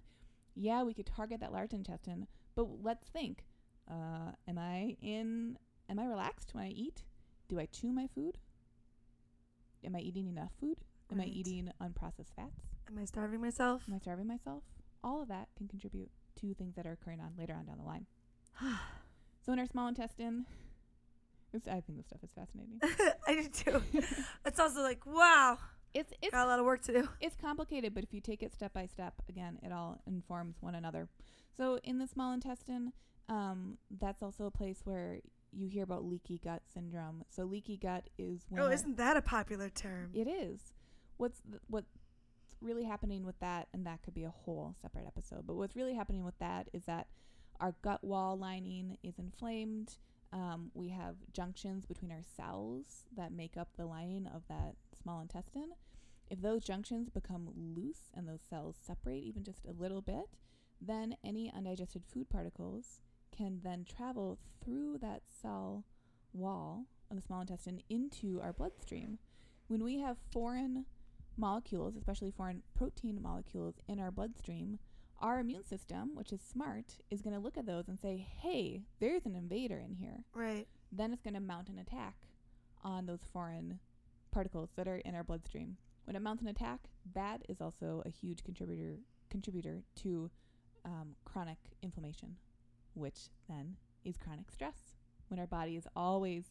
yeah 0.55 0.81
we 0.81 0.95
could 0.95 1.05
target 1.05 1.39
that 1.41 1.51
large 1.51 1.71
intestine 1.71 2.25
but 2.55 2.67
let's 2.81 3.07
think 3.09 3.45
uh, 3.91 4.31
am 4.47 4.57
i 4.57 4.97
in 5.03 5.55
am 5.87 5.99
i 5.99 6.05
relaxed 6.05 6.55
when 6.55 6.63
i 6.63 6.69
eat? 6.69 7.03
Do 7.47 7.59
i 7.59 7.67
chew 7.67 7.91
my 7.91 8.07
food? 8.07 8.39
Am 9.83 9.95
i 9.95 9.99
eating 9.99 10.27
enough 10.27 10.51
food 10.59 10.77
am 11.11 11.19
i 11.21 11.25
eating 11.25 11.71
unprocessed 11.81 12.33
fats 12.35 12.61
Am 12.89 12.97
I 12.97 13.05
starving 13.05 13.41
myself? 13.41 13.83
am 13.87 13.93
i 13.95 13.99
starving 13.99 14.27
myself 14.27 14.63
all 15.03 15.21
of 15.21 15.27
that 15.29 15.47
can 15.57 15.67
contribute 15.67 16.09
to 16.39 16.53
things 16.53 16.75
that 16.75 16.85
are 16.85 16.91
occurring 16.93 17.19
on 17.21 17.33
later 17.37 17.53
on 17.53 17.65
down 17.65 17.77
the 17.77 17.83
line 17.83 18.05
so 19.45 19.53
in 19.53 19.59
our 19.59 19.65
small 19.67 19.87
intestine, 19.87 20.45
it's, 21.53 21.67
I 21.67 21.81
think 21.81 21.97
this 21.97 22.05
stuff 22.07 22.23
is 22.23 22.31
fascinating. 22.33 22.79
I 23.27 23.33
do 23.35 23.49
too. 23.49 23.81
it's 24.45 24.59
also 24.59 24.81
like, 24.81 25.03
wow, 25.05 25.57
It's 25.93 26.13
it's 26.21 26.31
got 26.31 26.45
a 26.45 26.49
lot 26.49 26.59
of 26.59 26.65
work 26.65 26.81
to 26.83 26.93
do. 26.93 27.09
it's 27.21 27.35
complicated, 27.35 27.93
but 27.95 28.03
if 28.03 28.13
you 28.13 28.21
take 28.21 28.43
it 28.43 28.53
step 28.53 28.73
by 28.73 28.85
step, 28.85 29.13
again, 29.29 29.57
it 29.63 29.71
all 29.71 30.01
informs 30.05 30.57
one 30.61 30.75
another. 30.75 31.07
So 31.57 31.79
in 31.83 31.97
the 31.97 32.05
small 32.05 32.33
intestine, 32.33 32.91
um, 33.29 33.77
that's 33.99 34.21
also 34.21 34.45
a 34.45 34.51
place 34.51 34.81
where 34.83 35.19
you 35.51 35.67
hear 35.67 35.83
about 35.83 36.05
leaky 36.05 36.39
gut 36.43 36.61
syndrome. 36.71 37.23
So 37.29 37.45
leaky 37.45 37.77
gut 37.77 38.09
is 38.19 38.41
when 38.49 38.61
Oh, 38.61 38.69
isn't 38.69 38.97
that 38.97 39.17
a 39.17 39.21
popular 39.21 39.69
term? 39.69 40.11
it 40.13 40.27
is. 40.27 40.73
What's 41.19 41.41
th- 41.41 41.61
what's 41.67 41.91
really 42.61 42.85
happening 42.85 43.25
with 43.25 43.37
that, 43.41 43.67
and 43.73 43.85
that 43.85 44.01
could 44.03 44.13
be 44.13 44.23
a 44.23 44.29
whole 44.29 44.73
separate 44.81 45.05
episode. 45.05 45.45
But 45.45 45.55
what's 45.57 45.75
really 45.75 45.93
happening 45.93 46.23
with 46.23 46.39
that 46.39 46.69
is 46.71 46.85
that 46.85 47.07
our 47.59 47.75
gut 47.81 48.01
wall 48.05 48.37
lining 48.37 48.97
is 49.03 49.19
inflamed. 49.19 49.97
Um, 50.31 50.71
we 50.73 50.89
have 50.89 51.15
junctions 51.33 51.85
between 51.85 52.11
our 52.11 52.23
cells 52.23 53.03
that 53.17 53.33
make 53.33 53.57
up 53.57 53.75
the 53.75 53.85
lining 53.85 54.27
of 54.27 54.43
that 54.47 54.75
small 55.01 55.19
intestine. 55.19 55.71
If 56.29 56.41
those 56.41 56.63
junctions 56.63 57.09
become 57.09 57.49
loose 57.53 58.11
and 58.15 58.25
those 58.25 58.43
cells 58.47 58.77
separate 58.79 59.23
even 59.23 59.43
just 59.43 59.65
a 59.65 59.71
little 59.71 60.01
bit, 60.01 60.29
then 60.79 61.17
any 61.21 61.51
undigested 61.53 62.03
food 62.05 62.29
particles 62.29 63.01
can 63.35 63.59
then 63.61 63.83
travel 63.83 64.39
through 64.63 64.99
that 64.99 65.23
cell 65.41 65.83
wall 66.31 66.85
of 67.11 67.17
the 67.17 67.21
small 67.21 67.41
intestine 67.41 67.81
into 67.89 68.39
our 68.41 68.53
bloodstream. 68.53 69.17
When 69.67 69.83
we 69.83 69.99
have 69.99 70.17
foreign 70.31 70.85
molecules, 71.39 71.95
especially 71.95 72.31
foreign 72.31 72.61
protein 72.75 73.21
molecules 73.21 73.75
in 73.87 73.99
our 73.99 74.11
bloodstream, 74.11 74.79
our 75.19 75.39
immune 75.39 75.63
system, 75.63 76.11
which 76.15 76.31
is 76.31 76.41
smart, 76.41 76.97
is 77.09 77.21
going 77.21 77.35
to 77.35 77.41
look 77.41 77.57
at 77.57 77.65
those 77.65 77.87
and 77.87 77.99
say, 77.99 78.25
hey, 78.41 78.81
there's 78.99 79.25
an 79.25 79.35
invader 79.35 79.79
in 79.79 79.93
here. 79.93 80.23
Right. 80.33 80.67
Then 80.91 81.11
it's 81.13 81.21
going 81.21 81.33
to 81.33 81.39
mount 81.39 81.69
an 81.69 81.79
attack 81.79 82.15
on 82.83 83.05
those 83.05 83.21
foreign 83.33 83.79
particles 84.31 84.69
that 84.75 84.87
are 84.87 84.97
in 84.97 85.15
our 85.15 85.23
bloodstream. 85.23 85.77
When 86.05 86.15
it 86.15 86.21
mounts 86.21 86.41
an 86.41 86.47
attack, 86.47 86.79
that 87.13 87.41
is 87.49 87.61
also 87.61 88.01
a 88.05 88.09
huge 88.09 88.43
contributor 88.43 88.97
contributor 89.29 89.83
to 89.95 90.31
um, 90.85 91.15
chronic 91.23 91.57
inflammation, 91.83 92.35
which 92.95 93.29
then 93.47 93.75
is 94.03 94.17
chronic 94.17 94.49
stress. 94.51 94.95
when 95.27 95.39
our 95.39 95.47
body 95.47 95.75
is 95.75 95.87
always, 95.95 96.45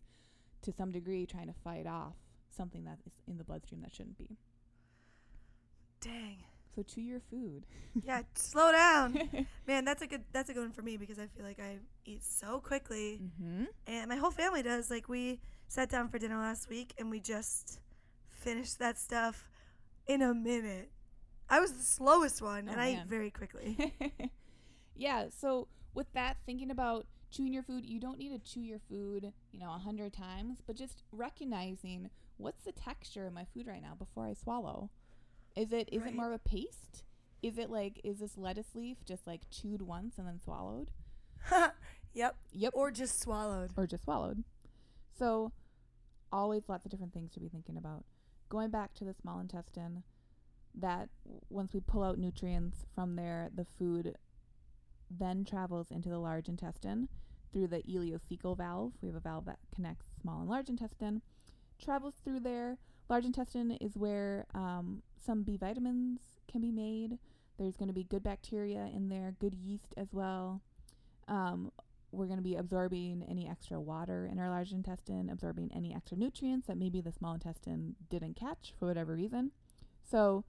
to 0.62 0.72
some 0.72 0.92
degree, 0.92 1.26
trying 1.26 1.48
to 1.48 1.52
fight 1.64 1.86
off 1.86 2.14
something 2.48 2.84
that 2.84 2.98
is 3.06 3.12
in 3.26 3.36
the 3.36 3.44
bloodstream 3.44 3.82
that 3.82 3.92
shouldn't 3.92 4.18
be. 4.18 4.36
Dang. 6.00 6.44
So 6.74 6.82
chew 6.82 7.00
your 7.00 7.20
food. 7.30 7.64
Yeah, 8.04 8.22
slow 8.34 8.70
down. 8.70 9.46
Man, 9.66 9.84
that's 9.84 10.02
a 10.02 10.06
good 10.06 10.22
that's 10.32 10.48
a 10.50 10.54
good 10.54 10.60
one 10.60 10.70
for 10.70 10.82
me 10.82 10.96
because 10.96 11.18
I 11.18 11.26
feel 11.26 11.44
like 11.44 11.58
I 11.58 11.78
eat 12.04 12.22
so 12.22 12.60
quickly 12.60 13.20
mm-hmm. 13.20 13.64
and 13.88 14.08
my 14.08 14.14
whole 14.14 14.30
family 14.30 14.62
does. 14.62 14.88
Like 14.88 15.08
we 15.08 15.40
sat 15.66 15.90
down 15.90 16.08
for 16.08 16.18
dinner 16.18 16.36
last 16.38 16.68
week 16.68 16.94
and 16.98 17.10
we 17.10 17.18
just 17.18 17.80
finished 18.28 18.78
that 18.78 18.96
stuff 18.98 19.48
in 20.06 20.22
a 20.22 20.32
minute. 20.32 20.90
I 21.50 21.58
was 21.58 21.72
the 21.72 21.82
slowest 21.82 22.40
one 22.40 22.68
and 22.68 22.76
Oh, 22.76 22.80
I 22.80 22.92
man. 22.92 23.00
ate 23.02 23.06
very 23.08 23.30
quickly. 23.30 23.92
yeah. 24.94 25.26
So 25.36 25.66
with 25.94 26.12
that, 26.12 26.36
thinking 26.46 26.70
about 26.70 27.06
chewing 27.30 27.52
your 27.52 27.62
food, 27.64 27.84
you 27.84 27.98
don't 27.98 28.18
need 28.18 28.30
to 28.30 28.38
chew 28.38 28.60
your 28.60 28.78
food, 28.88 29.32
you 29.50 29.58
know, 29.58 29.72
a 29.74 29.78
hundred 29.78 30.12
times, 30.12 30.58
but 30.66 30.76
just 30.76 31.02
recognizing 31.10 32.10
what's 32.36 32.62
the 32.62 32.72
texture 32.72 33.26
of 33.26 33.32
my 33.32 33.44
food 33.52 33.66
right 33.66 33.82
now 33.82 33.94
before 33.98 34.26
I 34.26 34.34
swallow. 34.34 34.90
Is 35.58 35.72
it 35.72 35.88
is 35.92 36.02
Right. 36.02 36.12
it 36.12 36.16
more 36.16 36.26
of 36.28 36.32
a 36.32 36.38
paste? 36.38 37.04
Is 37.42 37.58
it 37.58 37.70
like 37.70 38.00
is 38.04 38.18
this 38.18 38.36
lettuce 38.38 38.74
leaf 38.74 38.98
just 39.04 39.26
like 39.26 39.42
chewed 39.50 39.82
once 39.82 40.18
and 40.18 40.26
then 40.26 40.40
swallowed? 40.40 40.90
yep. 42.14 42.36
Yep. 42.52 42.72
Or 42.74 42.90
just 42.90 43.20
swallowed. 43.20 43.72
or 43.76 43.86
just 43.86 44.04
swallowed. 44.04 44.44
So, 45.18 45.52
always 46.32 46.68
lots 46.68 46.84
of 46.84 46.90
different 46.90 47.12
things 47.12 47.32
to 47.32 47.40
be 47.40 47.48
thinking 47.48 47.76
about. 47.76 48.04
Going 48.48 48.70
back 48.70 48.94
to 48.94 49.04
the 49.04 49.14
small 49.14 49.40
intestine, 49.40 50.04
that 50.74 51.08
once 51.50 51.72
we 51.74 51.80
pull 51.80 52.02
out 52.04 52.18
nutrients 52.18 52.86
from 52.94 53.16
there, 53.16 53.50
the 53.54 53.64
food 53.78 54.16
then 55.10 55.44
travels 55.44 55.90
into 55.90 56.08
the 56.08 56.18
large 56.18 56.48
intestine 56.48 57.08
through 57.52 57.66
the 57.66 57.82
ileocecal 57.82 58.56
valve. 58.56 58.92
We 59.00 59.08
have 59.08 59.16
a 59.16 59.20
valve 59.20 59.46
that 59.46 59.58
connects 59.74 60.06
small 60.20 60.40
and 60.40 60.48
large 60.48 60.68
intestine, 60.68 61.22
travels 61.82 62.14
through 62.22 62.40
there. 62.40 62.78
Large 63.08 63.24
intestine 63.24 63.72
is 63.72 63.96
where 63.96 64.46
um, 64.54 65.02
some 65.24 65.42
B 65.42 65.56
vitamins 65.56 66.20
can 66.50 66.60
be 66.60 66.70
made. 66.72 67.18
There's 67.58 67.76
going 67.76 67.88
to 67.88 67.94
be 67.94 68.04
good 68.04 68.22
bacteria 68.22 68.88
in 68.94 69.08
there, 69.08 69.34
good 69.40 69.54
yeast 69.54 69.94
as 69.96 70.08
well. 70.12 70.62
Um, 71.26 71.72
we're 72.12 72.26
going 72.26 72.38
to 72.38 72.42
be 72.42 72.54
absorbing 72.56 73.24
any 73.28 73.48
extra 73.48 73.78
water 73.80 74.28
in 74.30 74.38
our 74.38 74.48
large 74.48 74.72
intestine, 74.72 75.28
absorbing 75.28 75.70
any 75.74 75.94
extra 75.94 76.16
nutrients 76.16 76.66
that 76.68 76.78
maybe 76.78 77.00
the 77.00 77.12
small 77.12 77.34
intestine 77.34 77.96
didn't 78.08 78.34
catch 78.36 78.72
for 78.78 78.86
whatever 78.86 79.14
reason. 79.14 79.50
So, 80.10 80.44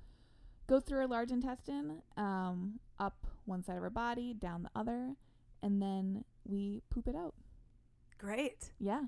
go 0.67 0.80
through 0.80 0.99
our 0.99 1.07
large 1.07 1.32
intestine, 1.32 2.01
um, 2.15 2.80
up 2.99 3.26
one 3.45 3.63
side 3.63 3.76
of 3.76 3.84
our 3.84 3.89
body, 3.89 4.34
down 4.34 4.63
the 4.63 4.70
other, 4.80 5.15
and 5.61 5.82
then 5.82 6.24
we 6.45 6.82
poop 6.89 7.07
it 7.07 7.15
out. 7.15 7.34
Great. 8.17 8.72
Yeah. 8.80 9.03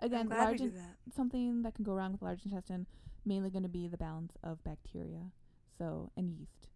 I'm 0.00 0.06
Again, 0.06 0.26
glad 0.26 0.38
we 0.38 0.44
large 0.44 0.58
do 0.58 0.64
in- 0.64 0.74
that. 0.74 0.96
something 1.16 1.62
that 1.62 1.74
can 1.74 1.84
go 1.84 1.92
wrong 1.94 2.12
with 2.12 2.20
the 2.20 2.26
large 2.26 2.44
intestine 2.44 2.86
mainly 3.24 3.50
going 3.50 3.62
to 3.62 3.68
be 3.68 3.86
the 3.88 3.96
balance 3.98 4.32
of 4.42 4.62
bacteria 4.64 5.30
so 5.78 6.10
and 6.16 6.32
yeast 6.32 6.68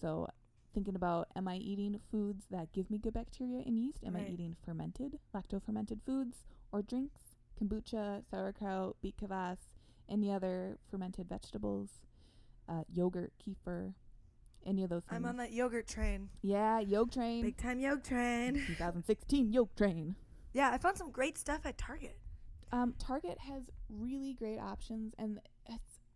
so 0.00 0.28
thinking 0.74 0.94
about 0.96 1.28
am 1.36 1.48
i 1.48 1.56
eating 1.56 1.98
foods 2.10 2.44
that 2.50 2.72
give 2.72 2.90
me 2.90 2.98
good 2.98 3.14
bacteria 3.14 3.62
and 3.66 3.78
yeast 3.78 4.04
am 4.04 4.14
Right. 4.14 4.26
i 4.28 4.32
eating 4.32 4.56
fermented 4.64 5.18
lacto 5.34 5.62
fermented 5.62 6.00
foods 6.06 6.44
or 6.72 6.82
drinks 6.82 7.22
kombucha 7.60 8.22
sauerkraut 8.30 8.96
beet 9.02 9.16
kvass 9.16 9.58
any 10.08 10.30
other 10.32 10.78
fermented 10.90 11.28
vegetables 11.28 11.88
uh, 12.68 12.82
yogurt 12.92 13.32
kefir 13.44 13.92
any 14.66 14.82
of 14.84 14.90
those 14.90 15.02
things 15.04 15.16
I'm 15.16 15.24
on 15.24 15.36
that 15.38 15.52
yogurt 15.52 15.86
train. 15.88 16.28
yeah 16.42 16.78
yolk 16.80 17.12
train 17.12 17.42
Big 17.42 17.56
time 17.56 17.80
yogurt 17.80 18.04
train. 18.04 18.54
2016 18.66 19.52
yolk 19.52 19.74
train 19.76 20.14
Yeah, 20.52 20.70
I 20.72 20.78
found 20.78 20.96
some 20.96 21.10
great 21.10 21.36
stuff 21.38 21.64
at 21.66 21.76
Target. 21.78 22.18
Um, 22.72 22.94
Target 22.98 23.38
has 23.38 23.62
really 23.88 24.32
great 24.34 24.58
options, 24.58 25.14
and 25.18 25.38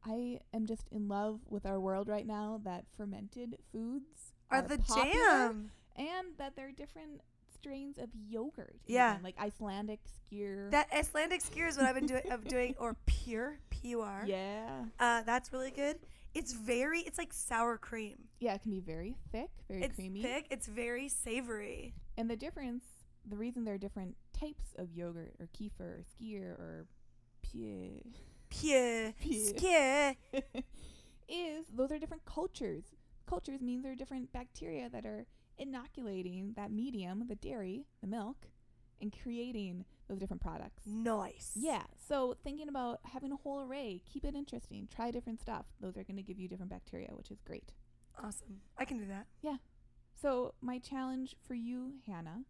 I 0.05 0.41
am 0.53 0.67
just 0.67 0.89
in 0.91 1.09
love 1.09 1.41
with 1.49 1.65
our 1.67 1.79
world 1.81 2.09
right 2.09 2.27
now 2.27 2.61
that 2.65 2.85
fermented 2.97 3.57
foods 3.73 4.33
Are 4.51 4.63
the 4.63 4.79
jam. 4.79 5.71
and 5.97 6.27
that 6.39 6.57
there 6.57 6.69
are 6.69 6.73
different 6.73 7.21
strains 7.55 7.99
of 7.99 8.09
yogurt. 8.29 8.77
Yeah. 8.87 9.13
even, 9.13 9.23
like 9.23 9.39
Icelandic 9.39 10.01
skyr. 10.05 10.71
That 10.73 10.89
Icelandic 10.93 11.43
skyr 11.43 11.69
is 11.69 11.77
what 11.77 11.87
I've 11.87 11.95
been 11.95 12.07
doing 12.07 12.31
of 12.33 12.45
doing 12.49 12.75
or 12.81 12.97
pure 13.07 13.59
P 13.71 13.89
U 13.91 14.01
R. 14.01 14.25
yeah, 14.27 14.85
Uh, 14.99 15.23
that's 15.23 15.53
really 15.53 15.71
good. 15.71 15.99
It's 16.35 16.53
very 16.55 17.01
it's 17.01 17.19
like 17.19 17.33
sour 17.33 17.77
cream. 17.79 18.17
yeah, 18.41 18.55
it 18.55 18.63
can 18.63 18.71
be 18.73 18.81
very 18.81 19.17
thick, 19.31 19.51
very 19.69 19.83
it's 19.85 19.95
creamy, 19.95 20.23
thick, 20.23 20.47
it's 20.51 20.67
very 20.67 21.09
savory. 21.09 21.95
and 22.17 22.29
the 22.29 22.37
difference, 22.37 22.85
the 23.29 23.37
reason 23.37 23.65
there 23.65 23.75
are 23.75 23.79
different 23.79 24.17
types 24.33 24.75
of 24.77 24.91
yogurt 24.93 25.35
or 25.39 25.49
kefir 25.57 25.81
or 25.81 26.05
skyr 26.19 26.59
or 26.59 26.87
pure 27.43 28.01
Pure 28.61 29.15
Pure. 29.21 30.15
is 31.29 31.67
those 31.75 31.91
are 31.91 31.99
different 31.99 32.25
cultures. 32.25 32.85
Cultures 33.27 33.61
means 33.61 33.83
there 33.83 33.93
are 33.93 33.97
different 33.97 34.33
bacteria 34.33 34.89
that 34.91 35.07
are 35.07 35.27
inoculating 35.59 36.53
that 36.57 36.71
medium, 36.71 37.25
the 37.29 37.35
dairy, 37.35 37.87
the 38.01 38.07
milk, 38.07 38.49
and 39.01 39.15
creating 39.23 39.85
those 40.09 40.19
different 40.19 40.43
products. 40.43 40.83
Nice. 40.87 41.53
Yeah, 41.55 41.83
so 42.09 42.37
thinking 42.45 42.69
about 42.69 43.01
having 43.05 43.33
a 43.33 43.37
whole 43.37 43.63
array, 43.63 44.03
keep 44.13 44.25
it 44.25 44.35
interesting, 44.35 44.89
try 44.95 45.11
different 45.11 45.41
stuff. 45.41 45.67
Those 45.81 45.97
are 45.97 46.05
going 46.05 46.17
to 46.17 46.23
give 46.23 46.39
you 46.39 46.49
different 46.49 46.71
bacteria, 46.71 47.09
which 47.13 47.31
is 47.31 47.41
great. 47.41 47.73
Awesome. 48.19 48.61
I 48.77 48.85
can 48.85 48.99
do 48.99 49.07
that. 49.07 49.27
Yeah. 49.41 49.57
So, 50.21 50.55
my 50.61 50.79
challenge 50.79 51.35
for 51.47 51.55
you, 51.55 51.95
Hannah, 52.07 52.43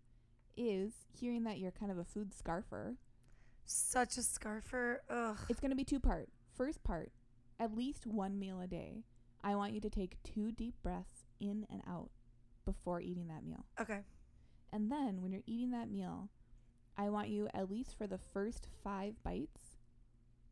is 0.57 0.92
hearing 1.18 1.44
that 1.44 1.59
you're 1.59 1.70
kind 1.70 1.90
of 1.92 1.98
a 1.98 2.05
food 2.05 2.32
scarfer. 2.32 2.96
Such 3.64 4.18
a 4.18 4.20
scarfer. 4.20 4.98
Ugh. 5.08 5.38
It's 5.48 5.60
going 5.60 5.70
to 5.70 5.76
be 5.76 5.84
two 5.84 6.00
part. 6.00 6.28
First 6.54 6.82
part, 6.84 7.12
at 7.58 7.74
least 7.74 8.06
one 8.06 8.38
meal 8.38 8.60
a 8.60 8.66
day. 8.66 9.04
I 9.42 9.54
want 9.56 9.72
you 9.72 9.80
to 9.80 9.90
take 9.90 10.22
two 10.22 10.52
deep 10.52 10.74
breaths 10.82 11.26
in 11.40 11.66
and 11.70 11.82
out 11.88 12.10
before 12.64 13.00
eating 13.00 13.28
that 13.28 13.44
meal. 13.44 13.64
Okay. 13.80 14.00
And 14.72 14.90
then 14.90 15.20
when 15.20 15.32
you're 15.32 15.42
eating 15.46 15.70
that 15.72 15.90
meal, 15.90 16.28
I 16.96 17.08
want 17.08 17.28
you, 17.28 17.48
at 17.54 17.70
least 17.70 17.96
for 17.96 18.06
the 18.06 18.18
first 18.18 18.68
five 18.84 19.14
bites, 19.24 19.78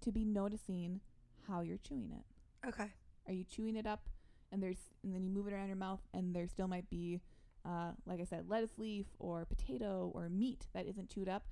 to 0.03 0.11
be 0.11 0.25
noticing 0.25 1.01
how 1.47 1.61
you're 1.61 1.79
chewing 1.79 2.13
it. 2.13 2.69
Okay. 2.69 2.91
Are 3.27 3.33
you 3.33 3.45
chewing 3.45 3.77
it 3.77 3.87
up 3.87 4.09
and 4.51 4.63
there's 4.63 4.79
and 5.05 5.15
then 5.15 5.23
you 5.23 5.31
move 5.31 5.47
it 5.47 5.53
around 5.53 5.69
your 5.69 5.77
mouth 5.77 6.01
and 6.13 6.35
there 6.35 6.49
still 6.49 6.69
might 6.69 6.89
be 6.91 7.21
uh, 7.65 7.93
like 8.07 8.21
I 8.21 8.25
said, 8.25 8.49
lettuce 8.49 8.79
leaf 8.79 9.07
or 9.19 9.45
potato 9.45 10.11
or 10.15 10.29
meat 10.29 10.67
that 10.73 10.87
isn't 10.87 11.11
chewed 11.11 11.29
up? 11.29 11.45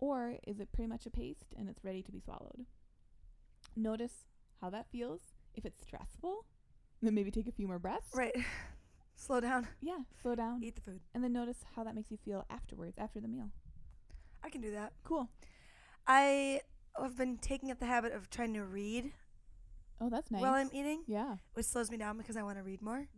Or 0.00 0.36
is 0.46 0.60
it 0.60 0.72
pretty 0.72 0.88
much 0.88 1.06
a 1.06 1.10
paste 1.10 1.54
and 1.58 1.68
it's 1.68 1.84
ready 1.84 2.02
to 2.02 2.10
be 2.12 2.20
swallowed? 2.20 2.64
Notice 3.76 4.24
how 4.60 4.70
that 4.70 4.86
feels. 4.90 5.20
If 5.54 5.64
it's 5.64 5.82
stressful, 5.82 6.44
then 7.02 7.14
maybe 7.14 7.30
take 7.30 7.48
a 7.48 7.52
few 7.52 7.66
more 7.66 7.78
breaths. 7.78 8.10
Right. 8.14 8.34
Slow 9.16 9.40
down. 9.40 9.68
Yeah, 9.82 9.98
slow 10.22 10.34
down. 10.34 10.62
Eat 10.64 10.76
the 10.76 10.80
food. 10.80 11.00
And 11.14 11.22
then 11.22 11.34
notice 11.34 11.58
how 11.76 11.84
that 11.84 11.94
makes 11.94 12.10
you 12.10 12.16
feel 12.24 12.46
afterwards, 12.48 12.96
after 12.96 13.20
the 13.20 13.28
meal. 13.28 13.50
I 14.42 14.48
can 14.48 14.62
do 14.62 14.70
that. 14.70 14.94
Cool. 15.04 15.28
I 16.06 16.62
have 16.98 17.18
been 17.18 17.36
taking 17.36 17.70
up 17.70 17.78
the 17.80 17.84
habit 17.86 18.14
of 18.14 18.30
trying 18.30 18.54
to 18.54 18.64
read 18.64 19.12
Oh, 20.00 20.08
that's 20.08 20.30
nice. 20.30 20.40
while 20.40 20.54
I'm 20.54 20.70
eating, 20.72 21.02
yeah. 21.06 21.36
which 21.52 21.66
slows 21.66 21.90
me 21.90 21.98
down 21.98 22.16
because 22.16 22.38
I 22.38 22.42
want 22.42 22.56
to 22.56 22.62
read 22.62 22.80
more. 22.80 23.08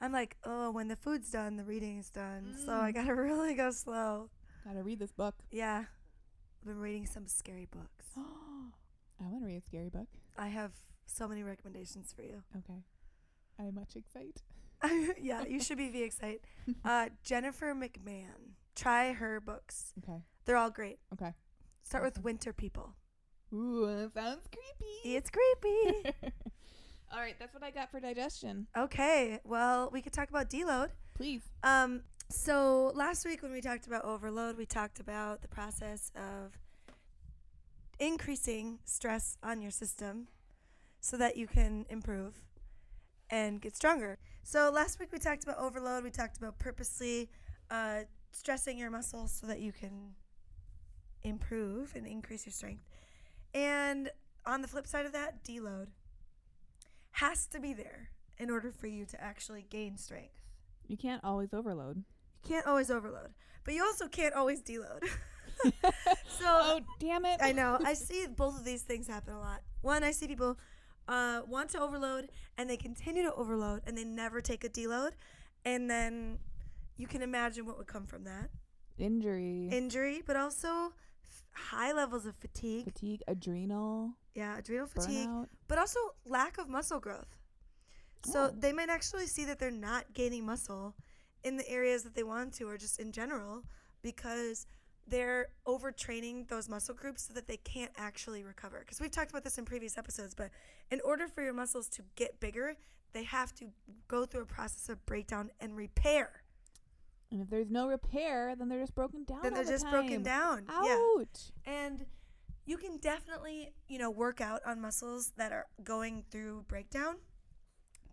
I'm 0.00 0.12
like, 0.12 0.36
oh, 0.44 0.70
when 0.70 0.86
the 0.86 0.94
food's 0.94 1.28
done, 1.32 1.56
the 1.56 1.64
reading 1.64 1.98
is 1.98 2.10
done. 2.10 2.54
So 2.64 2.72
I 2.72 2.92
Mm. 2.92 2.94
gotta 2.94 3.14
really 3.16 3.54
go 3.54 3.72
slow. 3.72 4.30
Gotta 4.64 4.84
read 4.84 5.00
this 5.00 5.10
book. 5.10 5.34
Yeah. 5.50 5.86
I've 6.60 6.66
been 6.66 6.78
reading 6.78 7.06
some 7.06 7.26
scary 7.26 7.66
books. 7.70 8.06
I 8.16 9.24
want 9.28 9.42
to 9.42 9.46
read 9.46 9.56
a 9.56 9.60
scary 9.62 9.88
book. 9.88 10.08
I 10.36 10.48
have 10.48 10.72
so 11.06 11.26
many 11.28 11.42
recommendations 11.42 12.12
for 12.14 12.22
you. 12.22 12.42
Okay. 12.56 12.82
I'm 13.58 13.74
much 13.74 13.96
excited. 13.96 14.42
yeah, 15.20 15.44
you 15.44 15.60
should 15.60 15.78
be 15.78 15.88
V 15.88 16.02
excited. 16.02 16.40
Uh, 16.84 17.08
Jennifer 17.24 17.74
McMahon. 17.74 18.54
Try 18.76 19.12
her 19.12 19.40
books. 19.40 19.92
Okay. 20.02 20.22
They're 20.44 20.56
all 20.56 20.70
great. 20.70 20.98
Okay. 21.12 21.32
Start 21.82 22.04
with 22.04 22.22
Winter 22.22 22.52
People. 22.52 22.94
Ooh, 23.52 23.86
that 23.86 24.12
sounds 24.14 24.46
creepy. 24.52 25.16
It's 25.16 25.30
creepy. 25.30 26.14
All 27.10 27.18
right, 27.18 27.34
that's 27.38 27.54
what 27.54 27.62
I 27.62 27.70
got 27.70 27.90
for 27.90 27.98
digestion. 28.00 28.66
okay, 28.76 29.40
well, 29.42 29.88
we 29.90 30.02
could 30.02 30.12
talk 30.12 30.28
about 30.28 30.50
deload. 30.50 30.90
Please. 31.14 31.40
Um, 31.62 32.02
so 32.30 32.92
last 32.94 33.24
week 33.24 33.42
when 33.42 33.52
we 33.52 33.60
talked 33.60 33.86
about 33.86 34.04
overload, 34.04 34.56
we 34.56 34.66
talked 34.66 35.00
about 35.00 35.42
the 35.42 35.48
process 35.48 36.10
of 36.14 36.58
increasing 37.98 38.78
stress 38.84 39.36
on 39.42 39.62
your 39.62 39.70
system 39.70 40.28
so 41.00 41.16
that 41.16 41.36
you 41.36 41.46
can 41.46 41.86
improve 41.88 42.34
and 43.30 43.60
get 43.60 43.76
stronger. 43.76 44.18
So 44.42 44.70
last 44.72 45.00
week 45.00 45.10
we 45.12 45.18
talked 45.18 45.42
about 45.42 45.58
overload. 45.58 46.04
We 46.04 46.10
talked 46.10 46.38
about 46.38 46.58
purposely 46.58 47.30
uh, 47.70 48.00
stressing 48.32 48.78
your 48.78 48.90
muscles 48.90 49.32
so 49.32 49.46
that 49.46 49.60
you 49.60 49.72
can 49.72 50.14
improve 51.22 51.94
and 51.94 52.06
increase 52.06 52.46
your 52.46 52.52
strength. 52.52 52.84
And 53.54 54.10
on 54.46 54.62
the 54.62 54.68
flip 54.68 54.86
side 54.86 55.06
of 55.06 55.12
that, 55.12 55.44
deload 55.44 55.88
has 57.12 57.46
to 57.46 57.60
be 57.60 57.72
there 57.72 58.10
in 58.38 58.50
order 58.50 58.70
for 58.70 58.86
you 58.86 59.04
to 59.06 59.20
actually 59.22 59.66
gain 59.68 59.96
strength. 59.96 60.40
You 60.86 60.96
can't 60.96 61.22
always 61.24 61.52
overload. 61.52 62.04
You 62.42 62.48
can't 62.48 62.66
always 62.66 62.90
overload, 62.90 63.30
but 63.64 63.74
you 63.74 63.82
also 63.82 64.08
can't 64.08 64.34
always 64.34 64.62
deload. 64.62 65.02
so 65.64 66.44
oh, 66.46 66.80
damn 66.98 67.24
it. 67.24 67.40
I 67.42 67.52
know. 67.52 67.78
I 67.84 67.94
see 67.94 68.26
both 68.26 68.56
of 68.58 68.64
these 68.64 68.82
things 68.82 69.06
happen 69.08 69.34
a 69.34 69.40
lot. 69.40 69.62
One, 69.82 70.04
I 70.04 70.12
see 70.12 70.26
people 70.28 70.58
uh, 71.08 71.42
want 71.46 71.70
to 71.70 71.80
overload 71.80 72.30
and 72.56 72.68
they 72.70 72.76
continue 72.76 73.22
to 73.24 73.34
overload 73.34 73.82
and 73.86 73.96
they 73.96 74.04
never 74.04 74.40
take 74.40 74.64
a 74.64 74.68
deload. 74.68 75.10
And 75.64 75.90
then 75.90 76.38
you 76.96 77.06
can 77.06 77.22
imagine 77.22 77.66
what 77.66 77.76
would 77.78 77.86
come 77.88 78.06
from 78.06 78.24
that 78.24 78.50
Injury, 78.98 79.68
injury, 79.70 80.22
but 80.26 80.36
also 80.36 80.92
f- 81.24 81.42
high 81.52 81.92
levels 81.92 82.26
of 82.26 82.34
fatigue. 82.36 82.84
fatigue, 82.84 83.22
adrenal, 83.28 84.12
Yeah, 84.34 84.58
adrenal 84.58 84.86
fatigue, 84.88 85.28
burnout. 85.28 85.46
but 85.68 85.78
also 85.78 86.00
lack 86.26 86.58
of 86.58 86.68
muscle 86.68 86.98
growth. 86.98 87.36
So 88.24 88.44
Oh. 88.46 88.54
they 88.58 88.72
might 88.72 88.88
actually 88.88 89.26
see 89.26 89.44
that 89.44 89.58
they're 89.60 89.70
not 89.70 90.12
gaining 90.14 90.44
muscle 90.46 90.94
in 91.44 91.56
the 91.56 91.68
areas 91.68 92.02
that 92.02 92.14
they 92.14 92.22
want 92.22 92.52
to, 92.54 92.64
or 92.68 92.76
just 92.76 92.98
in 92.98 93.12
general, 93.12 93.64
because 94.02 94.66
they're 95.06 95.48
overtraining 95.66 96.48
those 96.48 96.68
muscle 96.68 96.94
groups 96.94 97.26
so 97.28 97.34
that 97.34 97.48
they 97.48 97.56
can't 97.56 97.92
actually 97.96 98.44
recover. 98.44 98.80
Because 98.80 99.00
we've 99.00 99.10
talked 99.10 99.30
about 99.30 99.44
this 99.44 99.58
in 99.58 99.64
previous 99.64 99.96
episodes, 99.96 100.34
but 100.34 100.50
in 100.90 101.00
order 101.04 101.26
for 101.26 101.42
your 101.42 101.54
muscles 101.54 101.88
to 101.90 102.02
get 102.14 102.40
bigger, 102.40 102.76
they 103.12 103.24
have 103.24 103.54
to 103.54 103.66
go 104.06 104.26
through 104.26 104.42
a 104.42 104.46
process 104.46 104.88
of 104.88 105.04
breakdown 105.06 105.50
and 105.60 105.76
repair. 105.76 106.42
And 107.30 107.42
if 107.42 107.50
there's 107.50 107.70
no 107.70 107.88
repair, 107.88 108.54
then 108.56 108.68
they're 108.68 108.80
just 108.80 108.94
broken 108.94 109.24
down. 109.24 109.40
then 109.42 109.54
they're 109.54 109.64
the 109.64 109.70
just 109.70 109.88
broken 109.90 110.22
time. 110.24 110.64
down. 110.66 110.84
Yeah. 110.84 110.98
Ouch. 111.18 111.52
And 111.64 112.06
you 112.64 112.76
can 112.76 112.98
definitely, 112.98 113.72
you 113.86 113.98
know, 113.98 114.10
work 114.10 114.40
out 114.40 114.60
on 114.66 114.80
muscles 114.80 115.32
that 115.36 115.52
are 115.52 115.66
going 115.82 116.24
through 116.30 116.64
breakdown, 116.68 117.16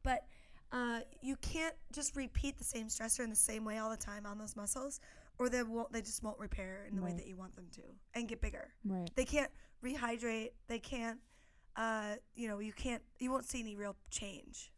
but 0.03 0.25
uh, 0.75 0.99
you 1.21 1.37
can't 1.37 1.73
just 1.93 2.17
repeat 2.17 2.57
the 2.57 2.63
same 2.65 2.87
stressor 2.87 3.21
in 3.21 3.29
the 3.29 3.35
same 3.35 3.63
way 3.63 3.77
all 3.77 3.89
the 3.89 3.95
time 3.95 4.25
on 4.25 4.37
those 4.37 4.57
muscles, 4.57 4.99
or 5.39 5.47
they 5.47 5.63
won't. 5.63 5.89
They 5.93 6.01
just 6.01 6.21
won't 6.21 6.37
repair 6.37 6.85
in 6.89 6.97
the 6.97 7.01
way 7.01 7.13
that 7.13 7.25
you 7.25 7.37
want 7.37 7.55
them 7.55 7.67
to 7.75 7.81
and 8.13 8.27
get 8.27 8.41
bigger. 8.41 8.73
Right. 8.83 9.09
They 9.15 9.23
can't 9.23 9.49
rehydrate. 9.81 10.49
They 10.67 10.79
can't. 10.79 11.19
Uh, 11.77 12.15
you 12.33 12.49
know, 12.49 12.59
you 12.59 12.73
can't. 12.73 13.01
You 13.19 13.31
won't 13.31 13.45
see 13.45 13.61
any 13.61 13.77
real 13.77 13.95
change. 14.11 14.73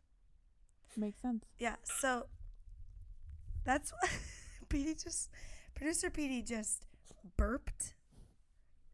Makes 0.95 1.19
sense. 1.19 1.45
Yeah. 1.57 1.75
So 1.83 2.27
that's 3.65 3.91
what 3.91 4.11
Petey 4.69 4.93
just 4.93 5.31
producer 5.73 6.11
Petey 6.11 6.43
just 6.43 6.85
burped 7.37 7.95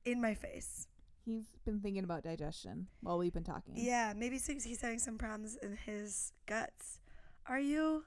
in 0.05 0.21
my 0.21 0.35
face. 0.35 0.87
He's 1.25 1.45
been 1.65 1.79
thinking 1.79 2.03
about 2.03 2.23
digestion 2.23 2.87
while 3.01 3.17
we've 3.17 3.33
been 3.33 3.43
talking. 3.43 3.75
Yeah, 3.77 4.13
maybe 4.15 4.35
he's 4.35 4.63
he's 4.63 4.81
having 4.81 4.99
some 4.99 5.17
problems 5.17 5.57
in 5.61 5.77
his 5.85 6.33
guts. 6.47 6.99
Are 7.47 7.59
you 7.59 8.03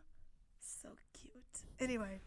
so 0.61 0.91
cute? 1.19 1.33
Anyway, 1.81 2.21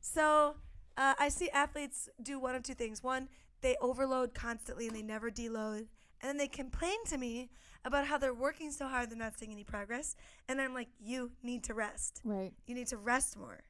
so 0.00 0.56
uh, 0.96 1.14
I 1.18 1.28
see 1.28 1.50
athletes 1.50 2.08
do 2.22 2.38
one 2.38 2.54
of 2.54 2.62
two 2.62 2.74
things. 2.74 3.02
One, 3.02 3.28
they 3.60 3.76
overload 3.82 4.32
constantly 4.34 4.86
and 4.86 4.96
they 4.96 5.02
never 5.02 5.30
deload, 5.30 5.88
and 6.20 6.28
then 6.28 6.36
they 6.38 6.48
complain 6.48 7.04
to 7.06 7.18
me 7.18 7.50
about 7.84 8.06
how 8.06 8.16
they're 8.16 8.32
working 8.32 8.70
so 8.70 8.88
hard 8.88 9.10
they're 9.10 9.18
not 9.18 9.38
seeing 9.38 9.52
any 9.52 9.64
progress. 9.64 10.16
And 10.48 10.58
I'm 10.58 10.72
like, 10.72 10.88
you 10.98 11.32
need 11.42 11.64
to 11.64 11.74
rest. 11.74 12.22
Right. 12.24 12.52
You 12.66 12.74
need 12.74 12.86
to 12.88 12.96
rest 12.96 13.36
more. 13.36 13.64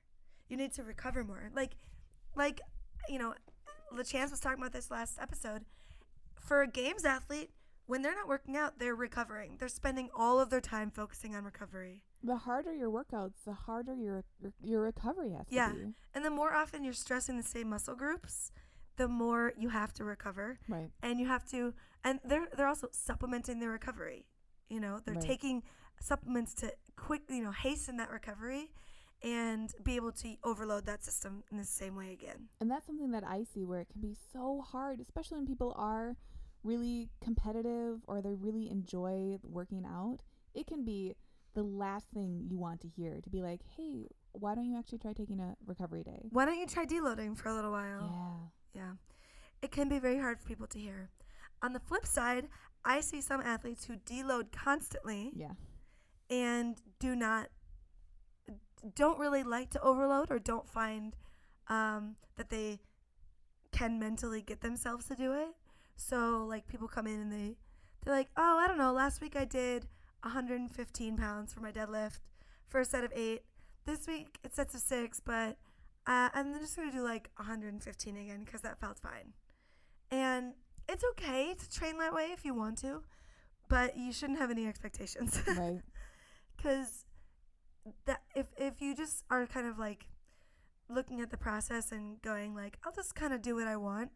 You 0.49 0.57
need 0.57 0.73
to 0.75 0.85
recover 0.85 1.25
more. 1.25 1.51
Like, 1.53 1.73
like 2.37 2.61
you 3.09 3.19
know, 3.19 3.35
LaChance 3.93 4.31
was 4.31 4.39
talking 4.39 4.59
about 4.59 4.73
this 4.73 4.91
last 4.91 5.19
episode. 5.21 5.65
For 6.45 6.63
a 6.63 6.67
games 6.69 7.05
athlete, 7.05 7.51
when 7.87 8.03
they're 8.03 8.15
not 8.15 8.29
working 8.29 8.57
out, 8.57 8.79
they're 8.79 8.95
recovering. 8.95 9.57
They're 9.59 9.69
spending 9.69 10.11
all 10.15 10.41
of 10.41 10.51
their 10.51 10.61
time 10.61 10.91
focusing 10.91 11.35
on 11.35 11.45
recovery. 11.45 12.03
The 12.23 12.37
harder 12.37 12.75
your 12.75 12.91
workouts, 12.91 13.45
the 13.45 13.53
harder 13.53 13.95
your 13.95 14.25
your, 14.63 14.81
recovery 14.83 15.33
has 15.33 15.47
Yeah. 15.51 15.69
to 15.69 15.75
be. 15.75 15.81
Yeah, 15.81 15.87
and 16.15 16.25
the 16.25 16.31
more 16.31 16.55
often 16.55 16.85
you're 16.85 16.93
stressing 16.95 17.37
the 17.37 17.43
same 17.43 17.69
muscle 17.69 17.95
groups, 17.95 18.51
the 18.97 19.09
more 19.09 19.53
you 19.59 19.71
have 19.71 19.93
to 19.95 20.05
recover. 20.05 20.59
Right. 20.69 20.91
And 21.03 21.19
you 21.21 21.27
have 21.27 21.45
to 21.51 21.75
and 22.03 22.21
they're 22.25 22.47
they're 22.57 22.69
also 22.69 22.89
supplementing 22.93 23.59
their 23.61 23.71
recovery. 23.71 24.27
You 24.69 24.81
know, 24.81 25.01
they're 25.05 25.15
Right. 25.15 25.23
taking 25.25 25.63
supplements 26.01 26.55
to 26.55 26.75
quick, 26.97 27.23
you 27.29 27.43
know, 27.43 27.53
hasten 27.53 27.97
that 27.99 28.11
recovery 28.11 28.71
and 29.23 29.73
be 29.83 29.97
able 29.97 30.13
to 30.13 30.37
overload 30.45 30.85
that 30.87 31.03
system 31.03 31.45
in 31.51 31.57
the 31.59 31.65
same 31.65 31.95
way 31.97 32.13
again. 32.13 32.49
And 32.61 32.71
that's 32.71 32.87
something 32.87 33.11
that 33.13 33.25
I 33.25 33.45
see 33.45 33.65
where 33.65 33.81
it 33.81 33.89
can 33.89 34.01
be 34.01 34.15
so 34.33 34.61
hard, 34.63 35.01
especially 35.01 35.39
when 35.39 35.47
people 35.47 35.73
are 35.77 36.17
really 36.65 37.09
competitive 37.23 38.01
or 38.07 38.21
they 38.23 38.35
really 38.35 38.71
enjoy 38.71 39.39
working 39.43 39.85
out. 39.87 40.19
It 40.55 40.67
can 40.67 40.85
be 40.85 41.15
the 41.55 41.63
last 41.63 42.07
thing 42.13 42.47
you 42.49 42.59
want 42.59 42.81
to 42.81 42.89
hear 42.89 43.21
to 43.23 43.31
be 43.31 43.43
like, 43.43 43.61
hey, 43.77 44.09
why 44.33 44.55
don't 44.55 44.65
you 44.67 44.77
actually 44.77 44.99
try 44.99 45.13
taking 45.13 45.39
a 45.41 45.55
recovery 45.67 46.03
day? 46.03 46.27
Why 46.31 46.45
don't 46.47 46.59
you 46.59 46.67
try 46.67 46.85
deloading 46.85 47.37
for 47.37 47.49
a 47.49 47.55
little 47.55 47.71
while? 47.71 48.51
Yeah. 48.75 48.83
Yeah. 48.83 48.93
It 49.63 49.71
can 49.71 49.89
be 49.89 49.99
very 49.99 50.19
hard 50.19 50.41
for 50.41 50.49
people 50.49 50.67
to 50.69 50.79
hear. 50.79 51.11
On 51.63 51.73
the 51.73 51.81
flip 51.81 52.07
side, 52.07 52.49
I 52.85 53.01
see 53.01 53.21
some 53.21 53.41
athletes 53.41 53.85
who 53.85 53.97
deload 53.97 54.53
constantly 54.53 55.33
Yeah. 55.37 55.53
and 56.29 56.77
do 56.99 57.15
not 57.15 57.49
don't 58.95 59.19
really 59.19 59.43
like 59.43 59.71
to 59.71 59.81
overload 59.81 60.31
or 60.31 60.39
don't 60.39 60.69
find 60.69 61.17
um, 61.69 62.17
that 62.37 62.51
they 62.51 62.81
can 63.73 63.99
mentally 63.99 64.43
get 64.43 64.61
themselves 64.61 65.07
to 65.07 65.15
do 65.17 65.33
it. 65.33 65.49
So 65.97 66.45
like 66.49 66.67
people 66.67 66.89
come 66.89 67.07
in 67.07 67.21
and 67.21 67.33
they 67.33 67.57
they're 68.05 68.15
like, 68.15 68.29
oh, 68.37 68.59
I 68.63 68.67
don't 68.67 68.79
know. 68.79 68.93
Last 68.93 69.21
week 69.21 69.37
I 69.37 69.45
did 69.45 69.87
115 70.23 71.17
pounds 71.17 71.53
for 71.53 71.61
my 71.61 71.73
deadlift, 71.73 72.21
first 72.69 72.91
set 72.91 73.05
of 73.05 73.13
eight. 73.15 73.43
This 73.87 74.07
week 74.07 74.39
it's 74.43 74.57
sets 74.57 74.75
of 74.75 74.81
six, 74.81 75.21
but 75.21 75.57
uh, 76.07 76.29
I'm 76.35 76.59
just 76.59 76.77
gonna 76.77 76.93
do 76.93 77.03
like 77.03 77.31
115 77.37 78.17
again 78.17 78.43
because 78.45 78.61
that 78.63 78.79
felt 78.81 78.99
fine. 78.99 79.33
And 80.11 80.55
it's 80.89 81.05
okay 81.13 81.55
to 81.59 81.71
train 81.71 81.99
that 81.99 82.13
way 82.13 82.29
if 82.33 82.45
you 82.45 82.55
want 82.55 82.79
to, 82.79 83.03
but 83.69 83.97
you 83.97 84.13
shouldn't 84.13 84.39
have 84.39 84.51
any 84.51 84.67
expectations 84.67 85.41
Right. 85.49 85.81
because 86.57 87.05
that 88.07 88.23
if 88.35 88.47
if 88.57 88.81
you 88.81 88.95
just 88.95 89.25
are 89.31 89.47
kind 89.47 89.67
of 89.67 89.79
like 89.79 90.07
looking 90.89 91.21
at 91.21 91.31
the 91.31 91.37
process 91.37 91.93
and 91.93 92.21
going 92.23 92.55
like 92.55 92.79
I'll 92.85 92.93
just 92.93 93.15
kind 93.15 93.33
of 93.33 93.41
do 93.43 93.55
what 93.55 93.67
I 93.67 93.77
want, 93.77 94.11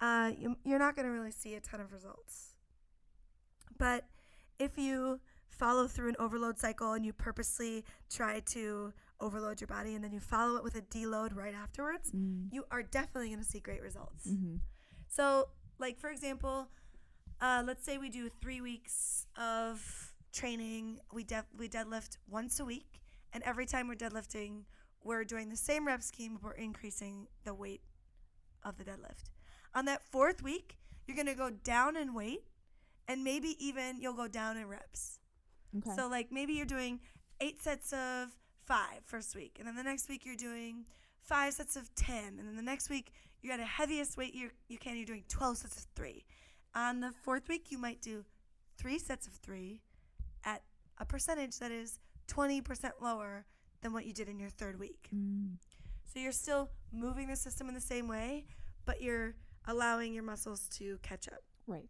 uh, 0.00 0.32
you, 0.38 0.56
you're 0.64 0.78
not 0.78 0.94
gonna 0.96 1.10
really 1.10 1.30
see 1.30 1.54
a 1.54 1.60
ton 1.60 1.80
of 1.80 1.92
results. 1.92 2.54
But 3.78 4.04
if 4.58 4.76
you 4.78 5.20
follow 5.48 5.86
through 5.88 6.10
an 6.10 6.16
overload 6.18 6.58
cycle 6.58 6.92
and 6.92 7.04
you 7.04 7.12
purposely 7.12 7.84
try 8.10 8.40
to 8.40 8.92
overload 9.20 9.60
your 9.60 9.68
body 9.68 9.94
and 9.94 10.04
then 10.04 10.12
you 10.12 10.20
follow 10.20 10.56
it 10.56 10.62
with 10.64 10.76
a 10.76 10.82
deload 10.82 11.34
right 11.34 11.54
afterwards, 11.54 12.10
Mm. 12.12 12.52
you 12.52 12.64
are 12.70 12.82
definitely 12.82 13.30
gonna 13.30 13.44
see 13.44 13.60
great 13.60 13.82
results. 13.82 14.24
hmm 14.26 14.56
So, 15.08 15.48
like 15.78 15.98
for 15.98 16.10
example, 16.10 16.68
uh, 17.40 17.62
let's 17.66 17.84
say 17.84 17.98
we 17.98 18.08
do 18.10 18.28
three 18.28 18.60
weeks 18.60 19.26
of 19.36 20.12
training. 20.32 21.00
We 21.12 21.24
we 21.56 21.68
deadlift 21.68 22.18
once 22.28 22.60
a 22.60 22.64
week, 22.64 23.00
and 23.32 23.42
every 23.44 23.64
time 23.66 23.88
we're 23.88 23.94
deadlifting, 23.96 24.64
we're 25.02 25.24
doing 25.24 25.48
the 25.48 25.56
same 25.56 25.86
rep 25.86 26.02
scheme. 26.02 26.34
But 26.34 26.42
we're 26.42 26.52
increasing 26.54 27.28
the 27.44 27.54
weight 27.54 27.82
of 28.64 28.76
the 28.76 28.84
deadlift. 28.84 29.30
On 29.74 29.84
that 29.84 30.02
fourth 30.02 30.42
week, 30.42 30.78
you're 31.06 31.16
gonna 31.16 31.34
go 31.34 31.50
down 31.50 31.96
in 31.96 32.14
weight, 32.14 32.44
and 33.06 33.24
maybe 33.24 33.56
even 33.58 34.00
you'll 34.00 34.12
go 34.14 34.28
down 34.28 34.56
in 34.56 34.68
reps. 34.68 35.18
Okay. 35.76 35.90
So 35.96 36.08
like 36.08 36.32
maybe 36.32 36.52
you're 36.54 36.66
doing 36.66 37.00
eight 37.40 37.62
sets 37.62 37.92
of 37.92 38.36
five 38.64 39.00
first 39.04 39.34
week, 39.34 39.56
and 39.58 39.66
then 39.66 39.76
the 39.76 39.82
next 39.82 40.08
week 40.08 40.24
you're 40.24 40.36
doing 40.36 40.84
five 41.20 41.52
sets 41.52 41.76
of 41.76 41.94
ten, 41.94 42.38
and 42.38 42.48
then 42.48 42.56
the 42.56 42.62
next 42.62 42.90
week 42.90 43.12
you're 43.42 43.54
at 43.54 43.60
a 43.60 43.64
heaviest 43.64 44.16
weight 44.16 44.34
you 44.34 44.50
you 44.68 44.78
can. 44.78 44.96
You're 44.96 45.06
doing 45.06 45.24
twelve 45.28 45.58
sets 45.58 45.76
of 45.76 45.86
three. 45.94 46.24
On 46.74 47.00
the 47.00 47.12
fourth 47.22 47.48
week, 47.48 47.70
you 47.70 47.78
might 47.78 48.00
do 48.00 48.24
three 48.76 48.98
sets 48.98 49.26
of 49.26 49.32
three 49.34 49.80
at 50.44 50.62
a 50.98 51.04
percentage 51.04 51.58
that 51.58 51.70
is 51.70 51.98
twenty 52.26 52.60
percent 52.60 52.94
lower 53.00 53.44
than 53.82 53.92
what 53.92 54.06
you 54.06 54.12
did 54.12 54.28
in 54.28 54.38
your 54.38 54.50
third 54.50 54.78
week. 54.78 55.08
Mm. 55.14 55.56
So 56.04 56.18
you're 56.20 56.32
still 56.32 56.70
moving 56.92 57.28
the 57.28 57.36
system 57.36 57.68
in 57.68 57.74
the 57.74 57.80
same 57.80 58.08
way, 58.08 58.46
but 58.84 59.00
you're 59.00 59.34
allowing 59.68 60.12
your 60.12 60.24
muscles 60.24 60.68
to 60.70 60.98
catch 61.02 61.28
up. 61.28 61.42
Right. 61.68 61.88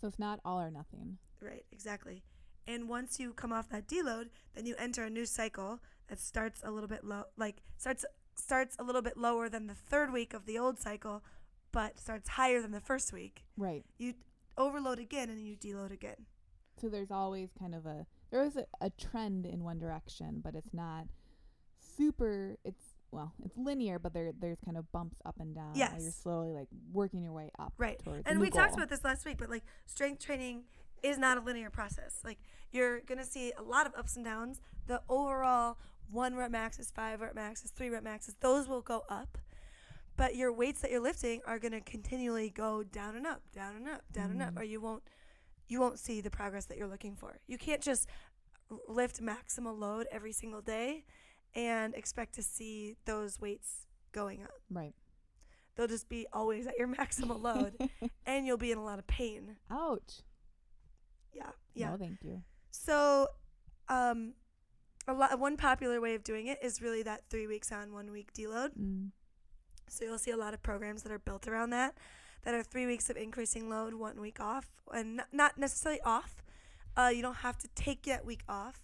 So 0.00 0.08
it's 0.08 0.18
not 0.18 0.40
all 0.44 0.60
or 0.60 0.70
nothing. 0.70 1.16
Right, 1.40 1.64
exactly. 1.72 2.24
And 2.66 2.88
once 2.88 3.18
you 3.18 3.32
come 3.32 3.52
off 3.52 3.70
that 3.70 3.88
deload, 3.88 4.26
then 4.54 4.66
you 4.66 4.74
enter 4.78 5.04
a 5.04 5.10
new 5.10 5.24
cycle 5.24 5.80
that 6.08 6.20
starts 6.20 6.60
a 6.64 6.70
little 6.70 6.88
bit 6.88 7.04
low, 7.04 7.24
like 7.36 7.62
starts 7.78 8.04
starts 8.34 8.76
a 8.78 8.82
little 8.82 9.02
bit 9.02 9.16
lower 9.16 9.48
than 9.48 9.66
the 9.66 9.74
third 9.74 10.12
week 10.12 10.34
of 10.34 10.46
the 10.46 10.58
old 10.58 10.78
cycle, 10.78 11.22
but 11.70 11.98
starts 11.98 12.30
higher 12.30 12.60
than 12.60 12.72
the 12.72 12.80
first 12.80 13.12
week. 13.12 13.44
Right. 13.56 13.84
You 13.98 14.14
overload 14.58 14.98
again 14.98 15.30
and 15.30 15.46
you 15.46 15.56
deload 15.56 15.92
again. 15.92 16.26
So 16.80 16.88
there's 16.88 17.10
always 17.10 17.50
kind 17.58 17.74
of 17.74 17.86
a 17.86 18.06
there 18.30 18.42
is 18.42 18.56
a, 18.56 18.66
a 18.80 18.90
trend 18.90 19.46
in 19.46 19.62
one 19.62 19.78
direction, 19.78 20.40
but 20.42 20.54
it's 20.54 20.72
not 20.72 21.06
super. 21.96 22.56
It's 22.64 22.91
well, 23.12 23.32
it's 23.44 23.56
linear, 23.56 23.98
but 23.98 24.12
there 24.12 24.32
there's 24.38 24.58
kind 24.64 24.76
of 24.76 24.90
bumps 24.90 25.16
up 25.24 25.36
and 25.38 25.54
down. 25.54 25.72
while 25.74 26.00
You're 26.00 26.10
slowly 26.10 26.52
like 26.52 26.68
working 26.92 27.22
your 27.22 27.32
way 27.32 27.50
up. 27.58 27.74
Right. 27.78 27.98
Towards 28.02 28.22
And 28.26 28.40
we 28.40 28.50
talked 28.50 28.74
about 28.74 28.88
this 28.88 29.04
last 29.04 29.24
week, 29.24 29.36
but 29.38 29.48
like 29.50 29.64
strength 29.86 30.24
training 30.24 30.64
is 31.02 31.18
not 31.18 31.36
a 31.36 31.40
linear 31.40 31.70
process. 31.70 32.20
Like 32.24 32.38
you're 32.72 33.00
gonna 33.00 33.24
see 33.24 33.52
a 33.56 33.62
lot 33.62 33.86
of 33.86 33.94
ups 33.94 34.16
and 34.16 34.24
downs. 34.24 34.60
The 34.86 35.02
overall 35.08 35.78
one 36.10 36.34
rep 36.34 36.50
max 36.50 36.78
is 36.78 36.90
five 36.90 37.20
rep 37.20 37.34
max 37.34 37.64
is 37.64 37.70
three 37.70 37.88
rep 37.90 38.02
maxes. 38.02 38.34
Those 38.40 38.66
will 38.68 38.82
go 38.82 39.04
up. 39.08 39.38
but 40.14 40.36
your 40.36 40.52
weights 40.52 40.82
that 40.82 40.90
you're 40.90 41.00
lifting 41.00 41.40
are 41.46 41.58
going 41.58 41.72
to 41.72 41.80
continually 41.80 42.50
go 42.50 42.82
down 42.82 43.16
and 43.16 43.26
up, 43.26 43.40
down 43.54 43.74
and 43.76 43.88
up, 43.88 44.02
down 44.12 44.30
and 44.30 44.42
up, 44.42 44.52
Mhm. 44.54 44.60
or 44.60 44.62
you 44.62 44.78
won't 44.80 45.02
you 45.68 45.80
won't 45.80 45.98
see 45.98 46.20
the 46.20 46.28
progress 46.30 46.66
that 46.66 46.76
you're 46.76 46.86
looking 46.88 47.16
for. 47.16 47.38
You 47.46 47.56
can't 47.56 47.80
just 47.80 48.06
lift 48.88 49.22
maximal 49.22 49.76
load 49.78 50.06
every 50.12 50.32
single 50.32 50.60
day 50.60 51.04
and 51.54 51.94
expect 51.94 52.34
to 52.34 52.42
see 52.42 52.96
those 53.04 53.40
weights 53.40 53.86
going 54.12 54.42
up. 54.42 54.60
Right. 54.70 54.94
They'll 55.74 55.88
just 55.88 56.08
be 56.08 56.26
always 56.32 56.66
at 56.66 56.78
your 56.78 56.88
maximal 56.94 57.40
load 57.40 57.74
and 58.26 58.46
you'll 58.46 58.56
be 58.56 58.72
in 58.72 58.78
a 58.78 58.84
lot 58.84 58.98
of 58.98 59.06
pain. 59.06 59.56
Ouch. 59.70 60.22
Yeah. 61.32 61.50
Yeah. 61.74 61.90
No, 61.90 61.96
thank 61.96 62.18
you. 62.22 62.42
So, 62.70 63.28
um, 63.88 64.34
a 65.08 65.12
lot 65.12 65.38
one 65.38 65.56
popular 65.56 66.00
way 66.00 66.14
of 66.14 66.22
doing 66.22 66.46
it 66.46 66.58
is 66.62 66.80
really 66.80 67.02
that 67.02 67.22
three 67.28 67.46
weeks 67.46 67.72
on, 67.72 67.92
one 67.92 68.10
week 68.12 68.32
deload. 68.32 68.70
Mm. 68.78 69.10
So 69.88 70.04
you'll 70.04 70.18
see 70.18 70.30
a 70.30 70.36
lot 70.36 70.54
of 70.54 70.62
programs 70.62 71.02
that 71.02 71.12
are 71.12 71.18
built 71.18 71.46
around 71.48 71.70
that, 71.70 71.94
that 72.44 72.54
are 72.54 72.62
three 72.62 72.86
weeks 72.86 73.10
of 73.10 73.16
increasing 73.16 73.68
load, 73.68 73.94
one 73.94 74.20
week 74.20 74.40
off, 74.40 74.66
and 74.92 75.22
not, 75.32 75.58
necessarily 75.58 76.00
off. 76.02 76.42
Uh, 76.96 77.10
you 77.14 77.22
don't 77.22 77.36
have 77.36 77.58
to 77.58 77.68
take 77.74 78.02
that 78.04 78.24
week 78.24 78.42
off, 78.48 78.80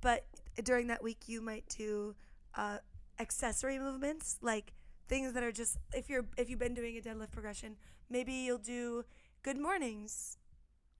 but 0.00 0.26
during 0.64 0.86
that 0.88 1.02
week 1.02 1.18
you 1.26 1.40
might 1.40 1.64
do 1.76 2.14
uh, 2.54 2.78
accessory 3.18 3.78
movements 3.78 4.38
like 4.42 4.72
things 5.08 5.32
that 5.32 5.42
are 5.42 5.52
just 5.52 5.78
if 5.94 6.08
you're 6.08 6.26
if 6.36 6.48
you've 6.50 6.58
been 6.58 6.74
doing 6.74 6.96
a 6.96 7.00
deadlift 7.00 7.30
progression, 7.30 7.76
maybe 8.10 8.32
you'll 8.32 8.58
do 8.58 9.04
good 9.42 9.58
mornings, 9.58 10.36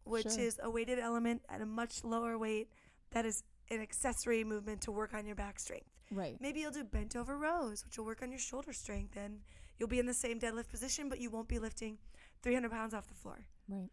which 0.04 0.30
Sure. 0.30 0.40
is 0.40 0.58
a 0.62 0.70
weighted 0.70 0.98
element 0.98 1.42
at 1.48 1.60
a 1.60 1.66
much 1.66 2.04
lower 2.04 2.38
weight 2.38 2.68
that 3.10 3.24
is 3.26 3.42
an 3.70 3.80
accessory 3.80 4.44
movement 4.44 4.80
to 4.82 4.92
work 4.92 5.12
on 5.14 5.26
your 5.26 5.34
back 5.36 5.58
strength. 5.58 5.86
Right. 6.10 6.38
Maybe 6.40 6.60
you'll 6.60 6.70
do 6.70 6.84
bent 6.84 7.16
over 7.16 7.36
rows, 7.36 7.84
which 7.84 7.98
will 7.98 8.06
work 8.06 8.22
on 8.22 8.30
your 8.30 8.38
shoulder 8.38 8.72
strength, 8.72 9.16
and 9.16 9.40
you'll 9.78 9.88
be 9.90 9.98
in 9.98 10.06
the 10.06 10.14
same 10.14 10.40
deadlift 10.40 10.68
position, 10.70 11.08
but 11.10 11.20
you 11.20 11.28
won't 11.28 11.48
be 11.48 11.58
lifting 11.58 11.98
300 12.42 12.70
pounds 12.70 12.94
off 12.94 13.06
the 13.08 13.14
floor. 13.14 13.44
Right. 13.68 13.90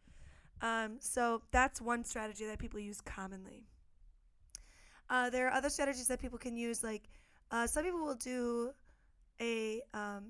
Um, 0.62 0.98
so 1.02 1.42
that's 1.52 1.82
one 1.82 2.06
strategy 2.06 2.46
that 2.46 2.58
people 2.60 2.80
use 2.80 3.02
commonly. 3.02 3.66
Uh, 5.10 5.30
there 5.30 5.48
are 5.48 5.54
other 5.54 5.70
strategies 5.70 6.08
that 6.08 6.20
people 6.20 6.38
can 6.40 6.56
use, 6.58 6.84
like 6.84 7.04
uh, 7.52 7.68
some 7.68 7.84
people 7.84 8.00
will 8.04 8.16
do 8.16 8.72
a 9.42 9.82
um, 9.94 10.24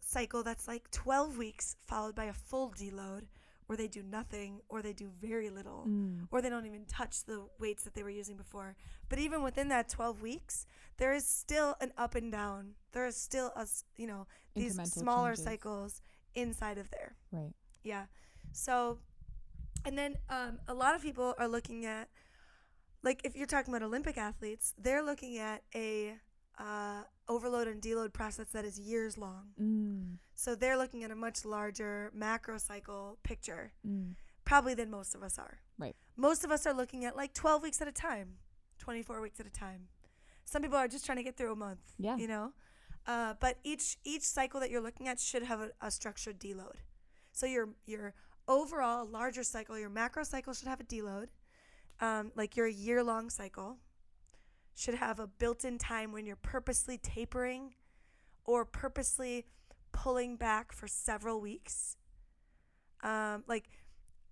cycle 0.00 0.42
that's 0.42 0.68
like 0.68 0.90
12 0.90 1.36
weeks 1.38 1.76
followed 1.86 2.14
by 2.14 2.24
a 2.24 2.32
full 2.32 2.70
deload, 2.70 3.22
where 3.66 3.76
they 3.78 3.88
do 3.88 4.02
nothing 4.02 4.60
or 4.68 4.82
they 4.82 4.92
do 4.92 5.08
very 5.20 5.48
little 5.50 5.86
Mm. 5.88 6.28
or 6.30 6.42
they 6.42 6.50
don't 6.50 6.66
even 6.66 6.84
touch 6.84 7.24
the 7.24 7.46
weights 7.58 7.82
that 7.84 7.94
they 7.94 8.02
were 8.02 8.10
using 8.10 8.36
before. 8.36 8.76
But 9.08 9.18
even 9.18 9.42
within 9.42 9.68
that 9.68 9.88
12 9.88 10.20
weeks, 10.20 10.66
there 10.98 11.14
is 11.14 11.26
still 11.26 11.74
an 11.80 11.92
up 11.96 12.14
and 12.14 12.30
down. 12.30 12.74
There 12.92 13.06
is 13.06 13.16
still 13.16 13.52
a 13.56 13.66
you 13.96 14.06
know, 14.06 14.26
these 14.54 14.78
smaller 14.92 15.30
changes. 15.30 15.44
cycles 15.44 16.02
inside 16.34 16.76
of 16.78 16.90
there. 16.90 17.16
Right. 17.32 17.52
Yeah. 17.82 18.04
So, 18.52 18.98
and 19.86 19.96
then 19.96 20.16
um, 20.28 20.58
a 20.68 20.74
lot 20.74 20.94
of 20.94 21.02
people 21.02 21.34
are 21.38 21.48
looking 21.48 21.86
at, 21.86 22.08
like, 23.04 23.20
if 23.24 23.36
you're 23.36 23.46
talking 23.46 23.72
about 23.72 23.84
Olympic 23.86 24.16
athletes, 24.18 24.74
they're 24.78 25.02
looking 25.04 25.38
at 25.38 25.62
a 25.74 26.14
uh, 26.58 27.02
overload 27.28 27.68
and 27.68 27.80
deload 27.82 28.12
process 28.12 28.46
that 28.52 28.64
is 28.64 28.78
years 28.78 29.16
long. 29.18 29.48
Mm. 29.60 30.18
So 30.34 30.54
they're 30.54 30.76
looking 30.78 31.04
at 31.04 31.10
a 31.10 31.16
much 31.16 31.44
larger 31.44 32.10
macro 32.14 32.58
cycle 32.58 33.18
picture 33.22 33.72
Mm. 33.86 34.14
probably 34.44 34.74
than 34.74 34.90
most 34.90 35.14
of 35.14 35.22
us 35.22 35.38
are. 35.38 35.58
Right. 35.78 35.96
Most 36.16 36.44
of 36.44 36.50
us 36.50 36.66
are 36.66 36.72
looking 36.74 37.04
at 37.04 37.16
like 37.16 37.34
12 37.34 37.62
weeks 37.62 37.80
at 37.82 37.88
a 37.88 37.92
time, 37.92 38.36
24 38.78 39.20
weeks 39.20 39.38
at 39.40 39.46
a 39.46 39.50
time. 39.50 39.88
Some 40.44 40.62
people 40.62 40.78
are 40.78 40.88
just 40.88 41.04
trying 41.06 41.18
to 41.18 41.24
get 41.24 41.36
through 41.36 41.52
a 41.52 41.56
month. 41.56 41.80
Yeah. 41.98 42.16
You 42.16 42.28
know, 42.28 42.52
uh, 43.06 43.34
but 43.40 43.58
each 43.64 43.96
each 44.04 44.22
cycle 44.22 44.60
that 44.60 44.70
you're 44.70 44.80
looking 44.82 45.08
at 45.08 45.18
should 45.18 45.42
have 45.42 45.60
a, 45.60 45.70
a 45.80 45.90
structured 45.90 46.38
deload. 46.38 46.76
So 47.32 47.46
your 47.46 47.70
your 47.86 48.14
overall 48.46 49.04
larger 49.06 49.42
cycle, 49.42 49.78
your 49.78 49.88
macro 49.90 50.22
cycle 50.22 50.52
should 50.54 50.68
have 50.68 50.80
a 50.80 50.84
deload. 50.84 51.28
Um, 52.00 52.32
like 52.34 52.56
your 52.56 52.66
year 52.66 53.02
long 53.02 53.30
cycle 53.30 53.78
should 54.74 54.94
have 54.96 55.20
a 55.20 55.26
built-in 55.26 55.78
time 55.78 56.10
when 56.12 56.26
you're 56.26 56.34
purposely 56.36 56.98
tapering 56.98 57.74
or 58.44 58.64
purposely 58.64 59.46
pulling 59.92 60.36
back 60.36 60.72
for 60.72 60.88
several 60.88 61.40
weeks. 61.40 61.96
Um, 63.02 63.44
like 63.46 63.68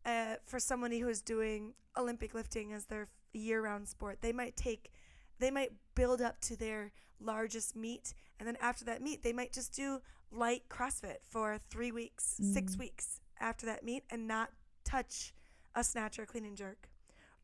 uh, 0.05 0.37
for 0.45 0.59
somebody 0.59 0.99
who 0.99 1.09
is 1.09 1.23
doing 1.23 1.75
Olympic 1.97 2.35
lifting 2.35 2.73
as 2.73 2.87
their 2.87 3.07
year-round 3.33 3.87
sport, 3.87 4.19
they 4.23 4.33
might 4.33 4.57
take, 4.57 4.91
they 5.39 5.51
might 5.51 5.73
build 5.95 6.21
up 6.21 6.41
to 6.41 6.57
their 6.57 6.91
largest 7.21 7.77
meet, 7.77 8.13
and 8.41 8.49
then 8.49 8.57
after 8.61 8.85
that 8.87 9.01
meet, 9.01 9.23
they 9.23 9.33
might 9.33 9.53
just 9.53 9.73
do 9.75 10.01
light 10.33 10.65
CrossFit 10.69 11.19
for 11.23 11.59
three 11.71 11.93
weeks, 11.93 12.37
six 12.53 12.75
Mm. 12.75 12.79
weeks 12.81 13.21
after 13.39 13.67
that 13.67 13.85
meet, 13.85 14.03
and 14.11 14.27
not 14.27 14.51
touch 14.85 15.33
a 15.77 15.85
snatch 15.85 16.19
or 16.19 16.27
clean 16.27 16.45
and 16.45 16.57
jerk, 16.57 16.89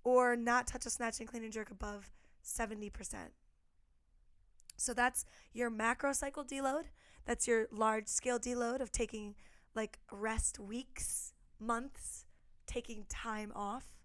or 0.05 0.37
not 0.37 0.67
touch 0.67 0.87
a 0.87 0.91
snatch 0.91 1.21
and 1.21 1.29
clean 1.29 1.45
and 1.45 1.53
jerk 1.53 1.71
above 1.71 2.11
seventy 2.43 2.91
percent. 2.91 3.33
So 4.77 4.95
that's 4.95 5.25
your 5.53 5.71
macro 5.71 6.13
cycle 6.13 6.45
deload. 6.45 6.85
That's 7.25 7.47
your 7.47 7.67
large 7.71 8.09
scale 8.09 8.39
deload 8.39 8.81
of 8.81 8.93
taking 8.93 9.35
like 9.75 9.99
rest 10.11 10.59
weeks, 10.59 11.35
months, 11.61 12.25
taking 12.67 13.05
time 13.09 13.53
off, 13.55 13.97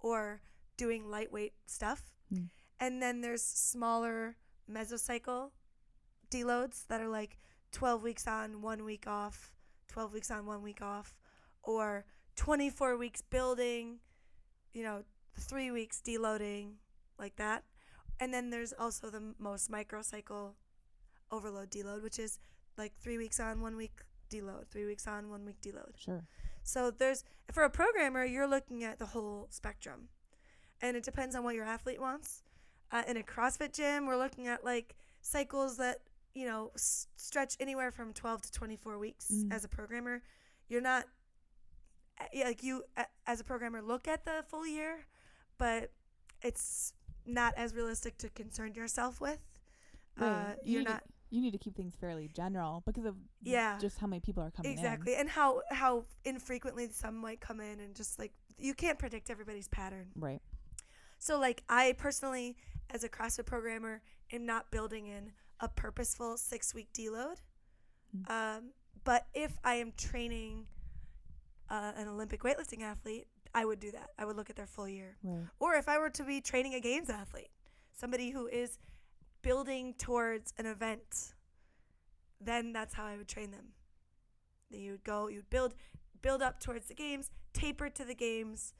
or 0.00 0.40
doing 0.76 1.08
lightweight 1.08 1.54
stuff. 1.66 2.12
Mm. 2.32 2.48
And 2.80 3.02
then 3.02 3.20
there's 3.20 3.42
smaller 3.42 4.36
mesocycle 4.70 5.50
deloads 6.30 6.86
that 6.88 7.00
are 7.00 7.08
like 7.08 7.38
12 7.72 8.02
weeks 8.02 8.26
on, 8.26 8.62
one 8.62 8.84
week 8.84 9.06
off, 9.06 9.52
12 9.88 10.12
weeks 10.12 10.30
on, 10.30 10.46
one 10.46 10.62
week 10.62 10.82
off, 10.82 11.14
or 11.62 12.04
24 12.36 12.96
weeks 12.96 13.22
building, 13.22 13.98
you 14.72 14.82
know, 14.82 15.02
three 15.38 15.70
weeks 15.70 16.02
deloading, 16.04 16.74
like 17.18 17.36
that. 17.36 17.64
And 18.20 18.32
then 18.32 18.50
there's 18.50 18.72
also 18.72 19.10
the 19.10 19.34
most 19.38 19.70
microcycle 19.70 20.52
overload 21.30 21.70
deload, 21.70 22.02
which 22.02 22.18
is 22.18 22.38
like 22.76 22.92
three 23.00 23.18
weeks 23.18 23.40
on, 23.40 23.60
one 23.60 23.76
week 23.76 23.92
deload, 24.30 24.68
three 24.68 24.86
weeks 24.86 25.06
on, 25.06 25.30
one 25.30 25.44
week 25.44 25.60
deload. 25.60 25.96
Sure. 25.96 26.22
So 26.62 26.90
there's 26.90 27.24
for 27.50 27.64
a 27.64 27.70
programmer, 27.70 28.24
you're 28.24 28.46
looking 28.46 28.84
at 28.84 28.98
the 28.98 29.06
whole 29.06 29.48
spectrum, 29.50 30.08
and 30.80 30.96
it 30.96 31.02
depends 31.02 31.34
on 31.34 31.44
what 31.44 31.54
your 31.54 31.64
athlete 31.64 32.00
wants. 32.00 32.42
Uh, 32.90 33.02
in 33.08 33.16
a 33.16 33.22
CrossFit 33.22 33.72
gym, 33.72 34.06
we're 34.06 34.16
looking 34.16 34.46
at 34.46 34.64
like 34.64 34.94
cycles 35.22 35.76
that 35.78 35.98
you 36.34 36.46
know 36.46 36.70
s- 36.74 37.08
stretch 37.16 37.56
anywhere 37.58 37.90
from 37.90 38.12
12 38.12 38.42
to 38.42 38.52
24 38.52 38.98
weeks. 38.98 39.30
Mm. 39.32 39.52
As 39.52 39.64
a 39.64 39.68
programmer, 39.68 40.22
you're 40.68 40.80
not 40.80 41.06
yeah, 42.32 42.44
like 42.44 42.62
you 42.62 42.84
uh, 42.96 43.04
as 43.26 43.40
a 43.40 43.44
programmer 43.44 43.82
look 43.82 44.06
at 44.06 44.24
the 44.24 44.44
full 44.48 44.66
year, 44.66 45.06
but 45.58 45.90
it's 46.42 46.92
not 47.26 47.54
as 47.56 47.74
realistic 47.74 48.18
to 48.18 48.28
concern 48.30 48.74
yourself 48.74 49.20
with. 49.20 49.38
Uh, 50.20 50.24
Right. 50.24 50.56
you 50.64 50.72
you're 50.72 50.80
need 50.80 50.86
to- 50.86 50.92
not 50.92 51.02
you 51.30 51.40
need 51.40 51.52
to 51.52 51.58
keep 51.58 51.74
things 51.74 51.96
fairly 51.96 52.28
general 52.28 52.82
because 52.84 53.06
of 53.06 53.16
Yeah. 53.40 53.78
just 53.78 53.98
how 53.98 54.06
many 54.06 54.20
people 54.20 54.42
are 54.42 54.50
coming 54.50 54.70
exactly 54.70 55.14
and 55.14 55.30
how 55.30 55.62
how 55.70 56.04
infrequently 56.26 56.90
some 56.90 57.16
might 57.16 57.40
come 57.40 57.58
in 57.60 57.80
and 57.80 57.94
just 57.96 58.18
like 58.18 58.32
you 58.58 58.74
can't 58.74 58.98
predict 58.98 59.30
everybody's 59.30 59.66
pattern. 59.68 60.10
Right. 60.14 60.42
so 61.18 61.38
like 61.38 61.62
i 61.70 61.92
personally 61.92 62.56
as 62.90 63.02
a 63.04 63.08
crossfit 63.08 63.46
programmer 63.46 64.02
am 64.30 64.44
not 64.44 64.70
building 64.70 65.06
in 65.06 65.32
a 65.60 65.68
purposeful 65.68 66.36
six 66.36 66.74
week 66.74 66.92
deload 66.92 67.40
Mm. 68.14 68.28
um, 68.30 68.72
but 69.04 69.26
if 69.32 69.56
i 69.64 69.76
am 69.76 69.92
training 69.92 70.66
uh, 71.70 71.92
an 71.96 72.08
olympic 72.08 72.42
weightlifting 72.42 72.82
athlete 72.82 73.26
i 73.54 73.64
would 73.64 73.80
do 73.80 73.90
that. 73.90 74.10
I 74.18 74.24
would 74.24 74.36
look 74.36 74.50
at 74.50 74.56
their 74.56 74.66
full 74.66 74.88
year. 74.88 75.16
Right. 75.22 75.46
or 75.60 75.74
if 75.74 75.88
i 75.88 75.98
were 75.98 76.10
to 76.10 76.24
be 76.24 76.40
training 76.40 76.74
a 76.74 76.80
games 76.80 77.10
athlete 77.10 77.50
somebody 77.92 78.30
who 78.30 78.46
is 78.46 78.78
building 79.42 79.94
towards 79.98 80.52
an 80.58 80.66
event 80.66 81.34
then 82.40 82.72
that's 82.72 82.94
how 82.94 83.04
i 83.06 83.16
would 83.16 83.28
train 83.28 83.50
them. 83.50 83.66
Then 84.70 84.80
you 84.80 84.92
would 84.92 85.04
go 85.04 85.28
you'd 85.28 85.50
build 85.50 85.74
build 86.22 86.42
up 86.42 86.60
towards 86.60 86.86
the 86.86 86.94
games 86.94 87.30
taper 87.52 87.88
to 87.90 88.04
the 88.04 88.14
games 88.14 88.74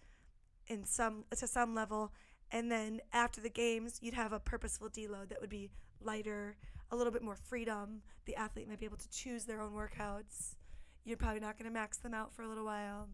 in 0.66 0.84
some 0.84 1.24
to 1.36 1.46
some 1.46 1.74
level. 1.74 2.12
And 2.50 2.70
then 2.70 3.00
after 3.12 3.40
the 3.40 3.50
games 3.50 3.98
you'd 4.02 4.14
have 4.14 4.32
a 4.32 4.40
purposeful 4.40 4.88
deload 4.88 5.28
that 5.28 5.40
would 5.40 5.50
be 5.50 5.70
lighter 6.00 6.56
a 6.90 6.96
little 6.96 7.12
bit 7.12 7.22
more 7.22 7.36
freedom. 7.36 8.02
The 8.26 8.36
athlete 8.36 8.68
might 8.68 8.78
be 8.80 8.86
able 8.86 8.98
to 8.98 9.10
choose 9.10 9.44
their 9.44 9.60
own 9.60 9.72
workouts. 9.72 10.56
You're 11.04 11.16
probably 11.16 11.40
not 11.40 11.58
going 11.58 11.68
to 11.68 11.74
max 11.74 11.98
them 11.98 12.14
out 12.14 12.32
for 12.32 12.42
a 12.42 12.48
little 12.48 12.64
while 12.64 13.08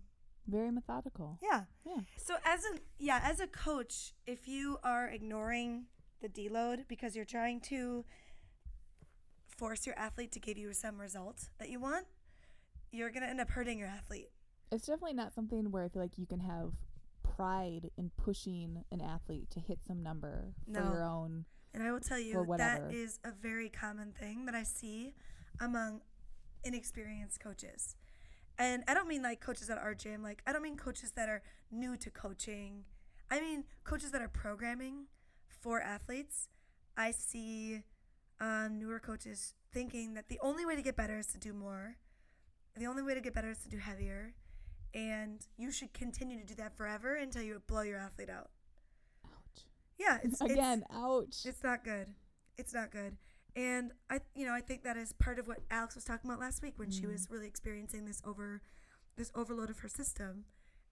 Very 0.49 0.71
methodical. 0.71 1.39
yeah 1.43 1.65
Yeah. 1.85 2.01
so 2.17 2.37
as 2.45 2.65
a 2.65 2.79
yeah, 2.99 3.21
as 3.23 3.39
a 3.39 3.47
coach, 3.47 4.15
if 4.27 4.49
you 4.49 4.79
are 4.83 5.07
ignoring 5.09 5.85
the 6.21 6.29
deload 6.29 6.89
because 6.89 7.15
you're 7.15 7.25
trying 7.25 7.61
to 7.61 8.05
force 9.47 9.87
your 9.87 9.99
athlete 9.99 10.33
to 10.33 10.41
give 10.41 10.57
you 10.59 10.73
some 10.73 11.01
result 11.01 11.49
that 11.59 11.69
you 11.69 11.79
want, 11.81 12.07
you're 12.91 13.11
gonna 13.11 13.27
end 13.27 13.41
up 13.41 13.51
hurting 13.51 13.79
your 13.79 13.89
athlete. 13.89 14.31
It's 14.73 14.87
definitely 14.87 15.15
not 15.15 15.35
something 15.35 15.71
where 15.71 15.85
I 15.85 15.89
feel 15.89 16.03
like 16.03 16.19
you 16.19 16.27
can 16.27 16.41
have 16.41 16.73
pride 17.23 17.91
in 17.97 18.11
pushing 18.17 18.85
an 18.91 19.01
athlete 19.01 19.51
to 19.51 19.61
hit 19.61 19.79
some 19.87 20.03
number 20.03 20.55
No. 20.67 20.81
for 20.81 20.93
your 20.93 21.05
own. 21.05 21.45
And 21.75 21.83
I 21.83 21.93
will 21.93 22.01
tell 22.01 22.19
you 22.19 22.45
that 22.57 22.91
is 22.93 23.19
a 23.25 23.31
very 23.33 23.69
common 23.69 24.13
thing 24.13 24.47
that 24.47 24.55
I 24.55 24.63
see 24.63 25.15
among 25.61 26.01
inexperienced 26.65 27.41
coaches. 27.41 27.97
And 28.59 28.83
I 28.89 28.95
don't 28.95 29.09
mean 29.09 29.23
like 29.23 29.41
coaches 29.41 29.71
at 29.71 29.79
our 29.79 29.95
gym, 29.95 30.23
like 30.23 30.43
I 30.47 30.53
don't 30.53 30.63
mean 30.63 30.77
coaches 30.77 31.13
that 31.13 31.29
are 31.29 31.43
new 31.71 31.97
to 31.97 32.11
coaching. 32.11 32.85
I 33.31 33.41
mean 33.41 33.65
coaches 33.85 34.11
that 34.11 34.21
are 34.21 34.29
programming 34.29 35.07
for 35.49 35.81
athletes. 35.81 36.49
I 36.97 37.13
see 37.13 37.83
um, 38.41 38.79
newer 38.79 38.99
coaches 38.99 39.55
thinking 39.73 40.15
that 40.15 40.29
the 40.29 40.39
only 40.43 40.67
way 40.67 40.75
to 40.75 40.83
get 40.83 40.97
better 40.97 41.19
is 41.19 41.29
to 41.29 41.39
do 41.39 41.53
more. 41.53 41.97
The 42.77 42.87
only 42.87 43.03
way 43.03 43.15
to 43.15 43.21
get 43.21 43.35
better 43.35 43.51
is 43.51 43.59
to 43.59 43.69
do 43.69 43.79
heavier. 43.79 44.35
And 44.95 45.47
you 45.57 45.71
should 45.71 45.93
continue 45.93 46.39
to 46.41 46.47
do 46.47 46.55
that 46.55 46.77
forever 46.77 47.15
until 47.15 47.43
you 47.43 47.61
blow 47.67 47.83
your 47.83 47.99
athlete 47.99 48.31
out. 48.31 48.51
Ouch. 49.25 49.65
Yeah, 49.99 50.19
it's 50.23 50.41
Again, 50.41 50.85
ouch. 50.93 51.27
It's, 51.29 51.47
it's 51.47 51.63
not 51.63 51.85
good. 51.85 52.09
It's 52.57 52.75
not 52.75 52.91
good. 52.91 53.17
And 53.59 53.91
I, 54.09 54.21
you 54.37 54.47
know, 54.47 54.55
I 54.55 54.61
think 54.61 54.85
that 54.85 54.97
is 54.97 55.13
part 55.15 55.41
of 55.41 55.49
what 55.49 55.59
Alex 55.69 55.97
was 55.97 56.05
talking 56.05 56.31
about 56.31 56.39
last 56.41 56.63
week 56.63 56.75
when 56.77 56.93
she 56.93 57.03
Mm. 57.03 57.11
was 57.13 57.29
really 57.29 57.49
experiencing 57.49 58.05
this 58.05 58.23
over, 58.25 58.63
this 59.17 59.33
overload 59.35 59.69
of 59.69 59.81
her 59.81 59.89
system, 59.89 60.45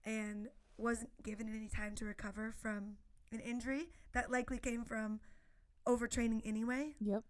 and 0.03 0.49
wasn't 0.75 1.11
given 1.23 1.47
any 1.47 1.69
time 1.69 1.95
to 1.95 2.03
recover 2.05 2.51
from 2.51 2.97
an 3.31 3.39
injury 3.39 3.89
that 4.11 4.29
likely 4.29 4.59
came 4.59 4.83
from 4.83 5.21
overtraining 5.85 6.41
anyway. 6.43 6.95
Yep. 6.99 7.23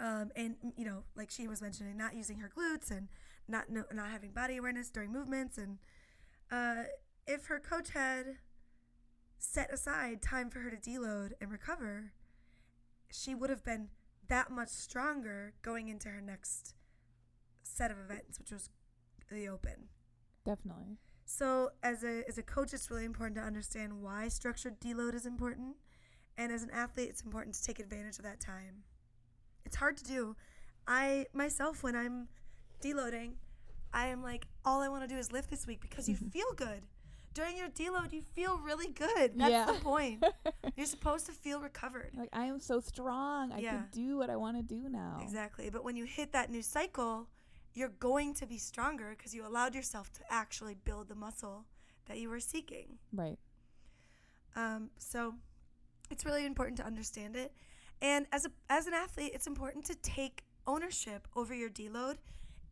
Um, 0.00 0.30
and 0.36 0.56
you 0.76 0.84
know, 0.84 1.04
like 1.16 1.30
she 1.30 1.48
was 1.48 1.62
mentioning, 1.62 1.96
not 1.96 2.14
using 2.14 2.38
her 2.40 2.50
glutes 2.54 2.90
and 2.90 3.08
not 3.48 3.70
no, 3.70 3.84
not 3.90 4.10
having 4.10 4.32
body 4.32 4.58
awareness 4.58 4.90
during 4.90 5.10
movements, 5.10 5.56
and 5.56 5.78
uh, 6.50 6.84
if 7.26 7.46
her 7.46 7.58
coach 7.58 7.90
had 7.90 8.36
set 9.38 9.72
aside 9.72 10.20
time 10.20 10.50
for 10.50 10.60
her 10.60 10.70
to 10.70 10.76
deload 10.76 11.32
and 11.40 11.50
recover, 11.50 12.12
she 13.10 13.34
would 13.34 13.48
have 13.50 13.64
been 13.64 13.88
that 14.28 14.50
much 14.50 14.68
stronger 14.68 15.54
going 15.62 15.88
into 15.88 16.08
her 16.08 16.20
next 16.20 16.74
set 17.62 17.90
of 17.90 17.98
events, 17.98 18.38
which 18.38 18.50
was 18.50 18.70
the 19.30 19.48
Open. 19.48 19.88
Definitely. 20.44 20.98
So 21.24 21.70
as 21.82 22.04
a 22.04 22.22
as 22.26 22.38
a 22.38 22.42
coach, 22.42 22.72
it's 22.72 22.90
really 22.90 23.04
important 23.04 23.36
to 23.36 23.42
understand 23.42 24.02
why 24.02 24.28
structured 24.28 24.80
deload 24.80 25.14
is 25.14 25.26
important, 25.26 25.76
and 26.38 26.50
as 26.50 26.62
an 26.62 26.70
athlete, 26.70 27.10
it's 27.10 27.22
important 27.22 27.54
to 27.56 27.62
take 27.62 27.78
advantage 27.78 28.18
of 28.18 28.24
that 28.24 28.40
time. 28.40 28.84
It's 29.66 29.76
hard 29.76 29.98
to 29.98 30.04
do. 30.04 30.36
I 30.86 31.26
myself, 31.34 31.82
when 31.82 31.94
I'm 31.94 32.28
deloading, 32.82 33.32
I 33.92 34.06
am 34.06 34.22
like, 34.22 34.46
all 34.64 34.80
I 34.80 34.88
want 34.88 35.02
to 35.02 35.08
do 35.08 35.18
is 35.18 35.32
lift 35.32 35.50
this 35.50 35.66
week 35.66 35.80
because 35.82 36.08
you 36.08 36.16
feel 36.32 36.52
good. 36.56 36.82
During 37.38 37.56
your 37.56 37.68
deload, 37.68 38.12
you 38.12 38.22
feel 38.34 38.58
really 38.58 38.88
good. 38.88 39.38
That's 39.38 39.50
Yeah. 39.52 39.66
the 39.66 39.74
point. 39.74 40.24
You're 40.76 40.86
supposed 40.86 41.26
to 41.26 41.32
feel 41.32 41.60
recovered. 41.60 42.10
like 42.16 42.30
I 42.32 42.46
am 42.46 42.58
so 42.58 42.80
strong. 42.80 43.52
I 43.52 43.58
Yeah. 43.60 43.70
can 43.76 43.88
do 43.92 44.16
what 44.16 44.28
I 44.28 44.34
want 44.34 44.56
to 44.56 44.62
do 44.64 44.88
now. 44.88 45.20
Exactly. 45.22 45.70
But 45.70 45.84
when 45.84 45.94
you 45.94 46.04
hit 46.04 46.32
that 46.32 46.50
new 46.50 46.62
cycle, 46.62 47.28
you're 47.74 47.90
going 48.00 48.34
to 48.34 48.46
be 48.46 48.58
stronger 48.58 49.10
because 49.16 49.34
you 49.36 49.46
allowed 49.46 49.76
yourself 49.76 50.12
to 50.14 50.20
actually 50.28 50.74
build 50.74 51.06
the 51.08 51.14
muscle 51.14 51.66
that 52.06 52.18
you 52.18 52.28
were 52.28 52.40
seeking. 52.40 52.98
Right. 53.12 53.38
Um, 54.56 54.90
so 54.98 55.36
it's 56.10 56.24
really 56.24 56.44
important 56.44 56.76
to 56.78 56.84
understand 56.84 57.36
it. 57.36 57.52
And 58.02 58.26
as 58.32 58.46
a 58.46 58.50
as 58.68 58.88
an 58.88 58.94
athlete, 58.94 59.30
it's 59.32 59.46
important 59.46 59.84
to 59.84 59.94
take 59.94 60.42
ownership 60.66 61.28
over 61.36 61.54
your 61.54 61.70
deload, 61.70 62.16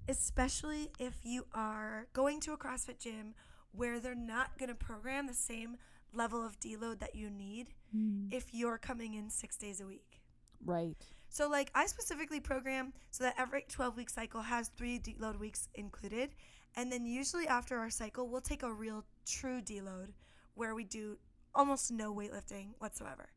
especially 0.08 0.90
if 0.98 1.24
you 1.24 1.46
are 1.54 2.08
going 2.14 2.40
to 2.40 2.52
a 2.52 2.56
CrossFit 2.56 2.98
gym 2.98 3.34
where 3.76 4.00
they're 4.00 4.14
not 4.14 4.58
going 4.58 4.68
to 4.68 4.74
program 4.74 5.26
the 5.26 5.34
same 5.34 5.76
level 6.12 6.44
of 6.44 6.58
deload 6.60 6.98
that 7.00 7.14
you 7.14 7.30
need 7.30 7.68
Mm. 7.94 8.32
if 8.32 8.52
you're 8.52 8.78
coming 8.78 9.14
in 9.14 9.30
6 9.30 9.56
days 9.56 9.80
a 9.80 9.86
week. 9.86 10.20
Right. 10.64 10.96
So 11.28 11.48
like 11.48 11.70
I 11.74 11.86
specifically 11.86 12.40
program 12.40 12.92
so 13.10 13.24
that 13.24 13.34
every 13.38 13.64
12 13.68 13.96
week 13.96 14.10
cycle 14.10 14.42
has 14.42 14.68
3 14.76 14.98
deload 14.98 15.38
weeks 15.38 15.68
included 15.74 16.34
and 16.74 16.90
then 16.90 17.06
usually 17.06 17.46
after 17.46 17.78
our 17.78 17.90
cycle 17.90 18.28
we'll 18.28 18.40
take 18.40 18.62
a 18.62 18.72
real 18.72 19.04
true 19.24 19.60
deload 19.60 20.08
where 20.54 20.74
we 20.74 20.84
do 20.84 21.18
almost 21.54 21.90
no 21.90 22.12
weightlifting 22.14 22.68
whatsoever. 22.78 23.28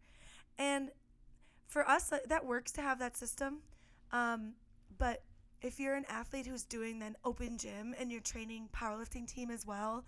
And 0.58 0.92
for 1.68 1.88
us 1.88 2.10
that, 2.10 2.30
that 2.30 2.46
works 2.46 2.72
to 2.74 2.82
have 2.82 3.00
that 3.00 3.16
system. 3.18 3.60
Um, 4.12 4.54
but 4.98 5.24
if 5.62 5.80
you're 5.80 5.96
an 5.96 6.06
athlete 6.10 6.48
who's 6.48 6.64
doing 6.64 7.02
an 7.04 7.16
open 7.24 7.58
gym 7.58 7.94
and 8.00 8.12
you're 8.12 8.22
training 8.22 8.70
powerlifting 8.74 9.28
team 9.28 9.52
as 9.52 9.66
well, 9.66 10.06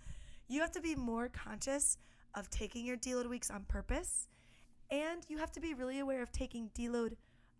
you 0.52 0.60
have 0.60 0.70
to 0.72 0.80
be 0.80 0.94
more 0.94 1.28
conscious 1.28 1.96
of 2.34 2.50
taking 2.50 2.84
your 2.84 2.96
deload 2.96 3.28
weeks 3.28 3.50
on 3.50 3.64
purpose 3.64 4.28
and 4.90 5.24
you 5.28 5.38
have 5.38 5.50
to 5.52 5.60
be 5.60 5.72
really 5.72 5.98
aware 5.98 6.22
of 6.22 6.30
taking 6.30 6.70
deload 6.78 7.14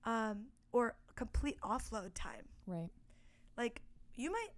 um, 0.04 0.44
or 0.72 0.94
complete 1.14 1.58
offload 1.62 2.10
time. 2.14 2.46
Right. 2.66 2.90
Like 3.56 3.80
you 4.14 4.30
might, 4.30 4.50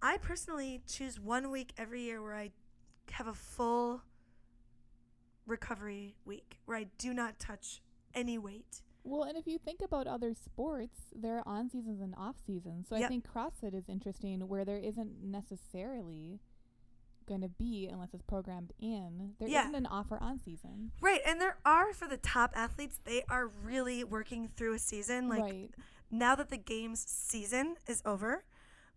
I 0.00 0.16
personally 0.18 0.82
choose 0.86 1.20
one 1.20 1.50
week 1.50 1.72
every 1.76 2.02
year 2.02 2.22
where 2.22 2.34
I 2.34 2.50
have 3.10 3.26
a 3.26 3.34
full 3.34 4.00
recovery 5.46 6.16
week 6.24 6.58
where 6.64 6.78
I 6.78 6.86
do 6.98 7.12
not 7.12 7.38
touch 7.38 7.82
any 8.14 8.38
weight. 8.38 8.80
Well, 9.04 9.22
and 9.22 9.36
if 9.36 9.46
you 9.46 9.58
think 9.58 9.82
about 9.82 10.06
other 10.06 10.34
sports, 10.34 10.98
there 11.14 11.36
are 11.36 11.46
on 11.46 11.70
seasons 11.70 12.00
and 12.00 12.14
off 12.18 12.36
seasons. 12.44 12.88
So 12.88 12.96
I 12.96 13.00
Yep. 13.00 13.08
think 13.08 13.28
CrossFit 13.28 13.74
is 13.74 13.88
interesting 13.88 14.40
where 14.48 14.64
there 14.64 14.78
isn't 14.78 15.22
necessarily 15.22 16.40
going 17.26 17.40
to 17.42 17.48
be, 17.48 17.88
unless 17.90 18.14
it's 18.14 18.22
programmed 18.22 18.72
in, 18.80 19.34
there 19.38 19.48
Yeah. 19.48 19.64
not 19.64 19.74
an 19.74 19.86
off 19.86 20.10
or 20.10 20.22
on 20.22 20.38
season. 20.38 20.92
Right, 21.00 21.20
and 21.26 21.40
there 21.40 21.58
are 21.64 21.92
for 21.92 22.08
the 22.08 22.16
top 22.16 22.52
athletes, 22.54 22.98
they 23.04 23.22
are 23.28 23.48
really 23.48 24.04
working 24.04 24.48
through 24.48 24.74
a 24.74 24.78
season. 24.78 25.28
Like 25.28 25.42
right. 25.42 25.70
now 26.10 26.34
that 26.36 26.48
the 26.50 26.56
games 26.56 27.04
season 27.08 27.76
is 27.86 28.02
over, 28.04 28.44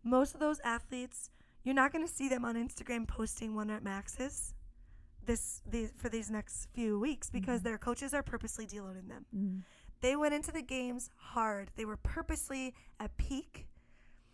most 0.03 0.33
of 0.33 0.39
those 0.39 0.59
athletes, 0.63 1.29
you're 1.63 1.75
not 1.75 1.91
going 1.91 2.05
to 2.07 2.11
see 2.13 2.29
them 2.29 2.45
on 2.45 2.55
Instagram 2.55 3.07
posting 3.07 3.55
one 3.55 3.69
rep 3.69 3.83
maxes 3.83 4.53
this 5.25 5.61
these 5.69 5.91
for 5.95 6.09
these 6.09 6.31
next 6.31 6.67
few 6.73 6.97
weeks 6.99 7.29
because 7.29 7.59
Mhm. 7.61 7.63
their 7.65 7.77
coaches 7.77 8.13
are 8.15 8.23
purposely 8.23 8.65
deloading 8.65 9.09
them. 9.09 9.25
Mm. 9.35 9.61
They 10.01 10.15
went 10.15 10.33
into 10.33 10.51
the 10.51 10.61
games 10.63 11.11
hard. 11.17 11.71
They 11.75 11.85
were 11.85 11.97
purposely 11.97 12.73
at 12.99 13.15
peak. 13.17 13.67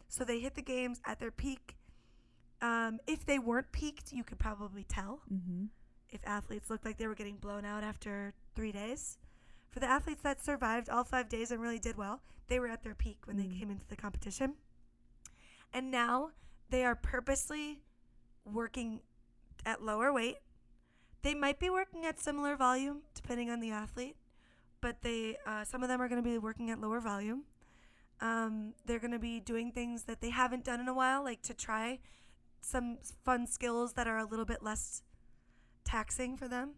So 0.07 0.23
they 0.23 0.39
hit 0.39 0.53
the 0.55 0.61
games 0.61 1.01
at 1.03 1.19
their 1.19 1.31
peak. 1.31 1.75
Um, 2.61 2.99
if 3.07 3.25
they 3.25 3.37
weren't 3.39 3.71
peaked, 3.71 4.13
you 4.13 4.23
could 4.23 4.39
probably 4.39 4.83
tell 4.83 5.21
Mm-hmm. 5.31 5.65
if 6.09 6.21
athletes 6.25 6.69
looked 6.69 6.85
like 6.85 6.97
they 6.97 7.07
were 7.07 7.15
getting 7.15 7.35
blown 7.37 7.65
out 7.65 7.83
after 7.83 8.33
three 8.55 8.71
days. 8.71 9.17
For 9.69 9.79
the 9.79 9.87
athletes 9.87 10.21
that 10.23 10.43
survived 10.43 10.89
all 10.89 11.03
five 11.03 11.27
days 11.27 11.51
and 11.51 11.61
really 11.61 11.79
did 11.79 11.97
well, 11.97 12.21
they 12.47 12.59
were 12.59 12.67
at 12.69 12.83
their 12.83 12.95
peak 12.95 13.17
when 13.25 13.35
they 13.37 13.43
Mm. 13.47 13.59
came 13.59 13.69
into 13.71 13.85
the 13.87 13.95
competition. 13.97 14.55
And 15.73 15.91
now 15.91 16.31
they 16.69 16.85
are 16.85 16.95
purposely 16.95 17.81
working 18.45 19.01
at 19.65 19.81
lower 19.83 20.13
weight. 20.13 20.37
They 21.23 21.33
might 21.35 21.59
be 21.59 21.69
working 21.69 22.05
at 22.05 22.19
similar 22.19 22.55
volume 22.55 23.01
depending 23.13 23.49
on 23.49 23.59
the 23.59 23.71
athlete, 23.71 24.15
but 24.79 25.01
they 25.01 25.37
uh, 25.45 25.65
some 25.65 25.83
of 25.83 25.89
them 25.89 26.01
are 26.01 26.07
going 26.07 26.23
to 26.23 26.29
be 26.29 26.37
working 26.37 26.69
at 26.69 26.79
lower 26.79 27.01
volume. 27.01 27.43
Um, 28.21 28.73
they're 28.85 28.99
going 28.99 29.11
to 29.11 29.19
be 29.19 29.39
doing 29.41 29.71
things 29.73 30.03
that 30.03 30.21
they 30.21 30.29
haven't 30.29 30.63
done 30.63 30.79
in 30.79 30.87
a 30.87 30.93
while, 30.93 31.21
like 31.23 31.41
to 31.43 31.53
try 31.53 31.99
some 32.65 32.97
fun 33.23 33.45
skills 33.47 33.93
that 33.93 34.07
are 34.07 34.17
a 34.17 34.25
little 34.25 34.45
bit 34.45 34.63
less 34.63 35.03
taxing 35.83 36.35
for 36.35 36.47
them. 36.47 36.71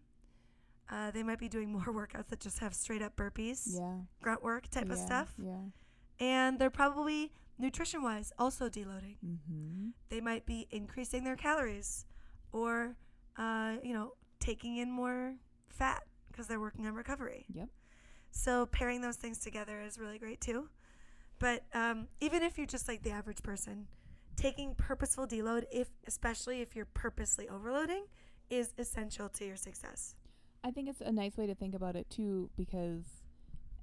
Uh, 0.89 1.11
they 1.11 1.23
might 1.23 1.39
be 1.39 1.49
doing 1.49 1.71
more 1.77 1.85
workouts 1.85 2.27
that 2.29 2.39
just 2.39 2.59
have 2.59 2.73
straight 2.73 3.01
up 3.01 3.15
burpees, 3.15 3.67
Yeah. 3.67 3.95
grunt 4.21 4.43
work 4.43 4.67
type 4.69 4.89
of 4.89 4.97
stuff. 4.97 5.33
Yeah. 5.37 5.59
And 6.19 6.59
they're 6.59 6.69
probably, 6.69 7.31
nutrition 7.57 8.01
wise, 8.03 8.31
also 8.37 8.69
deloading. 8.69 9.17
Mm-hmm. 9.25 9.89
They 10.09 10.21
might 10.21 10.45
be 10.45 10.67
increasing 10.71 11.23
their 11.23 11.35
calories 11.35 12.05
or, 12.51 12.95
uh, 13.37 13.75
you 13.83 13.93
know, 13.93 14.13
taking 14.39 14.77
in 14.77 14.91
more 14.91 15.35
fat 15.69 16.03
because 16.31 16.47
they're 16.47 16.59
working 16.59 16.85
on 16.87 16.93
recovery. 16.95 17.45
Yep. 17.53 17.69
So 18.31 18.65
pairing 18.67 19.01
those 19.01 19.15
things 19.15 19.37
together 19.39 19.81
is 19.81 19.97
really 19.99 20.19
great 20.19 20.41
too. 20.41 20.69
But 21.39 21.63
um, 21.73 22.07
even 22.19 22.43
if 22.43 22.57
you're 22.57 22.67
just 22.67 22.87
like 22.87 23.03
the 23.03 23.11
average 23.11 23.43
person, 23.43 23.87
taking 24.37 24.75
purposeful 24.75 25.27
deload, 25.27 25.65
if 25.71 25.89
especially 26.07 26.61
if 26.61 26.75
you're 26.75 26.85
purposely 26.85 27.49
overloading, 27.49 28.05
is 28.49 28.73
essential 28.77 29.27
to 29.27 29.45
your 29.45 29.57
success. 29.57 30.15
I 30.63 30.71
think 30.71 30.87
it's 30.87 31.01
a 31.01 31.11
nice 31.11 31.35
way 31.37 31.47
to 31.47 31.55
think 31.55 31.75
about 31.75 31.95
it 31.95 32.09
too, 32.09 32.49
because 32.55 33.03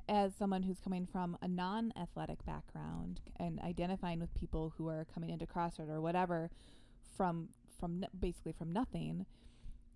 as 0.08 0.34
someone 0.36 0.62
who's 0.62 0.80
coming 0.80 1.06
from 1.06 1.36
a 1.42 1.48
non-athletic 1.48 2.44
background 2.44 3.20
and 3.38 3.58
identifying 3.60 4.20
with 4.20 4.34
people 4.34 4.72
who 4.76 4.88
are 4.88 5.06
coming 5.12 5.30
into 5.30 5.46
CrossFit 5.46 5.90
or 5.90 6.00
whatever 6.00 6.50
from 7.16 7.48
from 7.80 8.04
basically 8.18 8.52
from 8.52 8.72
nothing, 8.72 9.26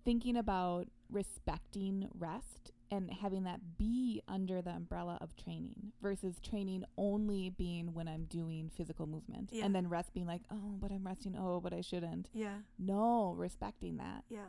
thinking 0.03 0.37
about 0.37 0.87
respecting 1.09 2.07
rest 2.13 2.71
and 2.91 3.11
having 3.11 3.43
that 3.43 3.59
be 3.77 4.21
under 4.27 4.61
the 4.61 4.71
umbrella 4.71 5.17
of 5.21 5.35
training 5.35 5.91
versus 6.01 6.39
training 6.39 6.83
only 6.97 7.49
being 7.51 7.93
when 7.93 8.07
I'm 8.07 8.23
doing 8.25 8.69
physical 8.75 9.05
movement 9.05 9.49
Yeah. 9.51 9.65
and 9.65 9.75
then 9.75 9.87
rest 9.89 10.13
being 10.13 10.25
like, 10.25 10.41
oh, 10.51 10.75
but 10.79 10.91
I'm 10.91 11.05
resting. 11.05 11.35
Oh, 11.37 11.59
but 11.59 11.71
I 11.73 11.81
shouldn't. 11.81 12.29
Yeah. 12.33 12.55
No, 12.79 13.33
respecting 13.37 13.97
that. 13.97 14.23
Yeah. 14.29 14.47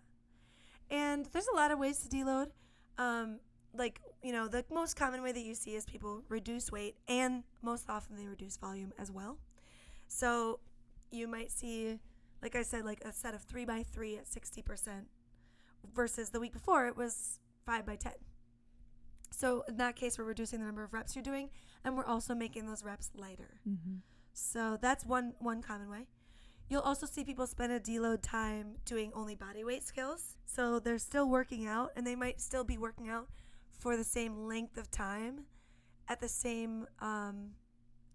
And 0.91 1.27
there's 1.33 1.47
a 1.53 1.57
lot 1.57 1.71
of 1.71 1.79
ways 1.79 1.99
to 1.99 2.09
deload. 2.09 2.49
Um, 2.99 3.41
like, 3.75 4.01
you 4.23 4.33
know, 4.33 4.49
the 4.49 4.65
most 4.73 4.97
common 4.97 5.23
way 5.23 5.33
that 5.33 5.43
you 5.43 5.55
see 5.55 5.75
is 5.75 5.85
people 5.85 6.23
reduce 6.29 6.73
weight 6.73 6.97
and 7.09 7.45
most 7.63 7.89
often 7.91 8.17
they 8.17 8.27
reduce 8.27 8.57
volume 8.57 8.93
as 8.99 9.11
well. 9.11 9.39
So 10.09 10.61
you 11.13 11.29
might 11.29 11.51
see, 11.53 11.99
like 12.43 12.57
I 12.57 12.63
said, 12.63 12.85
like 12.85 13.03
a 13.05 13.13
set 13.13 13.35
of 13.35 13.43
three 13.43 13.65
by 13.65 13.83
three 13.83 14.17
at 14.17 14.25
60% 14.27 15.05
versus 15.95 16.31
the 16.31 16.41
week 16.41 16.53
before 16.53 16.87
it 16.87 16.97
was 16.97 17.39
five 17.67 17.87
by 17.87 17.97
10. 17.97 18.13
So 19.31 19.65
in 19.69 19.77
that 19.79 19.97
case, 19.97 20.19
we're 20.19 20.25
reducing 20.25 20.61
the 20.61 20.67
number 20.67 20.83
of 20.85 20.93
reps 20.93 21.15
you're 21.15 21.23
doing, 21.23 21.51
and 21.85 21.97
we're 21.97 22.05
also 22.05 22.35
making 22.35 22.67
those 22.67 22.85
reps 22.85 23.11
lighter. 23.15 23.61
Mm-hmm. 23.69 23.97
So 24.33 24.79
that's 24.81 25.05
one 25.07 25.35
one 25.39 25.63
common 25.63 25.91
way. 25.91 26.07
You'll 26.69 26.83
also 26.83 27.07
see 27.07 27.25
people 27.25 27.47
spend 27.47 27.73
a 27.73 27.81
deload 27.81 28.23
time 28.23 28.77
doing 28.85 29.11
only 29.15 29.35
body 29.35 29.65
weight 29.65 29.83
skills. 29.83 30.37
So 30.47 30.79
they're 30.79 30.99
still 30.99 31.29
working 31.29 31.67
out, 31.67 31.91
and 31.97 32.07
they 32.07 32.15
might 32.15 32.41
still 32.41 32.65
be 32.65 32.79
working 32.79 33.09
out 33.09 33.29
for 33.79 33.97
the 33.97 34.05
same 34.05 34.47
length 34.47 34.77
of 34.77 34.91
time, 34.91 35.47
at 36.09 36.21
the 36.21 36.29
same 36.29 36.87
um, 37.01 37.53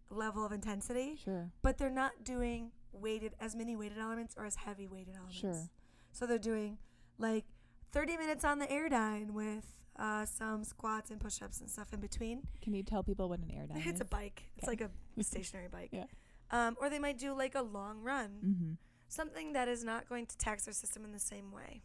level 0.09 0.45
of 0.45 0.51
intensity, 0.51 1.18
Sure. 1.24 1.49
but 1.61 1.78
they're 1.78 1.89
not 1.89 2.24
doing 2.24 2.72
weighted 2.93 3.34
as 3.41 3.55
many 3.55 3.76
weighted 3.76 3.97
elements 3.97 4.36
or 4.38 4.45
as 4.45 4.55
heavy 4.55 4.88
weighted 4.88 5.16
elements. 5.16 5.39
Sure. 5.39 5.70
So 6.11 6.26
they're 6.26 6.38
doing 6.38 6.78
like 7.18 7.45
30 7.91 8.16
minutes 8.18 8.45
on 8.45 8.59
the 8.59 8.68
airdyne 8.68 9.32
with 9.32 9.66
uh, 9.98 10.26
some 10.26 10.64
squats 10.64 11.12
and 11.12 11.20
push-ups 11.20 11.62
and 11.62 11.70
stuff 11.70 11.93
in 11.93 12.00
between. 12.00 12.41
Can 12.62 12.74
you 12.74 12.84
tell 12.84 13.04
people 13.04 13.30
what 13.30 13.39
an 13.39 13.46
airdyne 13.46 13.78
It's 13.78 13.86
is? 13.86 13.91
It's 13.93 14.02
a 14.02 14.06
bike. 14.06 14.43
It's 14.58 14.68
Okay. 14.68 14.84
like 14.84 14.91
a 15.20 15.24
stationary 15.24 15.68
bike. 15.68 15.89
Yeah. 15.91 16.06
Um, 16.52 16.76
or 16.80 16.89
they 16.89 17.00
might 17.00 17.18
do 17.18 17.34
like 17.34 17.56
a 17.56 17.62
long 17.62 18.02
run, 18.02 18.30
mm-hmm. 18.46 18.74
something 19.08 19.54
that 19.54 19.68
is 19.68 19.84
not 19.84 20.08
going 20.08 20.26
to 20.28 20.38
tax 20.38 20.66
their 20.66 20.74
system 20.74 21.04
in 21.06 21.12
the 21.12 21.20
same 21.20 21.52
way. 21.52 21.82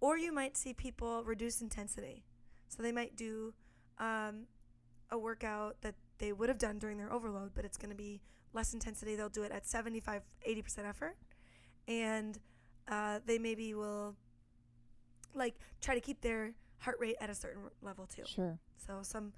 Or 0.00 0.18
you 0.18 0.32
might 0.32 0.56
see 0.56 0.72
people 0.74 1.22
reduce 1.24 1.60
intensity. 1.60 2.24
So 2.68 2.82
they 2.82 2.92
might 2.92 3.16
do 3.16 3.54
um, 3.98 4.46
a 5.10 5.18
workout 5.18 5.76
that 5.82 5.94
they 6.18 6.32
would 6.32 6.48
have 6.48 6.58
done 6.58 6.78
during 6.78 6.98
their 6.98 7.12
overload, 7.12 7.52
but 7.54 7.64
it's 7.64 7.76
going 7.76 7.90
to 7.90 7.96
be 7.96 8.20
less 8.52 8.74
intensity. 8.74 9.16
They'll 9.16 9.28
do 9.28 9.42
it 9.42 9.52
at 9.52 9.66
75, 9.66 10.22
80% 10.46 10.88
effort. 10.88 11.16
And 11.86 12.38
uh, 12.88 13.20
they 13.24 13.38
maybe 13.38 13.74
will 13.74 14.16
like 15.34 15.54
try 15.80 15.94
to 15.94 16.00
keep 16.00 16.20
their 16.20 16.52
heart 16.78 16.96
rate 17.00 17.16
at 17.20 17.30
a 17.30 17.34
certain 17.34 17.62
level 17.82 18.06
too. 18.06 18.22
Sure. 18.26 18.58
So 18.86 18.98
some 19.02 19.32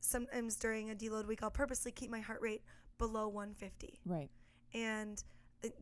sometimes 0.00 0.56
during 0.56 0.90
a 0.90 0.94
deload 0.94 1.26
week, 1.26 1.42
I'll 1.42 1.50
purposely 1.50 1.92
keep 1.92 2.10
my 2.10 2.20
heart 2.20 2.40
rate 2.40 2.62
below 2.98 3.28
150, 3.28 4.00
Right. 4.04 4.30
and 4.74 5.22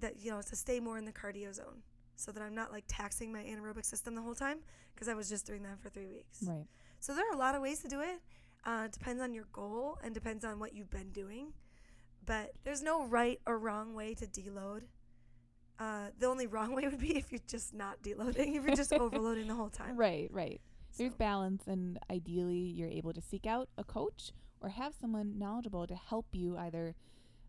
that 0.00 0.20
you 0.20 0.30
know 0.30 0.40
to 0.42 0.56
stay 0.56 0.80
more 0.80 0.98
in 0.98 1.04
the 1.04 1.12
cardio 1.12 1.52
zone, 1.54 1.82
so 2.16 2.32
that 2.32 2.42
I'm 2.42 2.54
not 2.54 2.72
like 2.72 2.84
taxing 2.88 3.32
my 3.32 3.42
anaerobic 3.42 3.84
system 3.84 4.14
the 4.14 4.22
whole 4.22 4.34
time 4.34 4.58
because 4.94 5.08
I 5.08 5.14
was 5.14 5.28
just 5.28 5.46
doing 5.46 5.62
that 5.62 5.80
for 5.80 5.88
three 5.90 6.06
weeks. 6.06 6.42
Right. 6.42 6.66
So 7.00 7.14
there 7.14 7.28
are 7.28 7.34
a 7.34 7.38
lot 7.38 7.54
of 7.54 7.62
ways 7.62 7.80
to 7.80 7.88
do 7.88 8.00
it. 8.00 8.20
Uh, 8.64 8.88
depends 8.88 9.20
on 9.22 9.34
your 9.34 9.44
goal 9.52 9.98
and 10.02 10.14
depends 10.14 10.44
on 10.44 10.58
what 10.58 10.74
you've 10.74 10.90
been 10.90 11.10
doing, 11.10 11.52
but 12.24 12.52
there's 12.64 12.82
no 12.82 13.04
right 13.06 13.40
or 13.46 13.58
wrong 13.58 13.94
way 13.94 14.14
to 14.14 14.26
deload. 14.26 14.82
Uh, 15.78 16.08
the 16.18 16.26
only 16.26 16.46
wrong 16.54 16.74
way 16.74 16.86
would 16.88 17.00
be 17.00 17.16
if 17.16 17.30
you're 17.30 17.40
just 17.46 17.74
not 17.74 18.02
deloading, 18.02 18.56
if 18.56 18.64
you're 18.64 18.76
just 18.76 18.92
overloading 19.04 19.46
the 19.48 19.54
whole 19.54 19.68
time. 19.70 19.96
Right. 19.96 20.28
Right. 20.32 20.60
There's 20.96 21.12
So- 21.12 21.18
balance, 21.18 21.66
and 21.66 21.98
ideally, 22.10 22.56
you're 22.58 22.88
able 22.88 23.12
to 23.12 23.20
seek 23.20 23.46
out 23.46 23.68
a 23.76 23.84
coach 23.84 24.32
or 24.60 24.70
have 24.70 24.94
someone 24.94 25.38
knowledgeable 25.38 25.86
to 25.86 25.94
help 25.94 26.26
you 26.32 26.56
either 26.56 26.94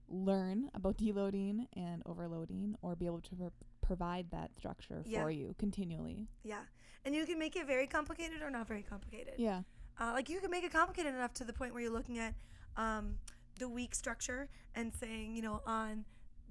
learn 0.08 0.70
about 0.74 0.98
deloading 1.04 1.68
and 1.76 2.04
overloading, 2.06 2.76
or 2.82 2.96
be 2.96 3.06
able 3.06 3.22
to 3.22 3.36
pro- 3.36 3.52
provide 3.82 4.32
that 4.32 4.52
structure 4.58 5.04
Yeah. 5.06 5.22
for 5.24 5.32
you 5.32 5.56
continually. 5.58 6.28
Yeah, 6.44 6.62
and 7.04 7.14
you 7.16 7.26
can 7.26 7.40
make 7.40 7.56
it 7.56 7.66
very 7.68 7.88
complicated 7.88 8.42
or 8.42 8.50
not 8.50 8.68
very 8.68 8.84
complicated. 8.84 9.36
Yeah. 9.38 9.62
Uh, 10.00 10.12
like 10.14 10.28
you 10.30 10.40
can 10.42 10.52
make 10.52 10.64
it 10.64 10.72
complicated 10.74 11.14
enough 11.16 11.34
to 11.36 11.44
the 11.46 11.54
point 11.54 11.74
where 11.74 11.82
you're 11.82 11.92
looking 11.92 12.18
at 12.20 12.34
um, 12.76 13.18
the 13.60 13.70
week 13.70 13.96
structure 13.96 14.50
and 14.76 14.92
saying, 14.94 15.34
you 15.36 15.42
know, 15.42 15.62
on 15.66 16.04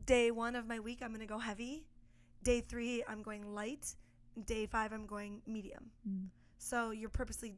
day 0.06 0.30
one 0.30 0.56
of 0.56 0.66
my 0.66 0.80
week, 0.80 1.00
I'm 1.02 1.08
going 1.10 1.20
to 1.20 1.26
go 1.26 1.38
heavy. 1.38 1.84
Day 2.42 2.60
three, 2.62 3.02
I'm 3.06 3.22
going 3.22 3.54
light. 3.54 3.94
Day 4.46 4.64
five, 4.66 4.92
I'm 4.92 5.06
going 5.06 5.42
medium. 5.46 5.90
Mm. 6.08 6.28
So 6.64 6.92
you're 6.92 7.10
purposely 7.10 7.56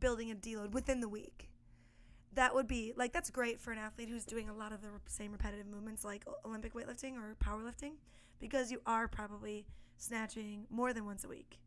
building 0.00 0.32
a 0.32 0.34
deload 0.34 0.72
within 0.72 0.98
the 0.98 1.08
week. 1.08 1.48
That 2.32 2.52
would 2.52 2.66
be 2.66 2.92
like 2.96 3.12
that's 3.12 3.30
great 3.30 3.60
for 3.60 3.70
an 3.70 3.78
athlete 3.78 4.08
who's 4.08 4.24
doing 4.24 4.48
a 4.48 4.52
lot 4.52 4.72
of 4.72 4.82
the 4.82 4.88
same 5.06 5.30
repetitive 5.30 5.68
movements 5.68 6.04
like 6.04 6.24
Olympic 6.44 6.74
weightlifting 6.74 7.14
or 7.14 7.36
powerlifting 7.36 7.92
because 8.40 8.72
you 8.72 8.80
are 8.84 9.06
probably 9.06 9.64
snatching 9.96 10.66
more 10.70 10.92
than 10.92 11.04
once 11.04 11.22
a 11.22 11.28
week 11.28 11.60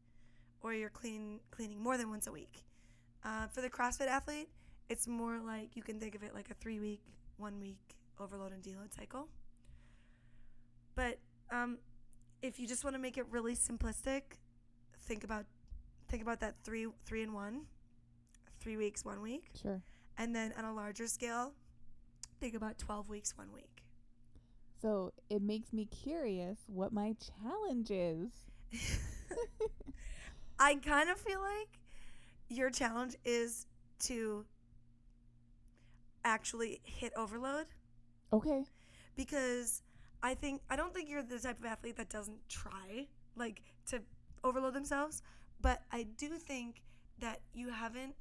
or 0.61 0.73
you're 0.73 0.89
clean 0.89 1.39
cleaning 1.49 1.81
more 1.81 1.97
than 1.97 2.09
once 2.09 2.27
a 2.27 2.31
week. 2.31 2.65
Uh, 3.23 3.47
for 3.47 3.61
the 3.61 3.69
CrossFit 3.69 4.07
athlete, 4.07 4.49
it's 4.89 5.07
more 5.07 5.39
like 5.39 5.77
you 5.77 5.81
can 5.81 5.97
think 5.97 6.13
of 6.13 6.23
it 6.23 6.33
like 6.33 6.49
a 6.51 6.55
three 6.55 6.81
week, 6.81 7.03
one 7.37 7.57
week 7.61 7.79
overload 8.19 8.51
and 8.51 8.61
deload 8.61 8.93
cycle. 8.93 9.29
But 10.93 11.19
um, 11.53 11.77
if 12.41 12.59
you 12.59 12.67
just 12.67 12.83
want 12.83 12.97
to 12.97 13.01
make 13.01 13.17
it 13.17 13.25
really 13.31 13.55
simplistic, 13.55 14.23
think 15.03 15.23
about 15.23 15.45
think 16.09 16.21
about 16.23 16.39
that 16.41 16.55
three 16.63 16.87
three 17.05 17.23
and 17.23 17.33
one, 17.33 17.61
three 18.59 18.77
weeks, 18.77 19.03
one 19.05 19.21
week, 19.21 19.49
Sure. 19.61 19.81
and 20.17 20.35
then 20.35 20.53
on 20.57 20.65
a 20.65 20.73
larger 20.73 21.07
scale, 21.07 21.53
think 22.39 22.55
about 22.55 22.77
twelve 22.77 23.09
weeks, 23.09 23.37
one 23.37 23.51
week. 23.53 23.83
So 24.81 25.13
it 25.29 25.41
makes 25.41 25.73
me 25.73 25.85
curious 25.85 26.59
what 26.67 26.93
my 26.93 27.15
challenge 27.41 27.89
is. 27.91 28.29
I 30.59 30.75
kind 30.75 31.09
of 31.09 31.17
feel 31.17 31.41
like 31.41 31.79
your 32.49 32.69
challenge 32.69 33.15
is 33.25 33.65
to 33.99 34.45
actually 36.23 36.81
hit 36.83 37.13
overload 37.15 37.65
Okay. 38.33 38.63
because 39.15 39.81
I 40.23 40.33
think 40.33 40.61
I 40.69 40.75
don't 40.75 40.93
think 40.93 41.09
you're 41.09 41.23
the 41.23 41.39
type 41.39 41.59
of 41.59 41.65
athlete 41.65 41.97
that 41.97 42.09
doesn't 42.09 42.47
try 42.49 43.07
like 43.35 43.61
to 43.87 44.01
overload 44.43 44.73
themselves, 44.73 45.21
but 45.61 45.81
I 45.91 46.03
do 46.03 46.29
think 46.37 46.81
that 47.19 47.41
you 47.53 47.69
haven't 47.69 48.15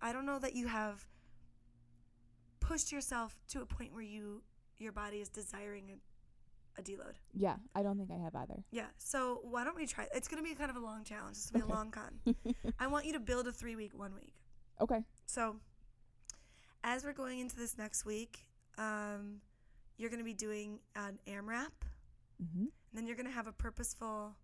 I 0.00 0.12
don't 0.12 0.26
know 0.26 0.38
that 0.38 0.54
you 0.54 0.68
have 0.68 1.04
pushed 2.60 2.92
yourself 2.92 3.36
to 3.48 3.60
a 3.62 3.66
point 3.66 3.92
where 3.92 4.02
you 4.02 4.42
your 4.78 4.92
body 4.92 5.18
is 5.18 5.28
desiring 5.28 5.90
a, 5.90 6.80
a 6.80 6.84
deload. 6.84 7.14
Yeah, 7.34 7.56
I 7.74 7.82
don't 7.82 7.96
think 7.96 8.10
I 8.10 8.22
have 8.22 8.34
either. 8.36 8.62
Yeah. 8.70 8.86
So 8.98 9.40
why 9.42 9.64
don't 9.64 9.74
we 9.76 9.86
try? 9.86 10.06
It's 10.14 10.28
going 10.28 10.42
to 10.42 10.48
be 10.48 10.54
kind 10.54 10.70
of 10.70 10.76
a 10.76 10.80
long 10.80 11.02
challenge. 11.02 11.36
It's 11.38 11.50
going 11.50 11.62
to 11.62 11.66
be 11.66 11.72
Okay. 11.72 11.72
a 11.72 11.76
long 11.76 11.90
con. 11.90 12.54
I 12.78 12.86
want 12.86 13.06
you 13.06 13.12
to 13.14 13.20
build 13.20 13.46
a 13.48 13.52
three 13.52 13.74
week, 13.76 13.92
one 13.98 14.14
week. 14.14 14.34
okay. 14.80 15.00
So 15.26 15.56
as 16.84 17.04
we're 17.04 17.12
going 17.14 17.38
into 17.40 17.56
this 17.56 17.76
next 17.78 18.04
week, 18.04 18.40
um, 18.78 19.40
you're 19.96 20.10
going 20.10 20.20
to 20.20 20.24
be 20.24 20.34
doing 20.34 20.78
an 20.94 21.18
AMRAP, 21.26 21.72
Mm-hmm. 22.42 22.60
and 22.64 22.70
then 22.92 23.06
you're 23.06 23.16
going 23.16 23.26
to 23.26 23.32
have 23.32 23.46
a 23.46 23.52
purposeful 23.52 24.36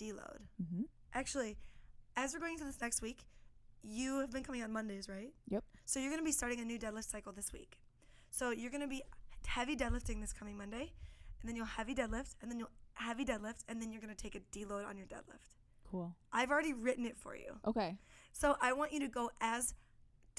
deload. 0.00 0.40
Mm-hmm. 0.62 0.82
Actually, 1.14 1.56
as 2.16 2.32
we're 2.32 2.40
going 2.40 2.54
into 2.54 2.64
this 2.64 2.80
next 2.80 3.02
week, 3.02 3.24
you 3.82 4.20
have 4.20 4.30
been 4.30 4.42
coming 4.42 4.62
on 4.62 4.72
Mondays, 4.72 5.08
right? 5.08 5.32
Yep. 5.48 5.64
So 5.84 6.00
you're 6.00 6.10
going 6.10 6.20
to 6.20 6.24
be 6.24 6.32
starting 6.32 6.60
a 6.60 6.64
new 6.64 6.78
deadlift 6.78 7.10
cycle 7.10 7.32
this 7.32 7.52
week. 7.52 7.78
So 8.30 8.50
you're 8.50 8.70
going 8.70 8.82
to 8.82 8.88
be 8.88 9.02
heavy 9.46 9.76
deadlifting 9.76 10.20
this 10.20 10.32
coming 10.32 10.56
Monday, 10.56 10.92
and 11.40 11.48
then 11.48 11.56
you'll 11.56 11.66
heavy 11.66 11.94
deadlift, 11.94 12.36
and 12.40 12.50
then 12.50 12.58
you'll 12.58 12.70
heavy 12.94 13.24
deadlift, 13.24 13.64
and 13.68 13.80
then 13.80 13.90
you're 13.92 14.02
going 14.02 14.14
to 14.14 14.22
take 14.22 14.34
a 14.34 14.40
deload 14.56 14.86
on 14.86 14.96
your 14.96 15.06
deadlift. 15.06 15.56
Cool. 15.90 16.14
I've 16.32 16.50
already 16.50 16.72
written 16.72 17.04
it 17.04 17.16
for 17.16 17.34
you. 17.34 17.58
Okay. 17.66 17.96
So 18.32 18.56
I 18.60 18.72
want 18.72 18.92
you 18.92 19.00
to 19.00 19.08
go 19.08 19.30
as 19.40 19.74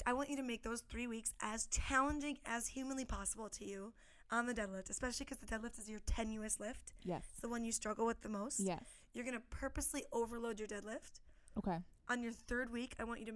I 0.06 0.14
want 0.14 0.30
you 0.30 0.36
to 0.36 0.42
make 0.42 0.62
those 0.62 0.80
three 0.80 1.06
weeks 1.06 1.34
as 1.42 1.66
challenging 1.66 2.38
as 2.46 2.68
humanly 2.68 3.04
possible 3.04 3.48
to 3.50 3.64
you 3.64 3.92
on 4.30 4.46
the 4.46 4.54
deadlift, 4.54 4.88
especially 4.88 5.24
because 5.24 5.38
the 5.38 5.46
deadlift 5.46 5.78
is 5.78 5.90
your 5.90 6.00
tenuous 6.06 6.58
lift. 6.58 6.94
Yes. 7.04 7.24
It's 7.30 7.40
the 7.40 7.48
one 7.48 7.64
you 7.64 7.72
struggle 7.72 8.06
with 8.06 8.22
the 8.22 8.30
most. 8.30 8.60
Yes. 8.60 8.84
You're 9.12 9.24
gonna 9.24 9.40
purposely 9.50 10.04
overload 10.12 10.58
your 10.58 10.68
deadlift. 10.68 11.20
Okay. 11.58 11.78
On 12.08 12.22
your 12.22 12.32
third 12.32 12.70
week, 12.70 12.94
I 12.98 13.04
want 13.04 13.20
you 13.20 13.26
to 13.26 13.34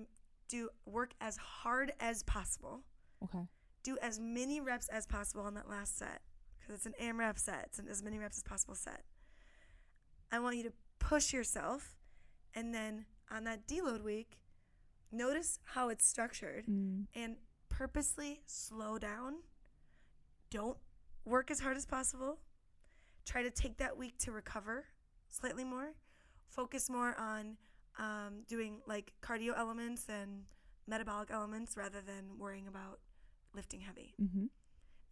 do 0.48 0.68
work 0.86 1.12
as 1.20 1.36
hard 1.36 1.92
as 2.00 2.22
possible. 2.22 2.82
Okay. 3.24 3.46
Do 3.82 3.98
as 4.00 4.18
many 4.18 4.60
reps 4.60 4.88
as 4.88 5.06
possible 5.06 5.42
on 5.42 5.54
that 5.54 5.68
last 5.68 5.98
set 5.98 6.22
because 6.58 6.74
it's 6.74 6.86
an 6.86 6.94
AMRAP 7.00 7.38
set. 7.38 7.64
It's 7.66 7.78
an 7.78 7.88
as 7.88 8.02
many 8.02 8.18
reps 8.18 8.38
as 8.38 8.42
possible 8.42 8.74
set. 8.74 9.04
I 10.32 10.38
want 10.40 10.56
you 10.56 10.64
to 10.64 10.72
push 10.98 11.32
yourself, 11.32 11.96
and 12.54 12.74
then 12.74 13.06
on 13.30 13.44
that 13.44 13.66
deload 13.68 14.02
week, 14.02 14.38
notice 15.12 15.60
how 15.64 15.88
it's 15.88 16.06
structured 16.06 16.66
Mm. 16.66 17.06
and 17.14 17.36
purposely 17.68 18.42
slow 18.46 18.98
down. 18.98 19.42
Don't 20.50 20.78
work 21.24 21.50
as 21.50 21.60
hard 21.60 21.76
as 21.76 21.86
possible. 21.86 22.40
Try 23.24 23.42
to 23.42 23.50
take 23.50 23.76
that 23.78 23.96
week 23.96 24.18
to 24.18 24.32
recover 24.32 24.86
slightly 25.36 25.64
more. 25.64 25.94
Focus 26.48 26.88
more 26.88 27.14
on 27.18 27.56
um, 27.98 28.42
doing 28.46 28.80
like 28.86 29.12
cardio 29.22 29.56
elements 29.56 30.06
and 30.08 30.44
metabolic 30.86 31.30
elements 31.30 31.76
rather 31.76 32.00
than 32.00 32.38
worrying 32.38 32.66
about 32.68 33.00
lifting 33.54 33.80
heavy. 33.80 34.14
Mm-hmm. 34.20 34.46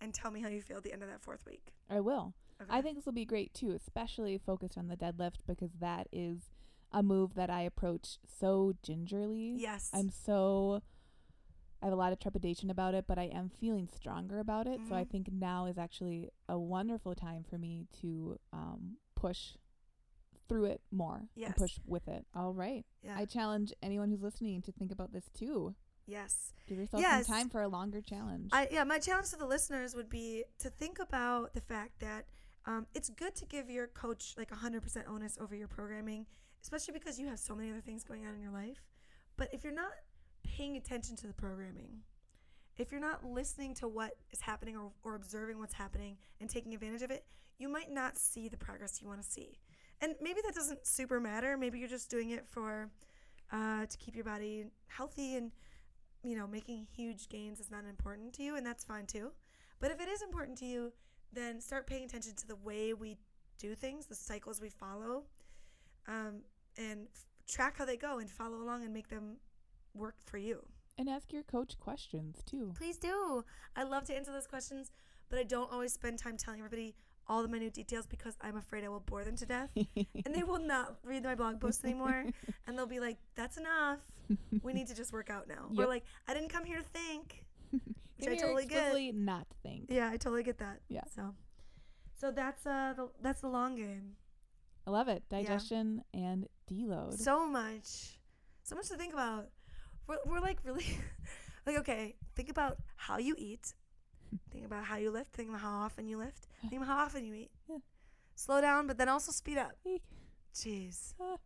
And 0.00 0.12
tell 0.14 0.30
me 0.30 0.40
how 0.42 0.48
you 0.48 0.60
feel 0.60 0.78
at 0.78 0.82
the 0.82 0.92
end 0.92 1.02
of 1.02 1.08
that 1.08 1.22
fourth 1.22 1.44
week. 1.46 1.72
I 1.88 2.00
will. 2.00 2.34
Okay. 2.60 2.70
I 2.70 2.82
think 2.82 2.96
this 2.96 3.06
will 3.06 3.12
be 3.12 3.24
great 3.24 3.52
too, 3.54 3.72
especially 3.72 4.38
focused 4.38 4.76
on 4.78 4.88
the 4.88 4.96
deadlift 4.96 5.38
because 5.46 5.70
that 5.80 6.08
is 6.12 6.50
a 6.92 7.02
move 7.02 7.34
that 7.34 7.50
I 7.50 7.62
approach 7.62 8.18
so 8.38 8.74
gingerly. 8.82 9.56
yes. 9.58 9.90
I'm 9.92 10.10
so 10.10 10.82
I 11.82 11.86
have 11.86 11.92
a 11.92 11.96
lot 11.96 12.12
of 12.12 12.18
trepidation 12.18 12.70
about 12.70 12.94
it, 12.94 13.04
but 13.06 13.18
I 13.18 13.24
am 13.24 13.50
feeling 13.50 13.88
stronger 13.94 14.38
about 14.38 14.66
it. 14.66 14.80
So 14.88 14.94
I 14.94 15.04
Mhm. 15.04 15.10
think 15.10 15.32
now 15.32 15.66
is 15.66 15.76
actually 15.76 16.30
a 16.48 16.58
wonderful 16.58 17.14
time 17.14 17.42
for 17.44 17.58
me 17.58 17.86
to 18.00 18.38
um, 18.54 18.96
push 19.16 19.56
through 20.48 20.66
it 20.66 20.80
more 20.90 21.22
and 21.44 21.56
push 21.56 21.78
with 21.86 22.06
it. 22.08 22.24
All 22.34 22.52
right. 22.52 22.84
Yeah. 23.02 23.16
I 23.18 23.24
challenge 23.24 23.72
anyone 23.82 24.08
who's 24.10 24.22
listening 24.22 24.62
to 24.62 24.72
think 24.72 24.92
about 24.92 25.12
this 25.12 25.24
too. 25.38 25.74
yes. 26.06 26.52
Give 26.66 26.78
yourself 26.78 27.02
Yes. 27.02 27.26
some 27.26 27.34
time 27.36 27.48
for 27.48 27.62
a 27.62 27.68
longer 27.68 28.00
challenge. 28.00 28.50
I 28.52 28.68
yeah, 28.70 28.84
my 28.84 28.98
challenge 28.98 29.30
to 29.30 29.36
the 29.36 29.46
listeners 29.46 29.94
would 29.94 30.08
be 30.10 30.44
to 30.60 30.70
think 30.70 30.98
about 30.98 31.54
the 31.54 31.60
fact 31.60 32.00
that 32.00 32.26
um, 32.66 32.86
it's 32.94 33.10
good 33.10 33.34
to 33.36 33.44
give 33.46 33.68
your 33.68 33.86
coach 33.88 34.34
like 34.38 34.50
100% 34.50 35.08
onus 35.08 35.36
over 35.40 35.54
your 35.54 35.68
programming, 35.68 36.24
especially 36.62 36.92
because 36.94 37.18
you 37.20 37.26
have 37.28 37.38
so 37.38 37.54
many 37.54 37.70
other 37.70 37.80
things 37.82 38.04
going 38.04 38.24
on 38.26 38.34
in 38.34 38.40
your 38.40 38.52
life. 38.52 38.82
But 39.36 39.48
if 39.52 39.64
you're 39.64 39.72
not 39.74 39.92
paying 40.44 40.76
attention 40.76 41.16
to 41.16 41.26
the 41.26 41.34
programming, 41.34 42.00
if 42.76 42.90
you're 42.90 43.00
not 43.00 43.24
listening 43.24 43.74
to 43.76 43.88
what 43.88 44.12
is 44.32 44.40
happening 44.40 44.76
or, 44.76 44.92
or 45.02 45.14
observing 45.14 45.58
what's 45.58 45.74
happening 45.74 46.16
and 46.40 46.48
taking 46.50 46.72
advantage 46.74 47.02
of 47.02 47.10
it, 47.10 47.24
you 47.58 47.68
might 47.68 47.90
not 47.92 48.16
see 48.18 48.48
the 48.48 48.56
progress 48.56 49.00
you 49.02 49.08
want 49.08 49.22
to 49.22 49.28
see. 49.28 49.58
And 50.00 50.14
maybe 50.20 50.40
that 50.44 50.54
doesn't 50.54 50.86
super 50.86 51.20
matter. 51.20 51.56
Maybe 51.56 51.78
you're 51.78 51.88
just 51.88 52.10
doing 52.10 52.30
it 52.30 52.46
for 52.46 52.90
uh, 53.52 53.86
to 53.86 53.96
keep 53.98 54.14
your 54.14 54.24
body 54.24 54.66
healthy 54.88 55.36
and 55.36 55.50
you 56.22 56.36
know, 56.36 56.46
making 56.46 56.86
huge 56.96 57.28
gains 57.28 57.60
is 57.60 57.70
not 57.70 57.84
important 57.84 58.32
to 58.32 58.42
you, 58.42 58.56
and 58.56 58.64
that's 58.64 58.82
fine 58.82 59.04
too. 59.04 59.30
But 59.78 59.90
if 59.90 60.00
it 60.00 60.08
is 60.08 60.22
important 60.22 60.56
to 60.58 60.64
you, 60.64 60.90
then 61.34 61.60
start 61.60 61.86
paying 61.86 62.04
attention 62.04 62.34
to 62.36 62.48
the 62.48 62.56
way 62.56 62.94
we 62.94 63.18
do 63.58 63.74
things, 63.74 64.06
the 64.06 64.14
cycles 64.14 64.58
we 64.58 64.70
follow, 64.70 65.24
um, 66.08 66.40
and 66.78 67.08
f- 67.12 67.26
track 67.46 67.76
how 67.76 67.84
they 67.84 67.98
go 67.98 68.18
and 68.20 68.30
follow 68.30 68.56
along 68.56 68.84
and 68.84 68.92
make 68.94 69.08
them 69.08 69.36
work 69.94 70.16
for 70.24 70.38
you. 70.38 70.64
and 70.96 71.10
ask 71.10 71.32
your 71.32 71.42
coach 71.42 71.78
questions 71.78 72.42
too. 72.46 72.72
Please 72.76 72.96
do. 72.96 73.44
I 73.76 73.82
love 73.82 74.04
to 74.06 74.14
answer 74.16 74.32
those 74.32 74.46
questions, 74.46 74.92
but 75.28 75.38
I 75.38 75.42
don't 75.42 75.70
always 75.70 75.92
spend 75.92 76.18
time 76.18 76.36
telling 76.38 76.60
everybody 76.60 76.94
all 77.28 77.42
the 77.42 77.48
minute 77.48 77.72
details 77.72 78.06
because 78.06 78.36
I'm 78.40 78.56
afraid 78.56 78.84
I 78.84 78.88
will 78.88 79.00
bore 79.00 79.24
them 79.24 79.36
to 79.36 79.46
death. 79.46 79.70
and 79.76 80.34
they 80.34 80.42
will 80.42 80.58
not 80.74 80.96
read 81.04 81.24
my 81.24 81.34
blog 81.34 81.60
posts 81.60 81.82
anymore. 81.84 82.24
and 82.66 82.76
they'll 82.78 82.86
be 82.86 83.00
like, 83.00 83.18
that's 83.34 83.56
enough. 83.56 83.98
We 84.62 84.72
need 84.72 84.86
to 84.88 84.94
just 84.94 85.12
work 85.12 85.30
out 85.30 85.48
now. 85.48 85.66
Or 85.76 85.82
Yep. 85.84 85.88
like, 85.88 86.04
I 86.28 86.34
didn't 86.34 86.50
come 86.50 86.64
here 86.64 86.78
to 86.78 86.82
think. 86.84 87.44
Which 88.18 88.28
I 88.28 88.36
totally 88.36 88.66
get. 88.66 89.14
not 89.14 89.46
think. 89.62 89.86
Yeah, 89.88 90.08
I 90.08 90.16
totally 90.16 90.42
get 90.44 90.58
that. 90.58 90.80
Yeah. 90.88 91.02
So, 91.14 91.34
so 92.16 92.30
that's 92.30 92.64
uh 92.64 92.94
the, 92.96 93.08
that's 93.20 93.40
the 93.40 93.48
long 93.48 93.74
game. 93.74 94.16
I 94.86 94.90
love 94.90 95.08
it. 95.08 95.24
Digestion 95.28 96.04
and 96.12 96.46
deload. 96.70 97.18
So 97.18 97.46
much, 97.48 98.18
so 98.62 98.76
much 98.76 98.88
to 98.88 98.96
think 98.96 99.12
about. 99.12 99.48
We're, 100.06 100.18
we're 100.26 100.40
like 100.40 100.58
really, 100.64 100.84
like 101.66 101.78
okay. 101.78 102.14
Think 102.36 102.50
about 102.50 102.76
how 102.96 103.18
you 103.18 103.34
eat. 103.38 103.74
Think 104.52 104.64
about 104.66 104.84
how 104.84 104.96
you 104.96 105.10
lift. 105.10 105.32
Think 105.32 105.48
about 105.48 105.60
how 105.60 105.70
often 105.80 106.06
you 106.06 106.18
lift. 106.18 106.46
Think 106.60 106.74
about 106.82 106.86
how 106.88 107.04
often 107.04 107.24
you 107.24 107.34
eat. 107.34 107.50
Yeah. 107.68 107.78
Slow 108.34 108.60
down, 108.60 108.86
but 108.86 108.98
then 108.98 109.08
also 109.08 109.32
speed 109.32 109.58
up. 109.58 109.72
Jeez. 110.54 111.14
Ah. 111.20 111.36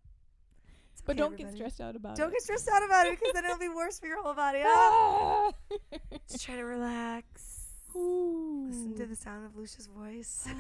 It's 0.93 1.03
but 1.05 1.17
don't 1.17 1.37
get 1.37 1.53
stressed 1.55 1.81
out 1.81 1.95
about 1.97 2.13
it. 2.19 2.21
Don't 2.21 2.33
get 2.33 2.43
stressed 2.43 2.69
out 2.69 2.83
about 2.85 3.07
it 3.07 3.19
because 3.19 3.33
then 3.35 3.45
it'll 3.45 3.59
be 3.59 3.69
worse 3.69 3.99
for 4.01 4.07
your 4.07 4.23
whole 4.23 4.35
body. 4.35 4.61
Ah! 4.65 5.51
Ah! 5.73 5.99
Just 6.29 6.45
try 6.45 6.57
to 6.57 6.65
relax. 6.65 7.67
Listen 7.95 8.95
to 8.97 9.07
the 9.07 9.17
sound 9.17 9.47
of 9.47 9.57
Lucia's 9.57 9.87
voice 9.87 10.47
Ah. 10.49 10.53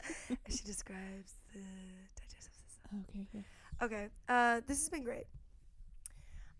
as 0.46 0.56
she 0.58 0.64
describes 0.64 1.34
the 1.52 1.60
digestive 2.16 2.54
system. 2.66 3.04
okay. 3.08 3.26
yeah. 3.32 3.42
Okay, 3.82 4.08
uh, 4.28 4.60
this 4.66 4.78
has 4.78 4.88
been 4.90 5.02
great. 5.04 5.24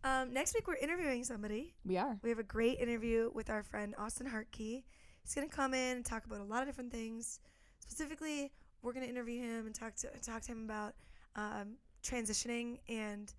Um, 0.02 0.32
next 0.32 0.54
week 0.54 0.66
we're 0.66 0.76
interviewing 0.76 1.24
somebody. 1.24 1.74
We 1.84 1.98
are. 1.98 2.18
We 2.22 2.30
have 2.30 2.38
a 2.38 2.44
great 2.44 2.78
interview 2.78 3.30
with 3.34 3.50
our 3.50 3.62
friend 3.62 3.94
Austin 3.98 4.26
Hartkey. 4.26 4.84
He's 5.22 5.34
gonna 5.34 5.48
come 5.48 5.74
in 5.74 5.98
and 5.98 6.04
talk 6.04 6.24
about 6.24 6.40
a 6.40 6.44
lot 6.44 6.62
of 6.62 6.68
different 6.68 6.90
things. 6.90 7.40
Specifically, 7.80 8.50
we're 8.82 8.94
gonna 8.94 9.06
interview 9.06 9.42
him 9.42 9.66
and 9.66 9.74
talk 9.74 9.94
to 9.96 10.08
talk 10.22 10.42
to 10.42 10.52
him 10.52 10.64
about 10.64 10.94
um, 11.36 11.74
transitioning 12.02 12.78
and 12.88 13.34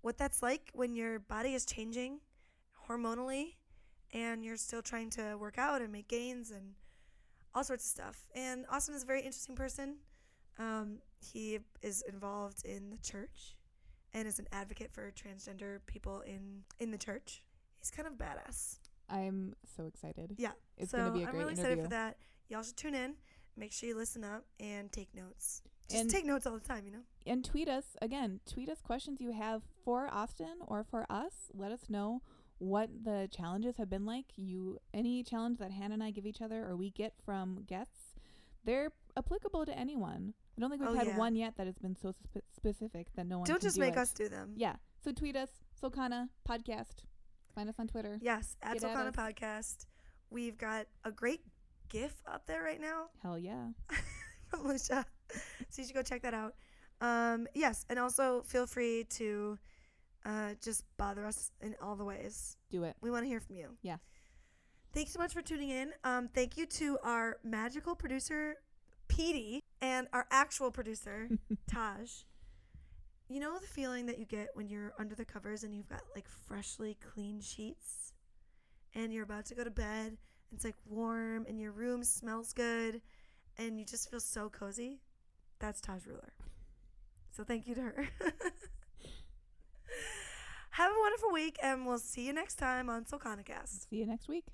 what 0.00 0.16
that's 0.16 0.42
like 0.42 0.70
when 0.72 0.94
your 0.94 1.18
body 1.18 1.54
is 1.54 1.66
changing 1.66 2.20
hormonally 2.88 3.54
and 4.14 4.44
you're 4.44 4.56
still 4.56 4.82
trying 4.82 5.10
to 5.10 5.36
work 5.36 5.58
out 5.58 5.82
and 5.82 5.92
make 5.92 6.08
gains 6.08 6.50
and 6.50 6.74
all 7.54 7.64
sorts 7.64 7.84
of 7.84 7.90
stuff. 7.90 8.26
And 8.34 8.64
Austin 8.70 8.94
is 8.94 9.02
a 9.02 9.06
very 9.06 9.20
interesting 9.20 9.56
person. 9.56 9.96
Um, 10.58 10.98
he 11.20 11.58
is 11.82 12.02
involved 12.08 12.64
in 12.64 12.88
the 12.88 12.98
church 12.98 13.56
and 14.14 14.26
is 14.26 14.38
an 14.38 14.46
advocate 14.52 14.90
for 14.92 15.10
transgender 15.12 15.78
people 15.86 16.20
in 16.22 16.62
in 16.80 16.90
the 16.90 16.98
church. 16.98 17.42
He's 17.76 17.90
kind 17.90 18.06
of 18.08 18.14
badass. 18.14 18.78
I'm 19.08 19.54
so 19.76 19.86
excited. 19.86 20.34
Yeah. 20.38 20.52
It's 20.76 20.90
so 20.90 20.98
gonna 20.98 21.12
be 21.12 21.22
a 21.22 21.26
I'm 21.26 21.30
great 21.32 21.38
really 21.40 21.52
interview. 21.52 21.72
excited 21.72 21.84
for 21.84 21.90
that. 21.90 22.16
Y'all 22.48 22.62
should 22.62 22.76
tune 22.76 22.94
in. 22.94 23.14
Make 23.56 23.72
sure 23.72 23.88
you 23.88 23.96
listen 23.96 24.24
up 24.24 24.44
and 24.60 24.90
take 24.92 25.14
notes. 25.14 25.62
Just 25.88 26.00
And- 26.02 26.10
take 26.10 26.24
notes 26.26 26.46
all 26.46 26.54
the 26.54 26.60
time, 26.60 26.84
you 26.84 26.90
know. 26.92 27.04
And 27.26 27.44
tweet 27.44 27.68
us 27.68 27.96
again. 28.02 28.40
Tweet 28.46 28.68
us 28.68 28.80
questions 28.80 29.20
you 29.20 29.32
have 29.32 29.62
for 29.84 30.08
Austin 30.12 30.58
or 30.66 30.82
for 30.84 31.06
us. 31.10 31.50
Let 31.54 31.70
us 31.72 31.88
know 31.88 32.22
what 32.58 33.04
the 33.04 33.28
challenges 33.30 33.76
have 33.76 33.88
been 33.88 34.04
like. 34.04 34.26
You 34.36 34.78
any 34.92 35.22
challenge 35.22 35.58
that 35.58 35.70
Hannah 35.70 35.94
and 35.94 36.02
I 36.02 36.10
give 36.10 36.26
each 36.26 36.42
other 36.42 36.66
or 36.66 36.74
we 36.76 36.90
get 36.90 37.14
from 37.24 37.62
guests, 37.66 38.14
they're 38.64 38.90
applicable 39.16 39.64
to 39.66 39.78
anyone. 39.78 40.34
I 40.56 40.60
don't 40.60 40.70
think 40.70 40.80
we've 40.82 40.90
Oh, 40.90 40.94
had 40.94 41.06
yeah. 41.08 41.18
one 41.18 41.36
yet 41.36 41.56
that 41.56 41.66
has 41.66 41.76
been 41.78 41.94
so 41.96 42.12
spe- 42.12 42.38
specific 42.54 43.08
that 43.14 43.26
no 43.26 43.38
one 43.38 43.46
Don't 43.46 43.60
just 43.60 43.76
do 43.76 43.80
make 43.82 43.92
it. 43.94 43.98
us 43.98 44.12
do 44.12 44.28
them. 44.28 44.54
Yeah. 44.56 44.76
So 45.04 45.12
tweet 45.12 45.36
us, 45.36 45.50
Solcana 45.82 46.28
Podcast. 46.48 47.04
Find 47.54 47.68
us 47.68 47.76
on 47.78 47.88
Twitter. 47.88 48.18
Yes, 48.22 48.56
at 48.62 48.74
Get 48.74 48.82
Solcana. 48.82 49.12
Podcast. 49.14 49.86
We've 50.30 50.56
got 50.56 50.86
a 51.04 51.12
great 51.12 51.40
GIF 51.88 52.14
up 52.26 52.46
there 52.46 52.62
right 52.62 52.80
now 52.80 53.06
Hell 53.22 53.38
yeah. 53.38 53.68
from 54.48 54.66
Lucia. 54.66 55.04
So 55.68 55.82
you 55.82 55.84
should 55.86 55.94
go 55.94 56.02
check 56.02 56.22
that 56.22 56.34
out. 56.34 56.54
Um, 57.00 57.46
yes, 57.54 57.84
and 57.90 57.98
also 57.98 58.42
feel 58.46 58.66
free 58.66 59.04
to 59.10 59.58
uh, 60.24 60.54
just 60.62 60.84
bother 60.96 61.24
us 61.26 61.50
in 61.60 61.76
all 61.82 61.96
the 61.96 62.04
ways. 62.04 62.56
Do 62.70 62.84
it. 62.84 62.96
We 63.02 63.10
want 63.10 63.24
to 63.24 63.28
hear 63.28 63.40
from 63.40 63.56
you. 63.56 63.76
Yeah. 63.82 63.96
Thank 64.94 65.08
you 65.08 65.12
so 65.12 65.18
much 65.20 65.34
for 65.34 65.42
tuning 65.42 65.68
in. 65.68 65.92
Um, 66.04 66.28
thank 66.34 66.56
you 66.56 66.64
to 66.66 66.98
our 67.04 67.36
magical 67.44 67.94
producer, 67.94 68.56
Petey, 69.08 69.62
and 69.80 70.06
our 70.12 70.26
actual 70.30 70.70
producer, 70.70 71.28
Taj. 71.70 72.10
You 73.28 73.40
know 73.40 73.58
the 73.58 73.66
feeling 73.66 74.06
that 74.06 74.18
you 74.18 74.24
get 74.24 74.48
when 74.54 74.68
you're 74.68 74.92
under 74.98 75.14
the 75.14 75.24
covers 75.24 75.64
and 75.64 75.74
you've 75.74 75.88
got 75.88 76.02
like 76.14 76.28
freshly 76.28 76.96
clean 77.12 77.40
sheets 77.40 78.12
and 78.94 79.12
you're 79.12 79.24
about 79.24 79.46
to 79.46 79.54
go 79.54 79.64
to 79.64 79.70
bed. 79.70 80.06
and 80.06 80.18
It's 80.52 80.64
like 80.64 80.76
warm 80.88 81.44
and 81.48 81.60
your 81.60 81.72
room 81.72 82.04
smells 82.04 82.52
good 82.52 83.00
and 83.58 83.78
you 83.80 83.84
just 83.84 84.10
feel 84.10 84.20
so 84.20 84.48
cozy. 84.48 85.00
That's 85.58 85.80
Taj 85.80 86.06
Ruler. 86.06 86.32
So 87.32 87.42
thank 87.42 87.66
you 87.66 87.74
to 87.74 87.80
her. 87.80 88.08
Have 90.70 90.90
a 90.92 91.00
wonderful 91.00 91.32
week 91.32 91.58
and 91.62 91.84
we'll 91.86 91.98
see 91.98 92.26
you 92.26 92.32
next 92.32 92.56
time 92.56 92.88
on 92.88 93.04
SolcanaCast. 93.04 93.88
See 93.88 93.96
you 93.96 94.06
next 94.06 94.28
week. 94.28 94.44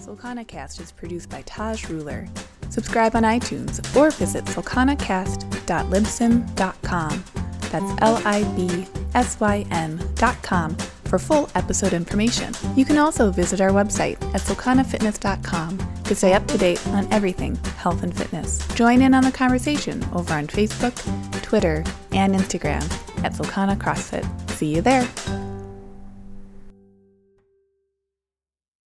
Solcanacast 0.00 0.80
is 0.80 0.92
produced 0.92 1.28
by 1.30 1.42
Taj 1.42 1.88
Ruler. 1.88 2.28
Subscribe 2.70 3.16
on 3.16 3.24
iTunes 3.24 3.80
or 3.96 4.10
visit 4.10 4.44
solcanacast.libsyn.com. 4.46 7.24
That's 7.70 8.02
L 8.02 8.20
I 8.24 8.42
B 8.56 8.86
S 9.14 9.38
Y 9.40 9.64
N 9.70 10.00
dot 10.16 10.42
com 10.42 10.74
for 11.04 11.18
full 11.18 11.48
episode 11.54 11.92
information. 11.92 12.52
You 12.76 12.84
can 12.84 12.98
also 12.98 13.30
visit 13.30 13.60
our 13.60 13.70
website 13.70 14.20
at 14.34 14.40
solcanafitness.com 14.40 15.78
to 16.04 16.14
stay 16.14 16.34
up 16.34 16.46
to 16.46 16.58
date 16.58 16.84
on 16.88 17.12
everything 17.12 17.56
health 17.76 18.02
and 18.02 18.16
fitness. 18.16 18.66
Join 18.74 19.02
in 19.02 19.14
on 19.14 19.24
the 19.24 19.32
conversation 19.32 20.04
over 20.12 20.34
on 20.34 20.46
Facebook, 20.46 20.94
Twitter, 21.42 21.84
and 22.12 22.34
Instagram 22.34 22.82
at 23.24 23.32
Solcana 23.32 23.76
CrossFit. 23.76 24.24
See 24.50 24.74
you 24.74 24.82
there. 24.82 25.49